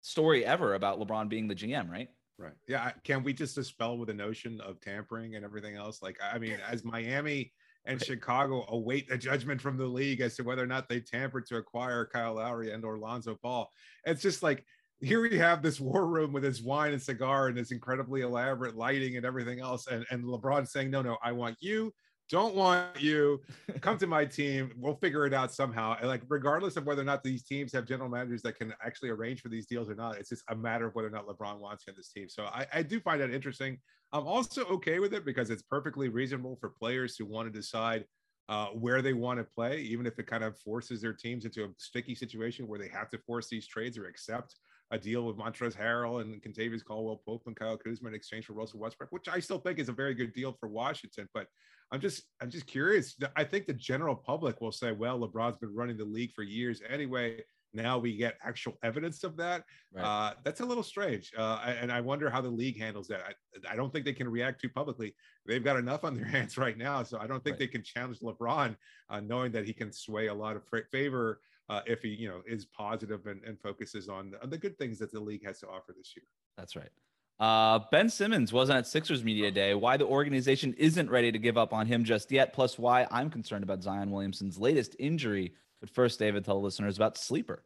story 0.01 0.45
ever 0.45 0.73
about 0.75 0.99
LeBron 0.99 1.29
being 1.29 1.47
the 1.47 1.55
GM, 1.55 1.89
right? 1.89 2.09
Right. 2.37 2.53
Yeah. 2.67 2.91
Can 3.03 3.23
we 3.23 3.33
just 3.33 3.55
dispel 3.55 3.97
with 3.97 4.07
the 4.07 4.13
notion 4.13 4.59
of 4.61 4.81
tampering 4.81 5.35
and 5.35 5.45
everything 5.45 5.75
else? 5.75 6.01
Like, 6.01 6.17
I 6.21 6.39
mean, 6.39 6.57
as 6.69 6.83
Miami 6.83 7.53
and 7.85 7.99
Right. 7.99 8.05
Chicago 8.05 8.65
await 8.69 9.11
a 9.11 9.17
judgment 9.17 9.61
from 9.61 9.77
the 9.77 9.85
league 9.85 10.21
as 10.21 10.35
to 10.35 10.43
whether 10.43 10.63
or 10.63 10.67
not 10.67 10.87
they 10.87 10.99
tampered 10.99 11.45
to 11.47 11.57
acquire 11.57 12.05
Kyle 12.05 12.35
Lowry 12.35 12.71
and 12.71 12.83
Lonzo 12.83 13.37
Ball, 13.41 13.69
it's 14.05 14.21
just 14.21 14.43
like 14.43 14.65
here 14.99 15.21
we 15.21 15.37
have 15.37 15.63
this 15.63 15.79
war 15.79 16.05
room 16.05 16.31
with 16.31 16.43
his 16.43 16.61
wine 16.61 16.93
and 16.93 17.01
cigar 17.01 17.47
and 17.47 17.57
this 17.57 17.71
incredibly 17.71 18.21
elaborate 18.21 18.75
lighting 18.75 19.17
and 19.17 19.25
everything 19.25 19.59
else, 19.59 19.87
and 19.87 20.05
and 20.11 20.23
LeBron 20.23 20.67
saying, 20.67 20.91
"No, 20.91 21.01
no, 21.01 21.17
I 21.23 21.31
want 21.31 21.57
you." 21.59 21.91
Don't 22.31 22.55
want 22.55 22.99
you. 22.99 23.41
Come 23.81 23.97
to 23.97 24.07
my 24.07 24.25
team. 24.25 24.71
We'll 24.77 24.95
figure 24.95 25.25
it 25.25 25.33
out 25.33 25.53
somehow. 25.53 25.97
And 25.99 26.07
like, 26.07 26.21
regardless 26.29 26.77
of 26.77 26.85
whether 26.85 27.01
or 27.01 27.05
not 27.05 27.23
these 27.23 27.43
teams 27.43 27.73
have 27.73 27.85
general 27.85 28.09
managers 28.09 28.41
that 28.43 28.57
can 28.57 28.73
actually 28.83 29.09
arrange 29.09 29.41
for 29.41 29.49
these 29.49 29.67
deals 29.67 29.89
or 29.89 29.95
not, 29.95 30.17
it's 30.17 30.29
just 30.29 30.43
a 30.49 30.55
matter 30.55 30.87
of 30.87 30.95
whether 30.95 31.09
or 31.09 31.11
not 31.11 31.27
LeBron 31.27 31.59
wants 31.59 31.83
in 31.87 31.93
this 31.95 32.09
team. 32.09 32.29
So 32.29 32.45
I, 32.45 32.65
I 32.73 32.81
do 32.81 32.99
find 33.01 33.21
that 33.21 33.31
interesting. 33.31 33.77
I'm 34.13 34.25
also 34.25 34.63
okay 34.65 34.99
with 34.99 35.13
it 35.13 35.25
because 35.25 35.49
it's 35.49 35.61
perfectly 35.61 36.09
reasonable 36.09 36.57
for 36.59 36.69
players 36.69 37.15
who 37.17 37.25
want 37.25 37.51
to 37.51 37.59
decide 37.59 38.05
uh, 38.49 38.67
where 38.67 39.01
they 39.01 39.13
want 39.13 39.39
to 39.39 39.43
play, 39.43 39.79
even 39.81 40.05
if 40.05 40.17
it 40.17 40.27
kind 40.27 40.43
of 40.43 40.57
forces 40.57 41.01
their 41.01 41.13
teams 41.13 41.45
into 41.45 41.63
a 41.63 41.69
sticky 41.77 42.15
situation 42.15 42.67
where 42.67 42.79
they 42.79 42.89
have 42.89 43.09
to 43.09 43.17
force 43.19 43.47
these 43.49 43.67
trades 43.67 43.97
or 43.97 44.07
accept 44.07 44.55
a 44.91 44.97
deal 44.97 45.25
with 45.25 45.37
Montrezl 45.37 45.75
Harrell 45.75 46.21
and 46.21 46.41
Kentavious 46.43 46.83
Caldwell 46.83 47.21
Pope 47.25 47.43
and 47.47 47.55
Kyle 47.55 47.77
Kuzma 47.77 48.09
in 48.09 48.13
exchange 48.15 48.45
for 48.45 48.53
Russell 48.53 48.79
Westbrook, 48.79 49.11
which 49.11 49.29
I 49.29 49.39
still 49.39 49.57
think 49.57 49.79
is 49.79 49.89
a 49.89 49.93
very 49.93 50.13
good 50.13 50.33
deal 50.33 50.51
for 50.59 50.67
Washington. 50.67 51.29
But 51.33 51.47
I'm 51.91 52.01
just 52.01 52.23
I'm 52.41 52.49
just 52.49 52.67
curious. 52.67 53.15
I 53.35 53.43
think 53.45 53.67
the 53.67 53.73
general 53.73 54.15
public 54.15 54.59
will 54.61 54.71
say, 54.71 54.91
well, 54.91 55.19
LeBron's 55.19 55.57
been 55.57 55.73
running 55.73 55.97
the 55.97 56.05
league 56.05 56.33
for 56.33 56.43
years 56.43 56.81
anyway. 56.87 57.41
Now 57.73 57.97
we 57.97 58.17
get 58.17 58.35
actual 58.43 58.77
evidence 58.83 59.23
of 59.23 59.37
that. 59.37 59.63
Right. 59.93 60.03
Uh, 60.03 60.33
that's 60.43 60.59
a 60.59 60.65
little 60.65 60.83
strange, 60.83 61.31
uh, 61.37 61.59
and 61.65 61.89
I 61.89 62.01
wonder 62.01 62.29
how 62.29 62.41
the 62.41 62.49
league 62.49 62.77
handles 62.77 63.07
that. 63.07 63.21
I, 63.21 63.71
I, 63.71 63.77
don't 63.77 63.93
think 63.93 64.03
they 64.03 64.11
can 64.11 64.27
react 64.27 64.59
too 64.59 64.67
publicly. 64.67 65.15
They've 65.45 65.63
got 65.63 65.77
enough 65.77 66.03
on 66.03 66.15
their 66.15 66.25
hands 66.37 66.57
right 66.57 66.77
now, 66.77 67.01
so 67.03 67.17
I 67.17 67.27
don't 67.27 67.41
think 67.41 67.53
right. 67.53 67.59
they 67.59 67.67
can 67.67 67.81
challenge 67.81 68.19
LeBron, 68.19 68.75
uh, 69.09 69.21
knowing 69.21 69.53
that 69.53 69.65
he 69.65 69.71
can 69.71 69.93
sway 69.93 70.27
a 70.27 70.33
lot 70.33 70.57
of 70.57 70.63
favor 70.91 71.39
uh, 71.71 71.81
if 71.85 72.01
he, 72.01 72.09
you 72.09 72.27
know, 72.27 72.41
is 72.45 72.65
positive 72.65 73.25
and, 73.27 73.41
and 73.45 73.57
focuses 73.57 74.09
on 74.09 74.31
the, 74.31 74.43
on 74.43 74.49
the 74.49 74.57
good 74.57 74.77
things 74.77 74.99
that 74.99 75.11
the 75.11 75.19
league 75.19 75.45
has 75.45 75.59
to 75.61 75.67
offer 75.67 75.93
this 75.95 76.13
year. 76.15 76.25
That's 76.57 76.75
right. 76.75 76.89
Uh, 77.39 77.79
ben 77.91 78.09
Simmons 78.09 78.51
wasn't 78.51 78.77
at 78.77 78.87
Sixers 78.87 79.23
Media 79.23 79.49
Day. 79.49 79.73
Why 79.73 79.95
the 79.95 80.05
organization 80.05 80.75
isn't 80.77 81.09
ready 81.09 81.31
to 81.31 81.39
give 81.39 81.57
up 81.57 81.73
on 81.73 81.87
him 81.87 82.03
just 82.03 82.29
yet, 82.29 82.51
plus 82.53 82.77
why 82.77 83.07
I'm 83.09 83.29
concerned 83.29 83.63
about 83.63 83.81
Zion 83.81 84.11
Williamson's 84.11 84.59
latest 84.59 84.97
injury. 84.99 85.53
But 85.79 85.89
first, 85.89 86.19
David, 86.19 86.43
tell 86.43 86.61
listeners 86.61 86.97
about 86.97 87.17
Sleeper. 87.17 87.63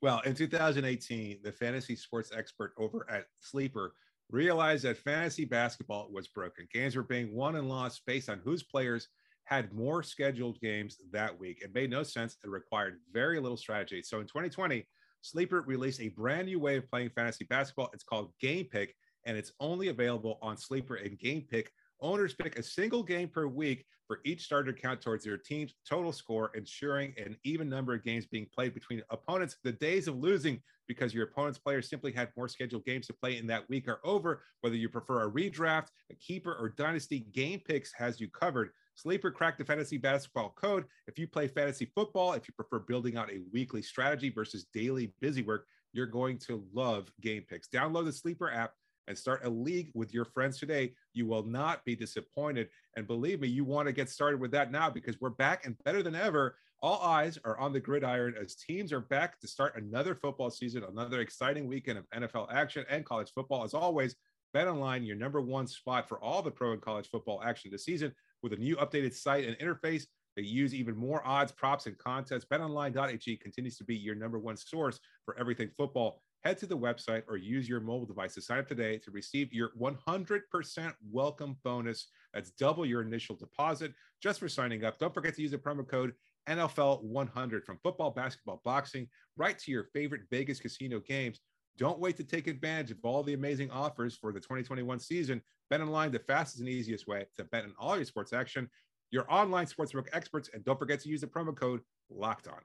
Well, 0.00 0.20
in 0.24 0.34
2018, 0.34 1.40
the 1.44 1.52
fantasy 1.52 1.94
sports 1.94 2.32
expert 2.34 2.72
over 2.78 3.06
at 3.08 3.26
Sleeper 3.38 3.92
realized 4.30 4.84
that 4.84 4.96
fantasy 4.96 5.44
basketball 5.44 6.08
was 6.10 6.26
broken. 6.26 6.66
Games 6.72 6.96
were 6.96 7.02
being 7.02 7.34
won 7.34 7.56
and 7.56 7.68
lost 7.68 8.00
based 8.06 8.30
on 8.30 8.40
whose 8.42 8.62
players 8.62 9.08
had 9.44 9.72
more 9.72 10.02
scheduled 10.02 10.60
games 10.60 10.98
that 11.12 11.38
week. 11.38 11.60
It 11.62 11.74
made 11.74 11.90
no 11.90 12.02
sense. 12.02 12.36
It 12.44 12.50
required 12.50 12.98
very 13.12 13.40
little 13.40 13.56
strategy. 13.56 14.02
So 14.02 14.20
in 14.20 14.26
2020, 14.26 14.86
Sleeper 15.22 15.62
released 15.62 16.00
a 16.00 16.08
brand 16.08 16.46
new 16.46 16.58
way 16.58 16.76
of 16.76 16.88
playing 16.88 17.10
fantasy 17.10 17.44
basketball. 17.44 17.90
It's 17.92 18.04
called 18.04 18.32
Game 18.40 18.66
Pick, 18.66 18.94
and 19.24 19.36
it's 19.36 19.52
only 19.60 19.88
available 19.88 20.38
on 20.42 20.56
Sleeper 20.56 20.96
and 20.96 21.18
Game 21.18 21.46
Pick. 21.48 21.70
Owners 22.00 22.34
pick 22.34 22.58
a 22.58 22.62
single 22.62 23.04
game 23.04 23.28
per 23.28 23.46
week 23.46 23.84
for 24.08 24.20
each 24.24 24.44
starter 24.44 24.72
count 24.72 25.00
towards 25.00 25.24
their 25.24 25.38
team's 25.38 25.74
total 25.88 26.12
score, 26.12 26.50
ensuring 26.54 27.14
an 27.16 27.36
even 27.44 27.68
number 27.68 27.94
of 27.94 28.02
games 28.02 28.26
being 28.26 28.46
played 28.52 28.74
between 28.74 29.02
opponents. 29.10 29.56
The 29.62 29.72
days 29.72 30.08
of 30.08 30.18
losing 30.18 30.60
because 30.88 31.14
your 31.14 31.24
opponent's 31.24 31.58
players 31.58 31.88
simply 31.88 32.10
had 32.12 32.30
more 32.36 32.48
scheduled 32.48 32.84
games 32.84 33.06
to 33.06 33.12
play 33.12 33.38
in 33.38 33.46
that 33.46 33.68
week 33.68 33.88
are 33.88 34.00
over. 34.04 34.42
Whether 34.60 34.76
you 34.76 34.88
prefer 34.88 35.22
a 35.22 35.30
redraft, 35.30 35.86
a 36.10 36.14
keeper, 36.16 36.52
or 36.52 36.70
dynasty, 36.70 37.20
Game 37.32 37.60
Picks 37.66 37.92
has 37.94 38.20
you 38.20 38.28
covered. 38.28 38.70
Sleeper 38.94 39.30
crack 39.30 39.58
the 39.58 39.64
fantasy 39.64 39.98
basketball 39.98 40.50
code. 40.56 40.84
If 41.06 41.18
you 41.18 41.26
play 41.26 41.48
fantasy 41.48 41.90
football, 41.94 42.32
if 42.34 42.46
you 42.46 42.54
prefer 42.54 42.78
building 42.80 43.16
out 43.16 43.30
a 43.30 43.40
weekly 43.52 43.82
strategy 43.82 44.30
versus 44.30 44.66
daily 44.72 45.12
busy 45.20 45.42
work, 45.42 45.66
you're 45.92 46.06
going 46.06 46.38
to 46.38 46.64
love 46.72 47.10
Game 47.20 47.44
Picks. 47.48 47.68
Download 47.68 48.04
the 48.04 48.12
Sleeper 48.12 48.50
app 48.50 48.74
and 49.08 49.18
start 49.18 49.44
a 49.44 49.50
league 49.50 49.90
with 49.94 50.14
your 50.14 50.24
friends 50.24 50.58
today. 50.58 50.94
You 51.12 51.26
will 51.26 51.42
not 51.42 51.84
be 51.84 51.96
disappointed. 51.96 52.68
And 52.96 53.06
believe 53.06 53.40
me, 53.40 53.48
you 53.48 53.64
want 53.64 53.86
to 53.86 53.92
get 53.92 54.08
started 54.08 54.40
with 54.40 54.52
that 54.52 54.70
now 54.70 54.90
because 54.90 55.20
we're 55.20 55.30
back 55.30 55.66
and 55.66 55.76
better 55.84 56.02
than 56.02 56.14
ever. 56.14 56.56
All 56.80 57.00
eyes 57.00 57.38
are 57.44 57.58
on 57.58 57.72
the 57.72 57.80
gridiron 57.80 58.34
as 58.40 58.56
teams 58.56 58.92
are 58.92 59.00
back 59.00 59.40
to 59.40 59.48
start 59.48 59.76
another 59.76 60.14
football 60.14 60.50
season, 60.50 60.84
another 60.84 61.20
exciting 61.20 61.66
weekend 61.66 61.98
of 61.98 62.10
NFL 62.10 62.52
action 62.52 62.84
and 62.90 63.04
college 63.04 63.30
football. 63.34 63.64
As 63.64 63.74
always, 63.74 64.16
Bet 64.52 64.68
Online, 64.68 65.04
your 65.04 65.16
number 65.16 65.40
one 65.40 65.66
spot 65.66 66.08
for 66.08 66.22
all 66.22 66.42
the 66.42 66.50
pro 66.50 66.72
and 66.72 66.82
college 66.82 67.08
football 67.08 67.40
action 67.42 67.70
this 67.70 67.84
season 67.84 68.12
with 68.42 68.52
a 68.52 68.56
new 68.56 68.76
updated 68.76 69.14
site 69.14 69.46
and 69.46 69.56
interface 69.58 70.06
that 70.36 70.44
use 70.44 70.74
even 70.74 70.96
more 70.96 71.26
odds, 71.26 71.52
props, 71.52 71.86
and 71.86 71.98
contests. 71.98 72.44
BetOnline.ag 72.44 73.36
continues 73.36 73.76
to 73.76 73.84
be 73.84 73.96
your 73.96 74.14
number 74.14 74.38
one 74.38 74.56
source 74.56 74.98
for 75.24 75.38
everything 75.38 75.68
football. 75.76 76.22
Head 76.42 76.58
to 76.58 76.66
the 76.66 76.76
website 76.76 77.22
or 77.28 77.36
use 77.36 77.68
your 77.68 77.80
mobile 77.80 78.06
device 78.06 78.34
to 78.34 78.42
sign 78.42 78.58
up 78.58 78.66
today 78.66 78.98
to 78.98 79.12
receive 79.12 79.52
your 79.52 79.70
100% 79.80 80.92
welcome 81.10 81.56
bonus. 81.62 82.08
That's 82.34 82.50
double 82.50 82.84
your 82.84 83.02
initial 83.02 83.36
deposit 83.36 83.92
just 84.20 84.40
for 84.40 84.48
signing 84.48 84.84
up. 84.84 84.98
Don't 84.98 85.14
forget 85.14 85.36
to 85.36 85.42
use 85.42 85.52
the 85.52 85.58
promo 85.58 85.86
code 85.86 86.14
NFL100 86.48 87.64
from 87.64 87.78
football, 87.82 88.10
basketball, 88.10 88.60
boxing, 88.64 89.08
right 89.36 89.56
to 89.60 89.70
your 89.70 89.84
favorite 89.92 90.22
Vegas 90.30 90.58
casino 90.58 90.98
games. 90.98 91.38
Don't 91.78 91.98
wait 91.98 92.16
to 92.18 92.24
take 92.24 92.46
advantage 92.46 92.90
of 92.90 92.98
all 93.02 93.22
the 93.22 93.34
amazing 93.34 93.70
offers 93.70 94.16
for 94.16 94.32
the 94.32 94.40
2021 94.40 94.98
season. 95.00 95.42
Bet 95.70 95.80
online, 95.80 96.10
the 96.10 96.18
fastest 96.18 96.60
and 96.60 96.68
easiest 96.68 97.06
way 97.06 97.24
to 97.36 97.44
bet 97.44 97.64
on 97.64 97.74
all 97.78 97.96
your 97.96 98.04
sports 98.04 98.32
action. 98.32 98.68
Your 99.10 99.30
online 99.30 99.66
sportsbook 99.66 100.08
experts, 100.12 100.50
and 100.52 100.64
don't 100.64 100.78
forget 100.78 101.00
to 101.00 101.08
use 101.08 101.20
the 101.20 101.26
promo 101.26 101.54
code 101.54 101.80
Locked 102.10 102.48
On. 102.48 102.60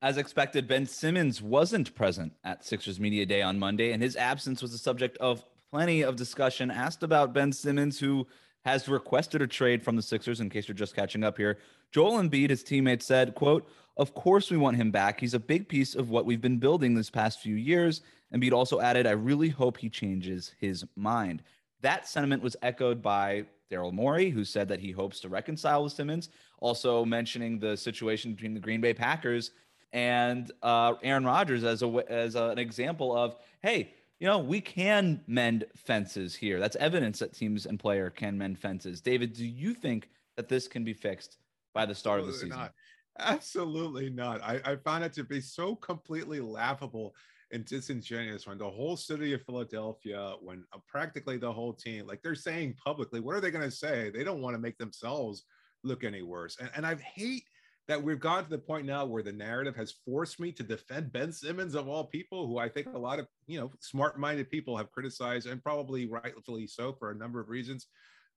As 0.00 0.16
expected, 0.16 0.68
Ben 0.68 0.86
Simmons 0.86 1.42
wasn't 1.42 1.94
present 1.94 2.32
at 2.44 2.64
Sixers 2.64 3.00
Media 3.00 3.26
Day 3.26 3.42
on 3.42 3.58
Monday, 3.58 3.92
and 3.92 4.02
his 4.02 4.14
absence 4.16 4.62
was 4.62 4.72
the 4.72 4.78
subject 4.78 5.16
of 5.18 5.44
plenty 5.70 6.02
of 6.02 6.16
discussion. 6.16 6.70
Asked 6.70 7.02
about 7.02 7.32
Ben 7.32 7.52
Simmons, 7.52 7.98
who 7.98 8.26
has 8.64 8.88
requested 8.88 9.42
a 9.42 9.46
trade 9.46 9.82
from 9.82 9.96
the 9.96 10.02
Sixers, 10.02 10.40
in 10.40 10.50
case 10.50 10.68
you're 10.68 10.74
just 10.74 10.94
catching 10.94 11.24
up 11.24 11.36
here. 11.36 11.58
Joel 11.90 12.22
Embiid, 12.22 12.50
his 12.50 12.62
teammate, 12.62 13.02
said, 13.02 13.34
quote, 13.34 13.68
Of 13.98 14.14
course 14.14 14.50
we 14.50 14.56
want 14.56 14.76
him 14.76 14.90
back. 14.92 15.18
He's 15.18 15.34
a 15.34 15.40
big 15.40 15.68
piece 15.68 15.96
of 15.96 16.08
what 16.08 16.24
we've 16.24 16.40
been 16.40 16.58
building 16.58 16.94
this 16.94 17.10
past 17.10 17.40
few 17.40 17.56
years. 17.56 18.02
Embiid 18.32 18.52
also 18.52 18.80
added, 18.80 19.06
I 19.06 19.12
really 19.12 19.48
hope 19.48 19.76
he 19.76 19.88
changes 19.88 20.54
his 20.60 20.84
mind. 20.94 21.42
That 21.80 22.06
sentiment 22.06 22.42
was 22.42 22.56
echoed 22.62 23.02
by 23.02 23.44
Daryl 23.70 23.92
Morey, 23.92 24.30
who 24.30 24.44
said 24.44 24.68
that 24.68 24.80
he 24.80 24.92
hopes 24.92 25.20
to 25.20 25.28
reconcile 25.28 25.82
with 25.82 25.92
Simmons, 25.92 26.28
also 26.60 27.04
mentioning 27.04 27.58
the 27.58 27.76
situation 27.76 28.34
between 28.34 28.54
the 28.54 28.60
Green 28.60 28.80
Bay 28.80 28.94
Packers 28.94 29.50
and 29.92 30.52
uh, 30.62 30.94
Aaron 31.02 31.24
Rodgers 31.24 31.64
as 31.64 31.82
a 31.82 31.86
as 32.08 32.34
a, 32.34 32.44
an 32.50 32.58
example 32.58 33.16
of, 33.16 33.36
hey, 33.62 33.92
you 34.20 34.26
know, 34.26 34.38
we 34.38 34.60
can 34.60 35.20
mend 35.26 35.64
fences 35.74 36.34
here. 36.34 36.58
That's 36.58 36.76
evidence 36.76 37.18
that 37.20 37.32
teams 37.32 37.66
and 37.66 37.78
player 37.78 38.10
can 38.10 38.36
mend 38.36 38.58
fences. 38.58 39.00
David, 39.00 39.32
do 39.32 39.46
you 39.46 39.74
think 39.74 40.10
that 40.36 40.48
this 40.48 40.68
can 40.68 40.84
be 40.84 40.92
fixed 40.92 41.38
by 41.74 41.86
the 41.86 41.94
start 41.94 42.20
Absolutely 42.20 42.30
of 42.30 42.40
the 42.40 42.46
season? 42.46 42.58
Not. 42.60 42.74
Absolutely 43.18 44.10
not. 44.10 44.42
I, 44.42 44.60
I 44.64 44.76
find 44.76 45.04
it 45.04 45.12
to 45.14 45.24
be 45.24 45.40
so 45.40 45.74
completely 45.74 46.40
laughable 46.40 47.14
and 47.50 47.64
disingenuous 47.64 48.46
when 48.46 48.58
the 48.58 48.68
whole 48.70 48.96
city 48.96 49.32
of 49.32 49.42
Philadelphia, 49.42 50.34
when 50.40 50.64
uh, 50.72 50.78
practically 50.86 51.38
the 51.38 51.52
whole 51.52 51.72
team, 51.72 52.06
like 52.06 52.22
they're 52.22 52.34
saying 52.34 52.74
publicly, 52.82 53.20
what 53.20 53.34
are 53.34 53.40
they 53.40 53.50
going 53.50 53.64
to 53.64 53.70
say? 53.70 54.10
They 54.10 54.22
don't 54.22 54.42
want 54.42 54.54
to 54.54 54.60
make 54.60 54.78
themselves 54.78 55.44
look 55.82 56.04
any 56.04 56.22
worse. 56.22 56.56
And, 56.60 56.70
and 56.76 56.86
I 56.86 56.94
hate 56.96 57.44
that 57.88 58.02
we've 58.02 58.20
gotten 58.20 58.44
to 58.44 58.50
the 58.50 58.58
point 58.58 58.84
now 58.84 59.06
where 59.06 59.22
the 59.22 59.32
narrative 59.32 59.74
has 59.76 59.94
forced 60.04 60.38
me 60.38 60.52
to 60.52 60.62
defend 60.62 61.10
Ben 61.10 61.32
Simmons 61.32 61.74
of 61.74 61.88
all 61.88 62.04
people, 62.04 62.46
who 62.46 62.58
I 62.58 62.68
think 62.68 62.88
a 62.94 62.98
lot 62.98 63.18
of 63.18 63.26
you 63.46 63.58
know 63.58 63.72
smart-minded 63.80 64.50
people 64.50 64.76
have 64.76 64.92
criticized, 64.92 65.46
and 65.46 65.62
probably 65.62 66.06
rightfully 66.06 66.66
so 66.66 66.92
for 66.92 67.10
a 67.10 67.16
number 67.16 67.40
of 67.40 67.48
reasons. 67.48 67.86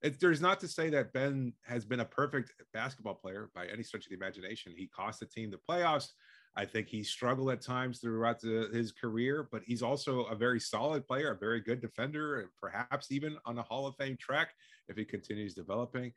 It, 0.02 0.20
there's 0.20 0.42
not 0.42 0.60
to 0.62 0.68
say 0.68 0.90
that 0.90 1.14
Ben 1.14 1.54
has 1.66 1.86
been 1.86 2.00
a 2.00 2.06
perfect 2.06 2.54
basketball 2.74 3.14
player 3.14 3.52
by 3.54 3.68
any 3.68 3.84
stretch 3.84 4.06
of 4.06 4.10
the 4.10 4.16
imagination. 4.16 4.74
He 4.76 4.88
cost 4.88 5.20
the 5.20 5.28
team 5.28 5.52
the 5.52 5.60
playoffs. 5.70 6.08
I 6.56 6.66
think 6.66 6.90
he 6.90 7.04
struggled 7.04 7.52
at 7.52 7.62
times 7.62 8.00
throughout 8.00 8.42
the, 8.42 8.70
his 8.74 8.92
career, 8.92 9.48
but 9.52 9.62
he's 9.66 9.82
also 9.82 10.24
a 10.24 10.36
very 10.36 10.60
solid 10.60 11.08
player, 11.08 11.32
a 11.32 11.38
very 11.38 11.62
good 11.62 11.82
defender, 11.82 12.42
and 12.42 12.50
perhaps 12.60 13.12
even 13.12 13.38
on 13.46 13.58
a 13.58 13.64
Hall 13.64 13.88
of 13.88 13.96
Fame 13.96 14.18
track 14.20 14.50
if 14.90 14.98
he 14.98 15.06
continues 15.06 15.54
developing. 15.54 16.12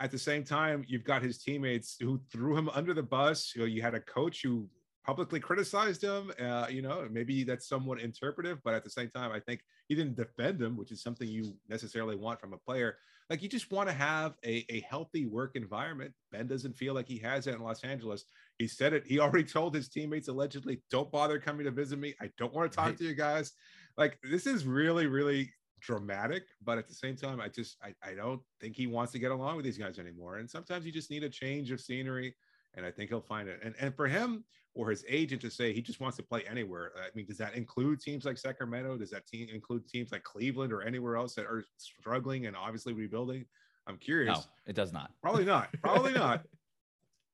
At 0.00 0.10
the 0.10 0.18
same 0.18 0.42
time, 0.42 0.84
you've 0.88 1.04
got 1.04 1.22
his 1.22 1.38
teammates 1.38 1.96
who 2.00 2.20
threw 2.32 2.56
him 2.56 2.68
under 2.70 2.94
the 2.94 3.02
bus. 3.02 3.52
You, 3.54 3.62
know, 3.62 3.66
you 3.66 3.80
had 3.80 3.94
a 3.94 4.00
coach 4.00 4.42
who 4.42 4.68
publicly 5.04 5.40
criticized 5.40 6.02
him. 6.02 6.32
Uh, 6.38 6.66
you 6.68 6.82
know, 6.82 7.06
maybe 7.10 7.44
that's 7.44 7.68
somewhat 7.68 8.00
interpretive, 8.00 8.58
but 8.64 8.74
at 8.74 8.82
the 8.82 8.90
same 8.90 9.08
time, 9.08 9.30
I 9.30 9.40
think 9.40 9.60
he 9.88 9.94
didn't 9.94 10.16
defend 10.16 10.60
him, 10.60 10.76
which 10.76 10.90
is 10.90 11.02
something 11.02 11.28
you 11.28 11.54
necessarily 11.68 12.16
want 12.16 12.40
from 12.40 12.52
a 12.52 12.58
player. 12.58 12.96
Like 13.28 13.42
you 13.42 13.48
just 13.48 13.72
want 13.72 13.88
to 13.88 13.94
have 13.94 14.34
a, 14.44 14.64
a 14.68 14.80
healthy 14.88 15.26
work 15.26 15.56
environment. 15.56 16.12
Ben 16.30 16.46
doesn't 16.46 16.76
feel 16.76 16.94
like 16.94 17.08
he 17.08 17.18
has 17.18 17.46
it 17.46 17.54
in 17.54 17.62
Los 17.62 17.82
Angeles. 17.82 18.24
He 18.58 18.68
said 18.68 18.92
it. 18.92 19.04
He 19.06 19.18
already 19.18 19.44
told 19.48 19.74
his 19.74 19.88
teammates 19.88 20.28
allegedly, 20.28 20.82
"Don't 20.90 21.10
bother 21.10 21.40
coming 21.40 21.64
to 21.64 21.70
visit 21.70 21.98
me. 21.98 22.14
I 22.20 22.30
don't 22.38 22.54
want 22.54 22.70
to 22.70 22.76
talk 22.76 22.86
right. 22.86 22.98
to 22.98 23.04
you 23.04 23.14
guys." 23.14 23.52
Like 23.96 24.18
this 24.22 24.46
is 24.46 24.66
really, 24.66 25.06
really 25.06 25.50
dramatic, 25.80 26.44
but 26.62 26.78
at 26.78 26.88
the 26.88 26.94
same 26.94 27.16
time, 27.16 27.40
I 27.40 27.48
just 27.48 27.76
I, 27.82 27.94
I 28.02 28.14
don't 28.14 28.40
think 28.60 28.76
he 28.76 28.86
wants 28.86 29.12
to 29.12 29.18
get 29.18 29.32
along 29.32 29.56
with 29.56 29.64
these 29.64 29.78
guys 29.78 29.98
anymore. 29.98 30.36
And 30.36 30.48
sometimes 30.48 30.86
you 30.86 30.92
just 30.92 31.10
need 31.10 31.24
a 31.24 31.28
change 31.28 31.70
of 31.72 31.80
scenery, 31.80 32.34
and 32.74 32.86
I 32.86 32.90
think 32.90 33.10
he'll 33.10 33.20
find 33.20 33.48
it. 33.48 33.60
And 33.64 33.74
and 33.80 33.94
for 33.94 34.06
him 34.06 34.44
or 34.76 34.90
his 34.90 35.04
agent 35.08 35.40
to 35.40 35.50
say 35.50 35.72
he 35.72 35.80
just 35.80 36.00
wants 36.00 36.16
to 36.18 36.22
play 36.22 36.44
anywhere. 36.48 36.92
I 36.96 37.08
mean, 37.14 37.26
does 37.26 37.38
that 37.38 37.54
include 37.54 38.00
teams 38.00 38.26
like 38.26 38.36
Sacramento? 38.36 38.98
Does 38.98 39.10
that 39.10 39.26
team 39.26 39.48
include 39.52 39.88
teams 39.88 40.12
like 40.12 40.22
Cleveland 40.22 40.72
or 40.72 40.82
anywhere 40.82 41.16
else 41.16 41.34
that 41.34 41.46
are 41.46 41.64
struggling 41.78 42.46
and 42.46 42.54
obviously 42.54 42.92
rebuilding? 42.92 43.46
I'm 43.86 43.96
curious. 43.96 44.36
No, 44.36 44.44
it 44.66 44.76
does 44.76 44.92
not. 44.92 45.12
Probably 45.22 45.44
not. 45.44 45.70
Probably 45.82 46.12
not. 46.24 46.44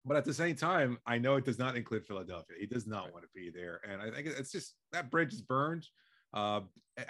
But 0.05 0.17
at 0.17 0.25
the 0.25 0.35
same 0.35 0.55
time, 0.55 0.99
I 1.05 1.19
know 1.19 1.37
it 1.37 1.45
does 1.45 1.59
not 1.59 1.77
include 1.77 2.07
Philadelphia. 2.07 2.57
He 2.59 2.67
does 2.67 2.87
not 2.87 3.13
want 3.13 3.25
to 3.25 3.31
be 3.35 3.51
there, 3.51 3.81
and 3.89 4.01
I 4.01 4.11
think 4.11 4.27
it's 4.27 4.51
just 4.51 4.75
that 4.93 5.11
bridge 5.11 5.33
is 5.33 5.43
burned. 5.43 5.87
Uh, 6.35 6.61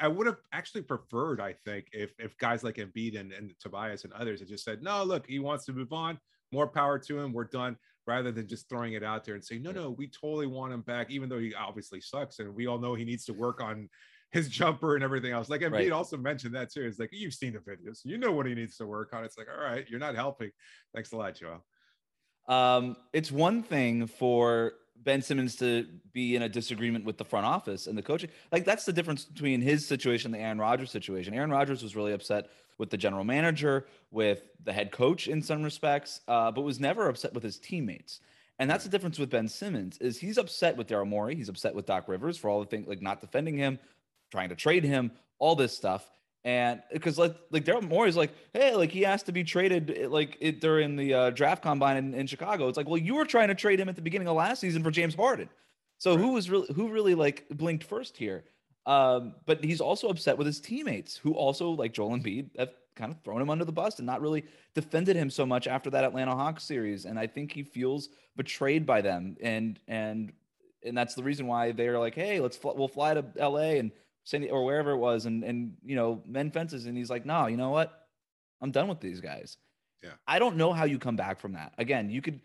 I 0.01 0.09
would 0.09 0.27
have 0.27 0.37
actually 0.53 0.83
preferred, 0.83 1.41
I 1.41 1.55
think, 1.65 1.87
if 1.93 2.13
if 2.19 2.37
guys 2.39 2.63
like 2.63 2.77
Embiid 2.77 3.19
and, 3.19 3.33
and 3.33 3.53
Tobias 3.61 4.05
and 4.05 4.13
others 4.13 4.41
had 4.41 4.49
just 4.49 4.65
said, 4.65 4.83
"No, 4.83 5.05
look, 5.05 5.27
he 5.27 5.39
wants 5.39 5.65
to 5.67 5.73
move 5.73 5.93
on. 5.93 6.19
More 6.53 6.69
power 6.69 6.99
to 6.99 7.19
him. 7.19 7.33
We're 7.33 7.45
done." 7.45 7.77
Rather 8.07 8.33
than 8.33 8.49
just 8.49 8.69
throwing 8.69 8.95
it 8.95 9.05
out 9.05 9.25
there 9.25 9.35
and 9.35 9.45
saying, 9.45 9.63
"No, 9.63 9.71
no, 9.71 9.91
we 9.91 10.09
totally 10.09 10.47
want 10.47 10.73
him 10.73 10.81
back," 10.81 11.11
even 11.11 11.29
though 11.29 11.39
he 11.39 11.55
obviously 11.55 12.01
sucks, 12.01 12.41
and 12.41 12.55
we 12.55 12.67
all 12.67 12.79
know 12.79 12.95
he 12.95 13.05
needs 13.05 13.25
to 13.27 13.33
work 13.33 13.61
on 13.61 13.89
his 14.33 14.49
jumper 14.49 14.95
and 14.95 15.05
everything 15.05 15.33
else. 15.33 15.49
Like 15.49 15.61
Embiid 15.61 15.73
right. 15.73 15.93
also 15.93 16.17
mentioned 16.17 16.55
that 16.55 16.73
too. 16.73 16.83
It's 16.83 16.99
like 16.99 17.11
you've 17.13 17.35
seen 17.35 17.53
the 17.53 17.59
videos, 17.61 18.01
you 18.05 18.19
know 18.19 18.33
what 18.33 18.47
he 18.47 18.55
needs 18.55 18.77
to 18.79 18.87
work 18.87 19.13
on. 19.13 19.25
It's 19.25 19.39
like, 19.39 19.47
all 19.49 19.63
right, 19.63 19.85
you're 19.89 20.01
not 20.01 20.15
helping. 20.15 20.51
Thanks 20.95 21.13
a 21.13 21.17
lot, 21.17 21.35
Joel. 21.35 21.65
Um, 22.49 22.97
it's 23.13 23.31
one 23.31 23.63
thing 23.63 24.07
for 24.07 24.73
Ben 24.97 25.23
Simmons 25.23 25.57
to 25.57 25.87
be 26.13 26.37
in 26.37 26.43
a 26.43 26.49
disagreement 26.49 27.05
with 27.05 27.19
the 27.19 27.25
front 27.25 27.47
office 27.47 27.87
and 27.87 27.97
the 27.97 28.03
coaching. 28.03 28.31
Like 28.51 28.65
that's 28.65 28.85
the 28.85 28.93
difference 28.93 29.25
between 29.25 29.61
his 29.61 29.87
situation 29.87 30.33
and 30.33 30.41
the 30.41 30.45
Aaron 30.45 30.59
Rodgers 30.59 30.91
situation. 30.91 31.35
Aaron 31.35 31.51
Rodgers 31.51 31.83
was 31.83 31.95
really 31.95 32.13
upset 32.13 32.49
with 32.83 32.91
the 32.91 32.97
general 32.97 33.23
manager, 33.23 33.87
with 34.11 34.49
the 34.65 34.73
head 34.73 34.91
coach 34.91 35.29
in 35.29 35.41
some 35.41 35.63
respects, 35.63 36.21
uh, 36.27 36.51
but 36.51 36.63
was 36.63 36.81
never 36.81 37.09
upset 37.09 37.33
with 37.33 37.45
his 37.45 37.57
teammates. 37.57 38.19
And 38.59 38.69
that's 38.69 38.83
the 38.83 38.91
difference 38.91 39.21
with 39.21 39.31
Ben 39.31 39.47
Simmons 39.47 39.99
is 39.99 40.19
he's 40.19 40.37
upset 40.37 40.77
with 40.77 40.89
Daryl 40.89 41.07
Morey. 41.07 41.37
He's 41.37 41.49
upset 41.49 41.77
with 41.77 41.87
Doc 41.87 42.09
Rivers 42.09 42.37
for 42.37 42.51
all 42.51 42.59
the 42.59 42.67
things 42.67 42.89
like 42.89 43.01
not 43.01 43.21
defending 43.21 43.57
him, 43.57 43.79
trying 44.33 44.49
to 44.49 44.57
trade 44.57 44.83
him, 44.83 45.13
all 45.39 45.55
this 45.55 45.77
stuff. 45.77 46.11
And 46.43 46.83
because 46.93 47.19
like 47.19 47.37
like 47.53 47.65
Daryl 47.65 47.89
Morey 47.89 48.09
is 48.09 48.17
like, 48.17 48.33
hey, 48.53 48.75
like 48.75 48.91
he 48.91 49.03
has 49.03 49.23
to 49.23 49.33
be 49.33 49.45
traded 49.45 49.97
eh, 49.97 50.09
like 50.09 50.37
it, 50.41 50.61
during 50.61 50.97
the 50.97 51.15
uh, 51.15 51.31
draft 51.31 51.63
combine 51.63 51.97
in, 51.97 52.15
in, 52.15 52.27
Chicago. 52.27 52.67
It's 52.67 52.77
like, 52.77 52.89
well, 52.89 52.99
you 52.99 53.15
were 53.15 53.25
trying 53.25 53.47
to 53.47 53.55
trade 53.55 53.79
him 53.79 53.89
at 53.89 53.95
the 53.95 54.03
beginning 54.03 54.27
of 54.27 54.35
last 54.35 54.59
season 54.59 54.83
for 54.83 54.91
James 54.91 55.15
Harden. 55.15 55.49
So 55.99 56.17
right. 56.17 56.21
who 56.21 56.33
was 56.33 56.51
really 56.51 56.67
who 56.75 56.89
really 56.89 57.15
like 57.15 57.47
blinked 57.49 57.85
first 57.85 58.17
here? 58.17 58.43
Um, 58.87 59.35
but 59.47 59.65
he's 59.65 59.81
also 59.81 60.09
upset 60.09 60.37
with 60.39 60.47
his 60.47 60.61
teammates 60.61 61.17
who 61.17 61.35
also 61.35 61.71
like 61.71 61.93
Joel 61.93 62.11
Embiid 62.11 62.57
have 62.59 62.71
kind 62.97 63.13
of 63.13 63.21
thrown 63.23 63.41
him 63.41 63.51
under 63.51 63.65
the 63.65 63.73
bus 63.73 63.99
and 63.99 64.07
not 64.07 64.21
really 64.21 64.45
defended 64.75 65.17
him 65.17 65.31
so 65.31 65.47
much 65.47 65.67
after 65.67 65.91
that 65.91 66.05
Atlanta 66.05 66.35
Hawks 66.35 66.65
series. 66.65 67.05
And 67.05 67.19
I 67.19 67.27
think 67.27 67.53
he 67.53 67.63
feels 67.63 68.09
betrayed 68.37 68.85
by 68.85 69.01
them. 69.01 69.37
And 69.41 69.79
and 69.87 70.33
and 70.85 70.97
that's 70.97 71.15
the 71.15 71.23
reason 71.23 71.47
why 71.47 71.73
they're 71.73 71.99
like, 71.99 72.15
hey, 72.15 72.41
let's 72.41 72.57
fl- 72.57 72.73
we'll 72.75 72.89
fly 72.89 73.15
to 73.15 73.25
L.A. 73.39 73.79
and 73.79 73.93
San 74.25 74.49
or 74.51 74.65
wherever 74.65 74.93
it 74.93 74.99
was, 74.99 75.27
and 75.27 75.43
and 75.45 75.75
you 75.85 75.97
know 75.97 76.23
mend 76.27 76.53
fences, 76.53 76.87
and 76.87 76.97
he's 76.97 77.11
like, 77.11 77.27
no, 77.27 77.47
you 77.47 77.57
know 77.57 77.71
what, 77.71 78.07
I'm 78.61 78.71
done 78.71 78.89
with 78.89 79.01
these 79.01 79.21
guys. 79.21 79.57
Yeah, 80.03 80.13
I 80.27 80.39
don't 80.39 80.57
know 80.57 80.73
how 80.73 80.85
you 80.85 80.99
come 80.99 81.17
back 81.17 81.41
from 81.41 81.53
that. 81.53 81.73
Again, 81.79 82.11
you 82.11 82.23
could 82.23 82.41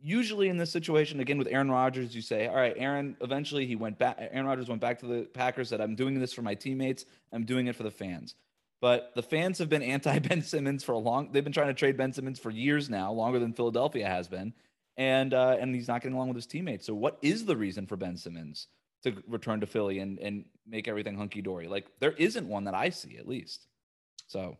usually 0.00 0.48
in 0.48 0.56
this 0.56 0.70
situation, 0.70 1.20
again 1.20 1.38
with 1.38 1.48
Aaron 1.48 1.70
Rodgers, 1.70 2.14
you 2.14 2.22
say, 2.22 2.46
all 2.46 2.56
right, 2.56 2.74
Aaron. 2.76 3.16
Eventually, 3.20 3.66
he 3.66 3.76
went 3.76 3.98
back. 3.98 4.16
Aaron 4.18 4.46
Rodgers 4.46 4.68
went 4.68 4.80
back 4.80 5.00
to 5.00 5.06
the 5.06 5.22
Packers. 5.22 5.68
Said, 5.68 5.80
I'm 5.80 5.94
doing 5.94 6.18
this 6.18 6.32
for 6.32 6.42
my 6.42 6.54
teammates. 6.54 7.04
I'm 7.32 7.44
doing 7.44 7.66
it 7.66 7.76
for 7.76 7.82
the 7.82 7.90
fans. 7.90 8.34
But 8.80 9.12
the 9.14 9.22
fans 9.22 9.58
have 9.58 9.68
been 9.68 9.82
anti 9.94 10.18
Ben 10.18 10.42
Simmons 10.42 10.84
for 10.84 10.92
a 10.92 10.98
long. 10.98 11.30
They've 11.32 11.44
been 11.44 11.52
trying 11.52 11.68
to 11.68 11.74
trade 11.74 11.96
Ben 11.96 12.12
Simmons 12.12 12.38
for 12.38 12.50
years 12.50 12.88
now, 12.88 13.12
longer 13.12 13.38
than 13.38 13.52
Philadelphia 13.52 14.06
has 14.06 14.28
been, 14.28 14.52
and 14.96 15.34
uh, 15.34 15.56
and 15.60 15.74
he's 15.74 15.88
not 15.88 16.02
getting 16.02 16.16
along 16.16 16.28
with 16.28 16.36
his 16.36 16.46
teammates. 16.46 16.86
So, 16.86 16.94
what 16.94 17.18
is 17.22 17.44
the 17.44 17.56
reason 17.56 17.86
for 17.86 17.96
Ben 17.96 18.16
Simmons? 18.16 18.68
to 19.02 19.14
return 19.26 19.60
to 19.60 19.66
Philly 19.66 20.00
and 20.00 20.18
and 20.18 20.44
make 20.66 20.88
everything 20.88 21.16
hunky 21.16 21.42
dory. 21.42 21.68
Like 21.68 21.86
there 22.00 22.12
isn't 22.12 22.48
one 22.48 22.64
that 22.64 22.74
I 22.74 22.90
see 22.90 23.16
at 23.16 23.28
least. 23.28 23.66
So 24.26 24.56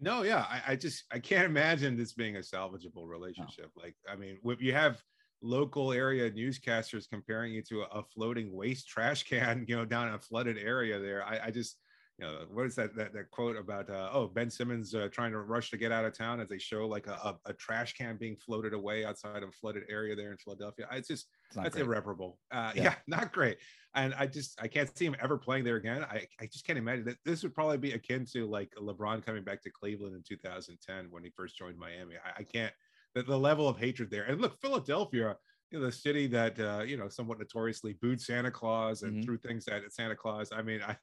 no, 0.00 0.22
yeah, 0.22 0.46
I, 0.48 0.72
I 0.72 0.76
just 0.76 1.04
I 1.12 1.18
can't 1.18 1.44
imagine 1.44 1.96
this 1.96 2.12
being 2.14 2.36
a 2.36 2.40
salvageable 2.40 3.06
relationship. 3.06 3.70
No. 3.76 3.82
Like 3.82 3.96
I 4.10 4.16
mean, 4.16 4.38
if 4.44 4.62
you 4.62 4.72
have 4.72 5.02
local 5.42 5.92
area 5.92 6.30
newscasters 6.30 7.08
comparing 7.08 7.52
you 7.52 7.62
to 7.62 7.82
a, 7.82 8.02
floating 8.02 8.54
waste 8.54 8.88
trash 8.88 9.22
can, 9.24 9.64
you 9.68 9.76
know, 9.76 9.84
down 9.84 10.08
in 10.08 10.14
a 10.14 10.18
flooded 10.18 10.58
area 10.58 10.98
there, 10.98 11.24
I, 11.24 11.46
I 11.46 11.50
just 11.50 11.76
you 12.20 12.26
know, 12.26 12.44
what 12.52 12.66
is 12.66 12.74
that 12.74 12.94
that, 12.96 13.12
that 13.14 13.30
quote 13.30 13.56
about 13.56 13.88
uh, 13.88 14.10
oh 14.12 14.28
Ben 14.28 14.50
Simmons 14.50 14.94
uh, 14.94 15.08
trying 15.10 15.32
to 15.32 15.38
rush 15.38 15.70
to 15.70 15.76
get 15.76 15.90
out 15.90 16.04
of 16.04 16.16
town 16.16 16.40
as 16.40 16.48
they 16.48 16.58
show 16.58 16.86
like 16.86 17.06
a, 17.06 17.12
a, 17.12 17.38
a, 17.46 17.52
trash 17.54 17.94
can 17.94 18.16
being 18.16 18.36
floated 18.36 18.74
away 18.74 19.04
outside 19.04 19.42
of 19.42 19.48
a 19.48 19.52
flooded 19.52 19.84
area 19.88 20.14
there 20.14 20.30
in 20.30 20.36
Philadelphia. 20.36 20.86
It's 20.92 21.08
just 21.08 21.28
it's 21.46 21.56
that's 21.56 21.74
great. 21.74 21.86
irreparable. 21.86 22.38
Uh, 22.50 22.72
yeah. 22.74 22.82
yeah. 22.82 22.94
not 23.06 23.32
great. 23.32 23.58
And 23.94 24.14
I 24.14 24.26
just 24.26 24.60
I 24.60 24.68
can't 24.68 24.94
see 24.96 25.06
him 25.06 25.16
ever 25.20 25.38
playing 25.38 25.64
there 25.64 25.76
again. 25.76 26.04
I, 26.04 26.26
I 26.40 26.46
just 26.46 26.66
can't 26.66 26.78
imagine 26.78 27.04
that 27.06 27.16
this 27.24 27.42
would 27.42 27.54
probably 27.54 27.78
be 27.78 27.92
akin 27.92 28.26
to 28.32 28.46
like 28.46 28.72
LeBron 28.78 29.24
coming 29.24 29.42
back 29.42 29.62
to 29.62 29.70
Cleveland 29.70 30.14
in 30.14 30.22
2010 30.22 31.06
when 31.10 31.24
he 31.24 31.30
first 31.30 31.56
joined 31.56 31.78
Miami. 31.78 32.16
I, 32.16 32.40
I 32.40 32.42
can't 32.42 32.72
the, 33.14 33.22
the 33.22 33.38
level 33.38 33.66
of 33.66 33.78
hatred 33.78 34.10
there. 34.10 34.24
And 34.24 34.40
look, 34.40 34.60
Philadelphia 34.60 35.36
you 35.70 35.78
know 35.78 35.86
the 35.86 35.92
city 35.92 36.26
that 36.26 36.58
uh, 36.58 36.82
you 36.82 36.96
know 36.96 37.08
somewhat 37.08 37.38
notoriously 37.38 37.94
booed 38.02 38.20
Santa 38.20 38.50
Claus 38.50 39.02
and 39.02 39.14
mm-hmm. 39.14 39.22
threw 39.22 39.38
things 39.38 39.68
at 39.68 39.92
Santa 39.92 40.16
Claus. 40.16 40.50
I 40.52 40.62
mean, 40.62 40.80
I 40.86 40.96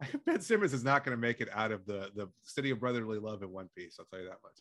Ben 0.26 0.40
Simmons 0.40 0.74
is 0.74 0.84
not 0.84 1.04
going 1.04 1.16
to 1.16 1.20
make 1.20 1.40
it 1.40 1.48
out 1.52 1.72
of 1.72 1.86
the 1.86 2.10
the 2.14 2.28
city 2.42 2.70
of 2.70 2.80
brotherly 2.80 3.18
love 3.18 3.42
in 3.42 3.50
one 3.50 3.68
piece. 3.76 3.96
I'll 3.98 4.06
tell 4.06 4.20
you 4.20 4.26
that 4.26 4.38
much. 4.42 4.58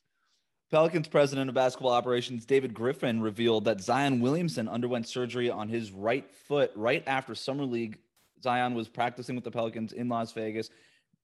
Pelicans 0.72 1.08
president 1.08 1.50
of 1.50 1.56
basketball 1.56 1.91
operations 1.91 2.46
David 2.46 2.74
Griffin 2.74 3.22
revealed 3.22 3.65
that 3.65 3.80
Zion 3.80 4.22
Williamson 4.22 4.67
underwent 4.67 5.08
surgery 5.08 5.50
on 5.50 5.69
his 5.69 5.91
right 5.91 6.30
foot 6.48 6.72
right 6.76 7.04
after 7.06 7.36
summer 7.36 7.63
league. 7.63 8.00
Zion 8.41 8.74
was 8.74 8.89
practicing 8.89 9.36
with 9.36 9.43
the 9.43 9.52
Pelicans 9.52 9.93
in 9.93 10.10
Las 10.10 10.32
Vegas, 10.32 10.69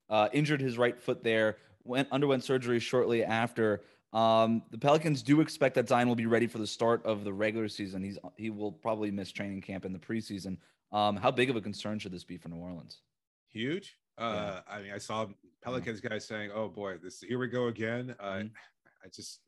uh, 0.10 0.30
injured 0.34 0.62
his 0.62 0.78
right 0.78 1.00
foot 1.00 1.24
there, 1.24 1.58
went 1.84 2.08
underwent 2.12 2.44
surgery 2.44 2.80
shortly 2.80 3.24
after. 3.24 3.82
Um, 4.14 4.64
the 4.72 4.78
Pelicans 4.78 5.22
do 5.22 5.42
expect 5.42 5.76
that 5.76 5.88
Zion 5.88 6.08
will 6.08 6.16
be 6.16 6.26
ready 6.26 6.48
for 6.48 6.60
the 6.60 6.68
start 6.68 7.06
of 7.06 7.24
the 7.24 7.34
regular 7.34 7.68
season. 7.68 8.04
He's 8.04 8.18
he 8.38 8.50
will 8.50 8.72
probably 8.72 9.12
miss 9.12 9.32
training 9.32 9.62
camp 9.62 9.86
in 9.86 9.94
the 9.94 10.00
preseason. 10.00 10.58
Um, 10.92 11.16
how 11.16 11.32
big 11.32 11.50
of 11.50 11.56
a 11.56 11.62
concern 11.62 12.00
should 12.00 12.12
this 12.12 12.24
be 12.24 12.38
for 12.38 12.50
New 12.50 12.58
Orleans? 12.58 13.02
Huge. 13.52 13.98
Uh, 14.18 14.62
yeah. 14.68 14.74
I 14.74 14.82
mean, 14.82 14.92
I 14.94 14.98
saw 14.98 15.28
Pelicans 15.64 16.02
guys 16.02 16.28
saying, 16.28 16.52
"Oh 16.54 16.68
boy, 16.68 16.98
this 17.02 17.22
here 17.22 17.40
we 17.40 17.48
go 17.48 17.68
again." 17.68 18.16
Uh, 18.20 18.24
mm-hmm. 18.24 18.48
I 19.04 19.08
just, 19.14 19.40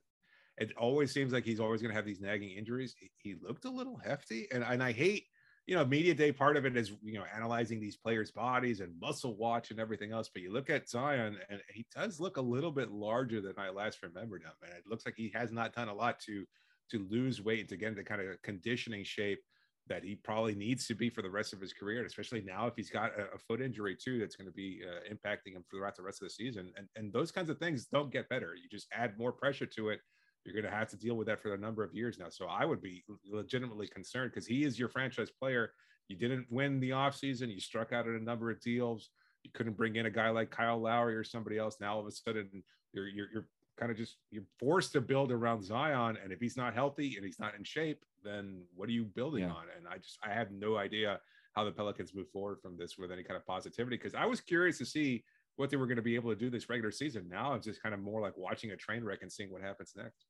it 0.58 0.72
always 0.78 1.12
seems 1.12 1.34
like 1.34 1.44
he's 1.44 1.60
always 1.60 1.82
going 1.82 1.92
to 1.92 1.96
have 1.96 2.06
these 2.06 2.22
nagging 2.22 2.52
injuries. 2.52 2.96
He, 2.98 3.12
he, 3.18 3.36
looked 3.42 3.66
a 3.66 3.70
little 3.70 3.98
hefty, 3.98 4.48
and 4.52 4.64
and 4.64 4.82
I 4.82 4.94
hate, 4.94 5.26
you 5.68 5.76
know, 5.76 5.86
media 5.86 6.14
day. 6.14 6.32
Part 6.32 6.56
of 6.56 6.66
it 6.66 6.78
is 6.78 6.94
you 7.04 7.14
know 7.14 7.26
analyzing 7.36 7.82
these 7.82 7.98
players' 7.98 8.32
bodies 8.32 8.80
and 8.80 8.98
muscle 9.00 9.36
watch 9.36 9.72
and 9.72 9.80
everything 9.80 10.12
else. 10.14 10.30
But 10.34 10.42
you 10.42 10.54
look 10.54 10.70
at 10.70 10.90
Zion, 10.90 11.38
and 11.50 11.62
he 11.70 11.86
does 11.94 12.20
look 12.20 12.38
a 12.38 12.42
little 12.42 12.72
bit 12.72 12.92
larger 12.92 13.42
than 13.42 13.54
I 13.58 13.70
last 13.70 14.02
remembered 14.04 14.44
him, 14.44 14.54
and 14.64 14.74
it 14.74 14.88
looks 14.88 15.06
like 15.06 15.16
he 15.18 15.32
has 15.34 15.52
not 15.52 15.74
done 15.74 15.90
a 15.90 15.94
lot 15.94 16.20
to 16.22 16.46
to 16.92 17.08
lose 17.10 17.42
weight 17.42 17.62
and 17.62 17.70
to 17.70 17.78
get 17.78 17.90
into 17.90 18.04
kind 18.04 18.22
of 18.22 18.42
conditioning 18.42 19.04
shape 19.04 19.42
that 19.88 20.04
he 20.04 20.16
probably 20.16 20.56
needs 20.56 20.88
to 20.88 20.96
be 20.96 21.10
for 21.10 21.22
the 21.22 21.30
rest 21.30 21.54
of 21.54 21.60
his 21.60 21.74
career, 21.74 22.06
especially 22.06 22.42
now 22.42 22.68
if 22.68 22.76
he's 22.76 22.90
got 22.90 23.12
a, 23.18 23.36
a 23.36 23.38
foot 23.38 23.62
injury 23.62 23.96
too, 23.96 24.20
that's 24.20 24.36
going 24.36 24.48
to 24.48 24.54
be 24.54 24.82
uh, 24.88 25.14
impacting 25.14 25.54
him 25.54 25.64
throughout 25.70 25.96
the 25.96 26.04
rest 26.04 26.22
of 26.22 26.28
the 26.28 26.34
season. 26.34 26.72
And 26.78 26.88
and 26.96 27.12
those 27.12 27.32
kinds 27.32 27.50
of 27.50 27.58
things 27.58 27.88
don't 27.88 28.12
get 28.12 28.30
better. 28.30 28.54
You 28.56 28.70
just 28.70 28.88
add 28.94 29.18
more 29.18 29.32
pressure 29.32 29.66
to 29.66 29.90
it. 29.90 30.00
You're 30.46 30.56
going 30.56 30.72
to 30.72 30.78
have 30.78 30.90
to 30.90 30.98
deal 30.98 31.16
with 31.16 31.28
that 31.28 31.42
for 31.42 31.54
a 31.54 31.58
number 31.58 31.84
of 31.84 31.94
years 31.94 32.18
now. 32.18 32.30
So 32.30 32.48
I 32.48 32.66
would 32.66 32.82
be 32.82 33.04
legitimately 33.30 33.88
concerned 33.88 34.32
because 34.32 34.48
he 34.48 34.64
is 34.64 34.80
your 34.80 34.90
franchise 34.90 35.30
player. 35.30 35.74
You 36.08 36.18
didn't 36.18 36.48
win 36.50 36.80
the 36.80 36.92
offseason. 36.92 37.54
You 37.54 37.60
struck 37.60 37.94
out 37.94 38.08
at 38.08 38.20
a 38.20 38.24
number 38.24 38.50
of 38.50 38.60
deals. 38.60 39.10
You 39.44 39.52
couldn't 39.54 39.78
bring 39.78 39.96
in 39.98 40.08
a 40.08 40.12
guy 40.12 40.30
like 40.30 40.50
Kyle 40.50 40.82
Lowry 40.82 41.16
or 41.16 41.24
somebody 41.24 41.58
else. 41.58 41.78
Now 41.80 41.96
all 41.96 42.00
of 42.02 42.08
a 42.08 42.12
sudden 42.12 42.64
you're 42.94 43.08
you're, 43.08 43.28
you're 43.34 43.48
kind 43.82 43.92
of 43.92 43.98
just 43.98 44.18
you're 44.30 44.44
forced 44.60 44.92
to 44.94 45.02
build 45.02 45.32
around 45.32 45.64
Zion. 45.64 46.18
And 46.24 46.32
if 46.32 46.40
he's 46.40 46.56
not 46.56 46.76
healthy 46.76 47.16
and 47.16 47.26
he's 47.26 47.40
not 47.40 47.56
in 47.56 47.64
shape, 47.64 48.06
then 48.24 48.62
what 48.76 48.88
are 48.88 48.92
you 48.92 49.04
building 49.04 49.44
yeah. 49.44 49.50
on? 49.50 49.64
And 49.76 49.88
I 49.88 49.98
just 49.98 50.20
I 50.24 50.32
have 50.32 50.52
no 50.52 50.78
idea 50.78 51.20
how 51.54 51.66
the 51.66 51.72
Pelicans 51.72 52.14
move 52.14 52.30
forward 52.30 52.60
from 52.62 52.78
this 52.78 52.98
with 52.98 53.12
any 53.12 53.24
kind 53.24 53.36
of 53.36 53.46
positivity 53.46 53.98
because 53.98 54.14
I 54.14 54.26
was 54.26 54.40
curious 54.40 54.78
to 54.78 54.86
see 54.86 55.24
what 55.56 55.70
they 55.70 55.78
were 55.78 55.88
going 55.88 55.98
to 55.98 56.04
be 56.04 56.16
able 56.16 56.30
to 56.30 56.36
do 56.36 56.50
this 56.50 56.70
regular 56.70 56.92
season. 56.92 57.28
Now 57.28 57.56
it's 57.56 57.66
just 57.66 57.82
kind 57.82 57.94
of 57.94 58.00
more 58.00 58.22
like 58.22 58.38
watching 58.38 58.72
a 58.72 58.78
train 58.78 59.04
wreck 59.04 59.20
and 59.24 59.32
seeing 59.32 59.52
what 59.52 59.62
happens 59.62 59.94
next. 59.98 60.28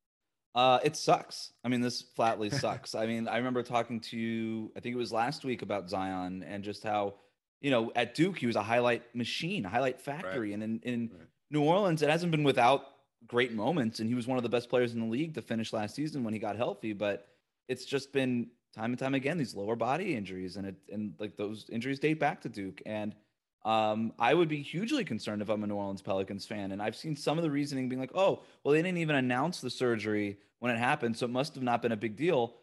Uh, 0.56 0.80
it 0.84 0.96
sucks. 0.96 1.54
I 1.64 1.70
mean, 1.70 1.82
this 1.82 2.02
flatly 2.16 2.50
sucks. 2.50 2.96
I 2.96 3.06
mean, 3.06 3.28
I 3.28 3.38
remember 3.38 3.64
talking 3.64 4.00
to 4.02 4.18
you, 4.18 4.72
I 4.76 4.80
think 4.80 4.96
it 4.96 4.98
was 4.98 5.12
last 5.12 5.46
week 5.46 5.62
about 5.62 5.90
Zion 5.90 6.44
and 6.44 6.64
just 6.64 6.84
how, 6.84 7.16
you 7.62 7.72
know, 7.72 7.92
at 7.96 8.16
Duke, 8.16 8.38
he 8.38 8.48
was 8.48 8.56
a 8.56 8.64
highlight 8.64 9.04
machine, 9.16 9.66
a 9.66 9.70
highlight 9.70 10.02
factory. 10.02 10.50
Right. 10.50 10.54
And 10.56 10.64
in, 10.64 10.80
in 10.84 11.10
right. 11.14 11.28
New 11.52 11.62
Orleans, 11.62 12.02
it 12.02 12.10
hasn't 12.10 12.32
been 12.32 12.44
without 12.44 12.84
great 13.28 13.54
moments. 13.54 14.00
And 14.00 14.10
he 14.10 14.16
was 14.16 14.28
one 14.28 14.38
of 14.38 14.44
the 14.44 14.50
best 14.50 14.70
players 14.70 14.94
in 14.94 15.00
the 15.00 15.06
league 15.06 15.36
to 15.36 15.42
finish 15.42 15.74
last 15.74 15.96
season 15.96 16.24
when 16.24 16.34
he 16.34 16.40
got 16.40 16.56
healthy. 16.56 16.94
But 16.94 17.28
it's 17.68 17.86
just 17.86 18.12
been 18.12 18.48
time 18.76 18.92
and 18.92 19.00
time 19.00 19.16
again 19.16 19.38
these 19.38 19.56
lower 19.56 19.76
body 19.76 20.16
injuries, 20.16 20.58
and 20.58 20.68
it 20.68 20.76
and 20.92 21.14
like 21.20 21.36
those 21.38 21.66
injuries 21.72 22.00
date 22.00 22.20
back 22.20 22.42
to 22.42 22.50
Duke. 22.50 22.82
And 22.86 23.16
um, 23.64 24.14
I 24.18 24.34
would 24.34 24.48
be 24.48 24.62
hugely 24.62 25.04
concerned 25.04 25.42
if 25.42 25.50
I'm 25.50 25.64
a 25.64 25.68
New 25.68 25.76
Orleans 25.76 26.02
Pelicans 26.02 26.46
fan. 26.46 26.72
And 26.72 26.82
I've 26.82 26.96
seen 26.96 27.16
some 27.16 27.38
of 27.38 27.44
the 27.44 27.52
reasoning 27.52 27.90
being 27.90 28.00
like, 28.00 28.16
oh, 28.16 28.42
well, 28.64 28.74
they 28.74 28.82
didn't 28.82 28.98
even 28.98 29.16
announce 29.16 29.62
the 29.62 29.70
surgery 29.70 30.38
when 30.60 30.74
it 30.74 30.80
happened, 30.80 31.18
so 31.18 31.26
it 31.26 31.32
must 31.32 31.56
have 31.56 31.64
not 31.64 31.82
been 31.82 31.92
a 31.92 31.98
big 31.98 32.16
deal. 32.16 32.56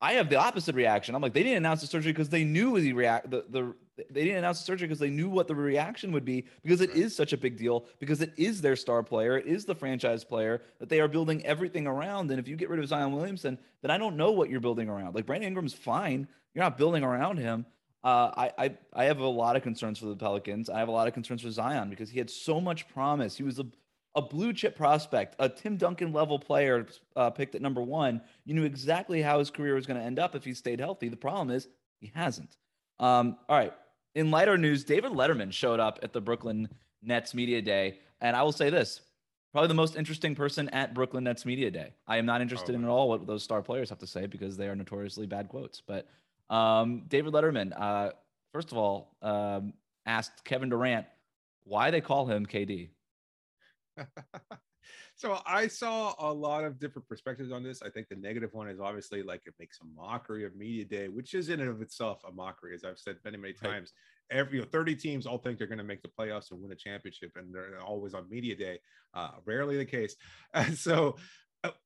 I 0.00 0.14
have 0.14 0.28
the 0.28 0.36
opposite 0.36 0.74
reaction. 0.74 1.14
I'm 1.14 1.22
like, 1.22 1.32
they 1.32 1.42
didn't 1.42 1.58
announce 1.58 1.80
the 1.80 1.86
surgery 1.86 2.12
because 2.12 2.28
they 2.28 2.44
knew 2.44 2.78
the 2.80 2.92
react 2.92 3.30
the, 3.30 3.44
the 3.48 3.74
they 3.96 4.24
didn't 4.24 4.38
announce 4.38 4.58
the 4.58 4.64
surgery 4.64 4.88
because 4.88 4.98
they 4.98 5.10
knew 5.10 5.28
what 5.28 5.46
the 5.46 5.54
reaction 5.54 6.12
would 6.12 6.24
be 6.24 6.46
because 6.62 6.80
it 6.80 6.90
right. 6.90 6.98
is 6.98 7.14
such 7.14 7.32
a 7.32 7.36
big 7.36 7.56
deal 7.56 7.86
because 7.98 8.20
it 8.20 8.32
is 8.36 8.60
their 8.60 8.76
star 8.76 9.02
player, 9.02 9.38
it 9.38 9.46
is 9.46 9.64
the 9.64 9.74
franchise 9.74 10.24
player 10.24 10.62
that 10.78 10.88
they 10.88 11.00
are 11.00 11.08
building 11.08 11.44
everything 11.46 11.86
around. 11.86 12.30
And 12.30 12.40
if 12.40 12.48
you 12.48 12.56
get 12.56 12.68
rid 12.68 12.80
of 12.80 12.88
Zion 12.88 13.12
Williamson, 13.12 13.58
then 13.82 13.90
I 13.90 13.98
don't 13.98 14.16
know 14.16 14.32
what 14.32 14.50
you're 14.50 14.60
building 14.60 14.88
around. 14.88 15.14
Like 15.14 15.26
Brandon 15.26 15.48
Ingram's 15.48 15.74
fine, 15.74 16.26
you're 16.54 16.64
not 16.64 16.76
building 16.76 17.04
around 17.04 17.38
him. 17.38 17.66
Uh, 18.02 18.30
I, 18.36 18.52
I 18.58 18.74
I 18.92 19.04
have 19.04 19.20
a 19.20 19.26
lot 19.26 19.56
of 19.56 19.62
concerns 19.62 19.98
for 19.98 20.06
the 20.06 20.16
Pelicans. 20.16 20.68
I 20.68 20.78
have 20.78 20.88
a 20.88 20.92
lot 20.92 21.08
of 21.08 21.14
concerns 21.14 21.42
for 21.42 21.50
Zion 21.50 21.88
because 21.88 22.10
he 22.10 22.18
had 22.18 22.28
so 22.28 22.60
much 22.60 22.86
promise. 22.88 23.36
He 23.36 23.42
was 23.42 23.58
a 23.58 23.66
a 24.14 24.22
blue 24.22 24.52
chip 24.52 24.76
prospect, 24.76 25.34
a 25.38 25.48
Tim 25.48 25.76
Duncan 25.76 26.12
level 26.12 26.38
player 26.38 26.86
uh, 27.16 27.30
picked 27.30 27.54
at 27.54 27.62
number 27.62 27.82
one. 27.82 28.20
You 28.44 28.54
knew 28.54 28.64
exactly 28.64 29.20
how 29.20 29.38
his 29.38 29.50
career 29.50 29.74
was 29.74 29.86
going 29.86 29.98
to 29.98 30.06
end 30.06 30.18
up 30.18 30.34
if 30.34 30.44
he 30.44 30.54
stayed 30.54 30.80
healthy. 30.80 31.08
The 31.08 31.16
problem 31.16 31.50
is 31.50 31.66
he 32.00 32.12
hasn't. 32.14 32.56
Um, 33.00 33.36
all 33.48 33.56
right. 33.56 33.74
In 34.14 34.30
lighter 34.30 34.56
news, 34.56 34.84
David 34.84 35.12
Letterman 35.12 35.52
showed 35.52 35.80
up 35.80 35.98
at 36.02 36.12
the 36.12 36.20
Brooklyn 36.20 36.68
Nets 37.02 37.34
Media 37.34 37.60
Day. 37.60 37.98
And 38.20 38.36
I 38.36 38.42
will 38.42 38.52
say 38.52 38.70
this 38.70 39.00
probably 39.52 39.68
the 39.68 39.74
most 39.74 39.94
interesting 39.96 40.34
person 40.34 40.68
at 40.70 40.94
Brooklyn 40.94 41.24
Nets 41.24 41.46
Media 41.46 41.70
Day. 41.70 41.94
I 42.08 42.16
am 42.16 42.26
not 42.26 42.40
interested 42.40 42.74
oh, 42.74 42.78
in 42.78 42.84
at 42.84 42.90
all 42.90 43.08
what 43.08 43.26
those 43.26 43.44
star 43.44 43.62
players 43.62 43.88
have 43.88 44.00
to 44.00 44.06
say 44.06 44.26
because 44.26 44.56
they 44.56 44.68
are 44.68 44.74
notoriously 44.74 45.26
bad 45.26 45.48
quotes. 45.48 45.80
But 45.80 46.08
um, 46.50 47.04
David 47.08 47.32
Letterman, 47.32 47.72
uh, 47.80 48.10
first 48.52 48.72
of 48.72 48.78
all, 48.78 49.16
um, 49.22 49.72
asked 50.06 50.44
Kevin 50.44 50.70
Durant 50.70 51.06
why 51.64 51.90
they 51.90 52.00
call 52.00 52.26
him 52.26 52.46
KD. 52.46 52.88
so 55.16 55.38
I 55.46 55.66
saw 55.66 56.14
a 56.18 56.32
lot 56.32 56.64
of 56.64 56.78
different 56.78 57.08
perspectives 57.08 57.52
on 57.52 57.62
this. 57.62 57.82
I 57.82 57.90
think 57.90 58.08
the 58.08 58.16
negative 58.16 58.52
one 58.52 58.68
is 58.68 58.80
obviously 58.80 59.22
like 59.22 59.42
it 59.46 59.54
makes 59.58 59.78
a 59.80 60.00
mockery 60.00 60.44
of 60.44 60.56
media 60.56 60.84
day, 60.84 61.08
which 61.08 61.34
is 61.34 61.48
in 61.48 61.60
and 61.60 61.70
of 61.70 61.80
itself 61.80 62.22
a 62.28 62.32
mockery, 62.32 62.74
as 62.74 62.84
I've 62.84 62.98
said 62.98 63.16
many, 63.24 63.36
many 63.36 63.54
times. 63.54 63.92
Right. 64.30 64.38
Every 64.38 64.58
you 64.58 64.62
know, 64.62 64.68
30 64.70 64.96
teams 64.96 65.26
all 65.26 65.38
think 65.38 65.58
they're 65.58 65.66
going 65.66 65.78
to 65.78 65.84
make 65.84 66.02
the 66.02 66.08
playoffs 66.08 66.50
and 66.50 66.60
win 66.60 66.72
a 66.72 66.76
championship, 66.76 67.32
and 67.36 67.54
they're 67.54 67.80
always 67.80 68.14
on 68.14 68.28
media 68.28 68.56
day. 68.56 68.78
Uh, 69.12 69.30
rarely 69.44 69.76
the 69.76 69.84
case. 69.84 70.16
And 70.54 70.76
so 70.76 71.16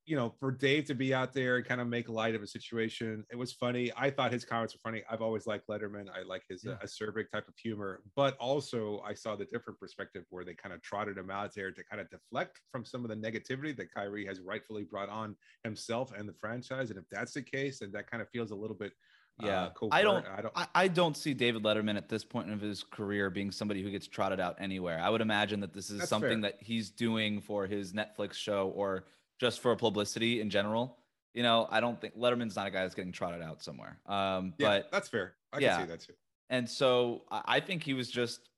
you 0.06 0.16
know, 0.16 0.34
for 0.40 0.50
Dave 0.50 0.86
to 0.86 0.94
be 0.94 1.14
out 1.14 1.32
there 1.32 1.56
and 1.56 1.64
kind 1.64 1.80
of 1.80 1.86
make 1.86 2.08
light 2.08 2.34
of 2.34 2.42
a 2.42 2.46
situation, 2.46 3.24
it 3.30 3.36
was 3.36 3.52
funny. 3.52 3.92
I 3.96 4.10
thought 4.10 4.32
his 4.32 4.44
comments 4.44 4.74
were 4.74 4.80
funny. 4.82 5.02
I've 5.10 5.22
always 5.22 5.46
liked 5.46 5.68
Letterman. 5.68 6.06
I 6.08 6.22
like 6.22 6.42
his 6.48 6.64
uh, 6.66 6.70
yeah. 6.70 6.76
uh, 6.76 6.86
acerbic 6.86 7.30
type 7.30 7.46
of 7.46 7.54
humor, 7.56 8.02
but 8.16 8.36
also 8.38 9.00
I 9.06 9.14
saw 9.14 9.36
the 9.36 9.44
different 9.44 9.78
perspective 9.78 10.24
where 10.30 10.44
they 10.44 10.54
kind 10.54 10.74
of 10.74 10.82
trotted 10.82 11.16
him 11.16 11.30
out 11.30 11.54
there 11.54 11.70
to 11.70 11.84
kind 11.84 12.00
of 12.00 12.08
deflect 12.10 12.60
from 12.72 12.84
some 12.84 13.04
of 13.04 13.10
the 13.10 13.16
negativity 13.16 13.76
that 13.76 13.92
Kyrie 13.94 14.26
has 14.26 14.40
rightfully 14.40 14.84
brought 14.84 15.08
on 15.08 15.36
himself 15.64 16.12
and 16.16 16.28
the 16.28 16.34
franchise. 16.34 16.90
And 16.90 16.98
if 16.98 17.04
that's 17.10 17.32
the 17.32 17.42
case, 17.42 17.80
then 17.80 17.92
that 17.92 18.10
kind 18.10 18.22
of 18.22 18.28
feels 18.30 18.50
a 18.50 18.56
little 18.56 18.76
bit 18.76 18.92
yeah, 19.40 19.68
uh, 19.80 19.88
I 19.92 20.02
don't. 20.02 20.26
I 20.26 20.40
don't. 20.40 20.52
I, 20.56 20.66
I, 20.74 20.88
don't 20.88 21.16
see 21.16 21.32
David 21.32 21.62
Letterman 21.62 21.96
at 21.96 22.08
this 22.08 22.24
point 22.24 22.50
of 22.50 22.60
his 22.60 22.82
career 22.82 23.30
being 23.30 23.52
somebody 23.52 23.84
who 23.84 23.90
gets 23.92 24.08
trotted 24.08 24.40
out 24.40 24.56
anywhere. 24.58 24.98
I 25.00 25.08
would 25.10 25.20
imagine 25.20 25.60
that 25.60 25.72
this 25.72 25.90
is 25.90 26.08
something 26.08 26.42
fair. 26.42 26.50
that 26.50 26.56
he's 26.60 26.90
doing 26.90 27.40
for 27.40 27.64
his 27.66 27.92
Netflix 27.92 28.34
show 28.34 28.72
or 28.74 29.04
just 29.38 29.60
for 29.60 29.74
publicity 29.76 30.40
in 30.40 30.50
general. 30.50 30.98
You 31.34 31.42
know, 31.42 31.68
I 31.70 31.80
don't 31.80 32.00
think 32.00 32.16
Letterman's 32.16 32.56
not 32.56 32.66
a 32.66 32.70
guy 32.70 32.82
that's 32.82 32.94
getting 32.94 33.12
trotted 33.12 33.42
out 33.42 33.62
somewhere. 33.62 33.98
Um, 34.06 34.54
yeah, 34.58 34.68
but 34.68 34.92
that's 34.92 35.08
fair. 35.08 35.34
I 35.52 35.58
yeah. 35.58 35.76
can 35.76 35.86
see 35.86 35.92
that 35.92 36.00
too. 36.00 36.12
And 36.50 36.68
so 36.68 37.22
I 37.30 37.60
think 37.60 37.82
he 37.82 37.94
was 37.94 38.10
just 38.10 38.48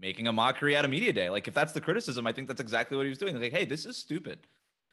making 0.00 0.26
a 0.26 0.32
mockery 0.32 0.76
out 0.76 0.84
of 0.84 0.90
media 0.90 1.12
day. 1.12 1.28
Like 1.30 1.46
if 1.46 1.54
that's 1.54 1.72
the 1.72 1.80
criticism, 1.80 2.26
I 2.26 2.32
think 2.32 2.48
that's 2.48 2.60
exactly 2.60 2.96
what 2.96 3.04
he 3.04 3.10
was 3.10 3.18
doing. 3.18 3.38
Like, 3.38 3.52
hey, 3.52 3.64
this 3.64 3.86
is 3.86 3.96
stupid. 3.96 4.38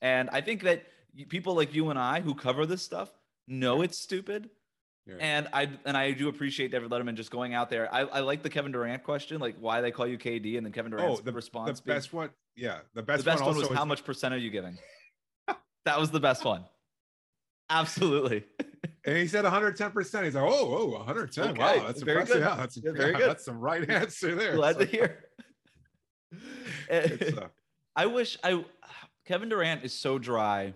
And 0.01 0.29
I 0.31 0.41
think 0.41 0.63
that 0.63 0.83
people 1.29 1.55
like 1.55 1.73
you 1.73 1.89
and 1.89 1.97
I 1.97 2.21
who 2.21 2.35
cover 2.35 2.65
this 2.65 2.81
stuff 2.81 3.11
know 3.47 3.81
it's 3.81 3.97
stupid. 3.97 4.49
Yeah. 5.07 5.15
And 5.19 5.47
I 5.51 5.69
and 5.85 5.97
I 5.97 6.11
do 6.11 6.29
appreciate 6.29 6.71
David 6.71 6.91
Letterman 6.91 7.15
just 7.15 7.31
going 7.31 7.53
out 7.53 7.69
there. 7.69 7.91
I, 7.93 8.01
I 8.01 8.19
like 8.19 8.43
the 8.43 8.49
Kevin 8.49 8.71
Durant 8.71 9.03
question, 9.03 9.39
like 9.41 9.55
why 9.59 9.81
they 9.81 9.91
call 9.91 10.05
you 10.05 10.17
KD, 10.17 10.57
and 10.57 10.65
then 10.65 10.71
Kevin 10.71 10.91
Durant's 10.91 11.19
oh, 11.19 11.23
the, 11.23 11.31
response. 11.31 11.79
The 11.79 11.87
best 11.87 12.13
one, 12.13 12.29
yeah, 12.55 12.79
the 12.93 13.01
best. 13.01 13.23
The 13.23 13.31
best 13.31 13.43
one, 13.43 13.55
one 13.55 13.67
was 13.67 13.77
how 13.77 13.85
much 13.85 14.05
percent 14.05 14.33
are 14.33 14.37
you 14.37 14.51
giving? 14.51 14.77
that 15.85 15.99
was 15.99 16.11
the 16.11 16.19
best 16.19 16.45
one. 16.45 16.65
Absolutely. 17.69 18.43
and 19.05 19.17
he 19.17 19.27
said 19.27 19.43
110 19.43 19.91
percent. 19.91 20.25
He's 20.25 20.35
like, 20.35 20.43
oh, 20.43 20.77
oh, 20.77 20.97
110. 20.97 21.49
Okay. 21.49 21.59
Wow, 21.59 21.87
that's 21.87 22.03
very 22.03 22.21
impressive. 22.21 22.43
good. 22.43 22.49
Yeah, 22.49 22.55
that's 22.55 22.77
yeah, 22.77 22.91
very 22.91 23.11
yeah, 23.11 23.17
good. 23.17 23.29
That's 23.29 23.45
the 23.45 23.53
right 23.53 23.89
answer 23.89 24.35
there. 24.35 24.55
Glad 24.55 24.75
so. 24.75 24.79
to 24.81 24.85
hear. 24.85 25.25
Uh, 26.91 27.47
I 27.95 28.05
wish 28.05 28.37
I 28.43 28.63
Kevin 29.25 29.49
Durant 29.49 29.83
is 29.83 29.93
so 29.93 30.19
dry, 30.19 30.63
and 30.63 30.73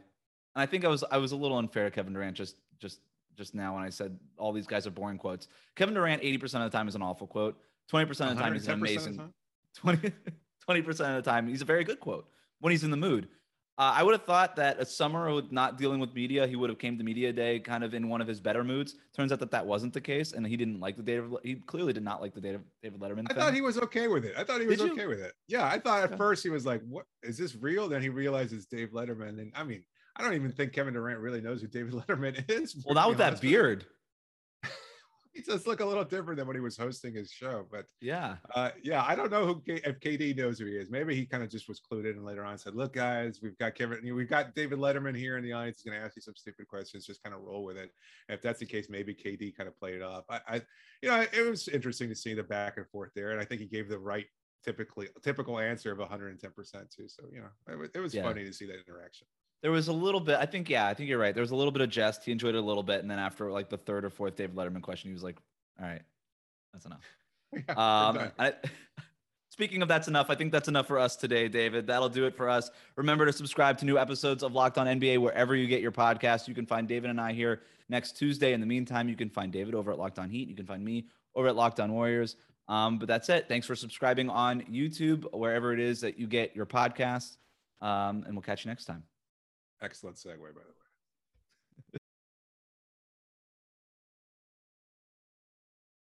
I 0.56 0.66
think 0.66 0.84
I 0.84 0.88
was 0.88 1.04
I 1.12 1.18
was 1.18 1.32
a 1.32 1.36
little 1.36 1.58
unfair 1.58 1.86
to 1.86 1.92
Kevin 1.92 2.14
Durant 2.14 2.36
just 2.36 2.56
just 2.80 3.00
just 3.36 3.56
now 3.56 3.76
when 3.76 3.84
I 3.84 3.90
said 3.90 4.18
all 4.38 4.52
these 4.52 4.68
guys 4.68 4.88
are 4.88 4.92
boring 4.92 5.18
quotes. 5.18 5.48
Kevin 5.76 5.94
Durant 5.94 6.22
80% 6.22 6.44
of 6.66 6.72
the 6.72 6.78
time 6.78 6.88
is 6.88 6.96
an 6.96 7.02
awful 7.02 7.28
quote. 7.28 7.58
20% 7.92 8.10
of 8.10 8.18
the 8.36 8.42
time 8.42 8.54
he's 8.54 8.68
an 8.68 8.74
amazing. 8.74 9.34
20 9.76 10.82
percent 10.82 11.18
of 11.18 11.24
the 11.24 11.30
time 11.30 11.48
he's 11.48 11.62
a 11.62 11.66
very 11.66 11.84
good 11.84 12.00
quote 12.00 12.28
when 12.60 12.72
he's 12.72 12.84
in 12.84 12.92
the 12.92 12.98
mood. 12.98 13.28
Uh, 13.78 13.92
I 13.94 14.04
would 14.04 14.14
have 14.14 14.24
thought 14.24 14.56
that 14.56 14.80
a 14.80 14.86
summer 14.86 15.34
with 15.34 15.52
not 15.52 15.78
dealing 15.78 16.00
with 16.00 16.14
media, 16.16 16.48
he 16.48 16.56
would 16.56 16.70
have 16.70 16.80
came 16.80 16.98
to 16.98 17.04
media 17.04 17.34
day 17.34 17.60
kind 17.60 17.84
of 17.84 17.94
in 17.94 18.08
one 18.08 18.22
of 18.22 18.28
his 18.28 18.40
better 18.40 18.64
moods. 18.64 18.96
Turns 19.14 19.34
out 19.34 19.40
that 19.40 19.52
that 19.52 19.66
wasn't 19.66 19.94
the 19.94 20.00
case, 20.00 20.32
and 20.32 20.48
he 20.48 20.56
didn't 20.56 20.80
like 20.80 20.96
the 20.96 21.04
David. 21.04 21.30
He 21.44 21.56
clearly 21.56 21.92
did 21.92 22.04
not 22.04 22.22
like 22.22 22.34
the 22.34 22.40
David 22.40 22.62
David 22.82 23.02
Letterman. 23.02 23.26
I 23.30 23.34
thing. 23.34 23.44
thought 23.44 23.54
he 23.54 23.60
was 23.60 23.78
okay 23.78 24.08
with 24.08 24.24
it. 24.24 24.34
I 24.38 24.46
thought 24.46 24.62
he 24.62 24.68
was 24.68 24.80
okay 24.80 25.08
with 25.08 25.20
it. 25.20 25.34
Yeah, 25.50 25.66
I 25.66 25.78
thought 25.78 26.04
at 26.04 26.18
first 26.18 26.42
he 26.42 26.50
was 26.50 26.66
like, 26.66 26.82
"What 26.88 27.06
is 27.22 27.38
this 27.38 27.54
real?" 27.56 27.90
Then 27.90 28.02
he 28.02 28.08
realizes 28.08 28.66
Dave 28.66 28.92
Letterman, 28.92 29.40
and 29.42 29.52
I 29.56 29.66
mean, 29.66 29.84
I 30.16 30.24
don't 30.24 30.34
even 30.34 30.52
think 30.52 30.74
Kevin 30.74 30.94
Durant 30.94 31.20
really 31.20 31.42
knows 31.42 31.62
who 31.62 31.68
David 31.68 31.94
Letterman 32.08 32.50
is. 32.50 32.76
Well, 32.86 32.96
not 32.96 33.10
with 33.10 33.18
that 33.18 33.42
beard 33.42 33.86
he 35.36 35.42
does 35.42 35.68
look 35.68 35.82
a 35.82 35.86
little 35.86 36.06
different 36.06 36.38
than 36.38 36.48
when 36.48 36.56
he 36.56 36.62
was 36.62 36.78
hosting 36.78 37.14
his 37.14 37.30
show. 37.30 37.66
But 37.70 37.86
yeah, 38.00 38.38
uh, 38.56 38.70
yeah, 38.82 39.04
I 39.06 39.16
don't 39.16 39.30
know 39.30 39.46
who 39.46 39.62
K- 39.62 39.82
if 39.84 40.00
KD 40.00 40.38
knows 40.38 40.58
who 40.58 40.66
he 40.66 40.74
is. 40.74 40.90
Maybe 40.90 41.14
he 41.14 41.26
kind 41.26 41.44
of 41.44 41.50
just 41.50 41.68
was 41.68 41.82
clued 41.82 42.10
in 42.10 42.16
and 42.16 42.26
later 42.26 42.46
on 42.46 42.58
said, 42.58 42.74
"Look, 42.74 42.94
guys, 42.94 43.40
we've 43.44 43.58
got 43.58 43.76
Kevin, 43.76 44.00
we've 44.16 44.30
got 44.30 44.56
David 44.56 44.80
Letterman 44.80 45.16
here 45.16 45.38
in 45.38 45.44
the 45.44 45.52
audience. 45.52 45.82
He's 45.82 45.92
going 45.92 46.00
to 46.00 46.06
ask 46.06 46.16
you 46.16 46.22
some 46.22 46.36
stupid 46.38 46.68
questions. 46.68 47.06
Just 47.06 47.22
kind 47.22 47.36
of 47.36 47.42
roll 47.42 47.66
with 47.66 47.78
it." 47.78 47.92
And 48.30 48.36
if 48.38 48.42
that's 48.42 48.60
the 48.60 48.66
case, 48.66 48.88
maybe 48.90 49.14
KD 49.14 49.56
kind 49.58 49.68
of 49.68 49.78
played 49.78 49.96
it 49.96 50.02
off. 50.02 50.24
I, 50.30 50.40
I, 50.48 50.62
you 51.02 51.10
know, 51.10 51.26
it 51.32 51.50
was 51.50 51.68
interesting 51.68 52.08
to 52.10 52.16
see 52.16 52.34
the 52.34 52.44
back 52.44 52.78
and 52.78 52.88
forth 52.88 53.12
there, 53.14 53.32
and 53.32 53.42
I 53.42 53.46
think 53.46 53.60
he 53.60 53.68
gave 53.68 53.90
the 53.90 54.00
right 54.00 54.28
typically 54.64 55.10
typical 55.22 55.60
answer 55.60 55.92
of 55.92 56.00
110 56.00 56.52
percent 56.52 56.90
too. 56.96 57.10
So 57.10 57.24
you 57.34 57.42
know, 57.42 57.84
it, 57.84 57.92
it 57.94 58.00
was 58.00 58.14
yeah. 58.14 58.24
funny 58.24 58.46
to 58.46 58.54
see 58.54 58.66
that 58.68 58.80
interaction 58.88 59.28
there 59.62 59.72
was 59.72 59.88
a 59.88 59.94
little 59.94 60.20
bit. 60.20 60.38
I 60.40 60.46
think, 60.46 60.70
yeah, 60.70 60.88
I 60.88 60.94
think 60.94 61.10
you're 61.10 61.20
right. 61.20 61.34
There 61.34 61.42
was 61.42 61.52
a 61.52 61.56
little 61.56 61.72
bit 61.72 61.82
of 61.82 61.90
jest. 61.90 62.24
He 62.24 62.32
enjoyed 62.32 62.56
it 62.56 62.60
a 62.60 62.62
little 62.62 62.84
bit, 62.84 63.02
and 63.02 63.10
then 63.10 63.20
after 63.20 63.52
like 63.52 63.70
the 63.70 63.78
third 63.78 64.06
or 64.06 64.10
fourth 64.10 64.36
David 64.36 64.56
Letterman 64.56 64.82
question, 64.82 65.10
he 65.10 65.14
was 65.14 65.24
like, 65.24 65.38
"All 65.80 65.88
right, 65.88 66.02
that's 66.74 66.86
enough." 66.86 67.04
Yeah, 67.54 67.62
um, 67.70 68.32
I, 68.38 68.54
speaking 69.50 69.82
of 69.82 69.88
that's 69.88 70.10
enough, 70.10 70.30
I 70.30 70.36
think 70.36 70.52
that's 70.52 70.68
enough 70.68 70.88
for 70.88 71.00
us 71.00 71.16
today, 71.16 71.48
David. 71.48 71.88
That'll 71.88 72.10
do 72.10 72.26
it 72.26 72.36
for 72.36 72.50
us. 72.50 72.70
Remember 72.98 73.26
to 73.26 73.32
subscribe 73.32 73.78
to 73.78 73.86
new 73.86 73.98
episodes 73.98 74.44
of 74.44 74.52
Locked 74.52 74.78
On 74.78 74.86
NBA 74.86 75.20
wherever 75.20 75.56
you 75.56 75.66
get 75.66 75.82
your 75.82 75.94
podcast. 75.94 76.50
You 76.50 76.54
can 76.54 76.66
find 76.66 76.86
David 76.86 77.10
and 77.10 77.22
I 77.22 77.32
here 77.32 77.62
next 77.88 78.18
Tuesday. 78.18 78.52
In 78.52 78.60
the 78.60 78.66
meantime, 78.66 79.08
you 79.08 79.16
can 79.16 79.30
find 79.30 79.54
David 79.54 79.74
over 79.74 79.92
at 79.92 79.98
Locked 79.98 80.20
On 80.20 80.30
Heat. 80.30 80.50
You 80.50 80.56
can 80.56 80.66
find 80.66 80.84
me 80.84 81.08
over 81.34 81.48
at 81.48 81.56
Locked 81.56 81.80
On 81.80 81.94
Warriors. 81.94 82.36
Um, 82.68 82.98
but 82.98 83.08
that's 83.08 83.30
it. 83.30 83.48
Thanks 83.48 83.68
for 83.68 83.76
subscribing 83.76 84.30
on 84.30 84.62
YouTube, 84.64 85.26
wherever 85.34 85.72
it 85.72 85.80
is 85.80 86.02
that 86.02 86.20
you 86.20 86.28
get 86.28 86.54
your 86.56 86.66
podcasts. 86.66 87.38
Um, 87.82 88.24
and 88.26 88.34
we'll 88.34 88.42
catch 88.42 88.66
you 88.66 88.70
next 88.72 88.86
time. 88.86 89.04
Excellent 89.86 90.18
segue, 90.18 90.40
by 90.40 90.66
the 90.66 90.74
way. 90.74 90.85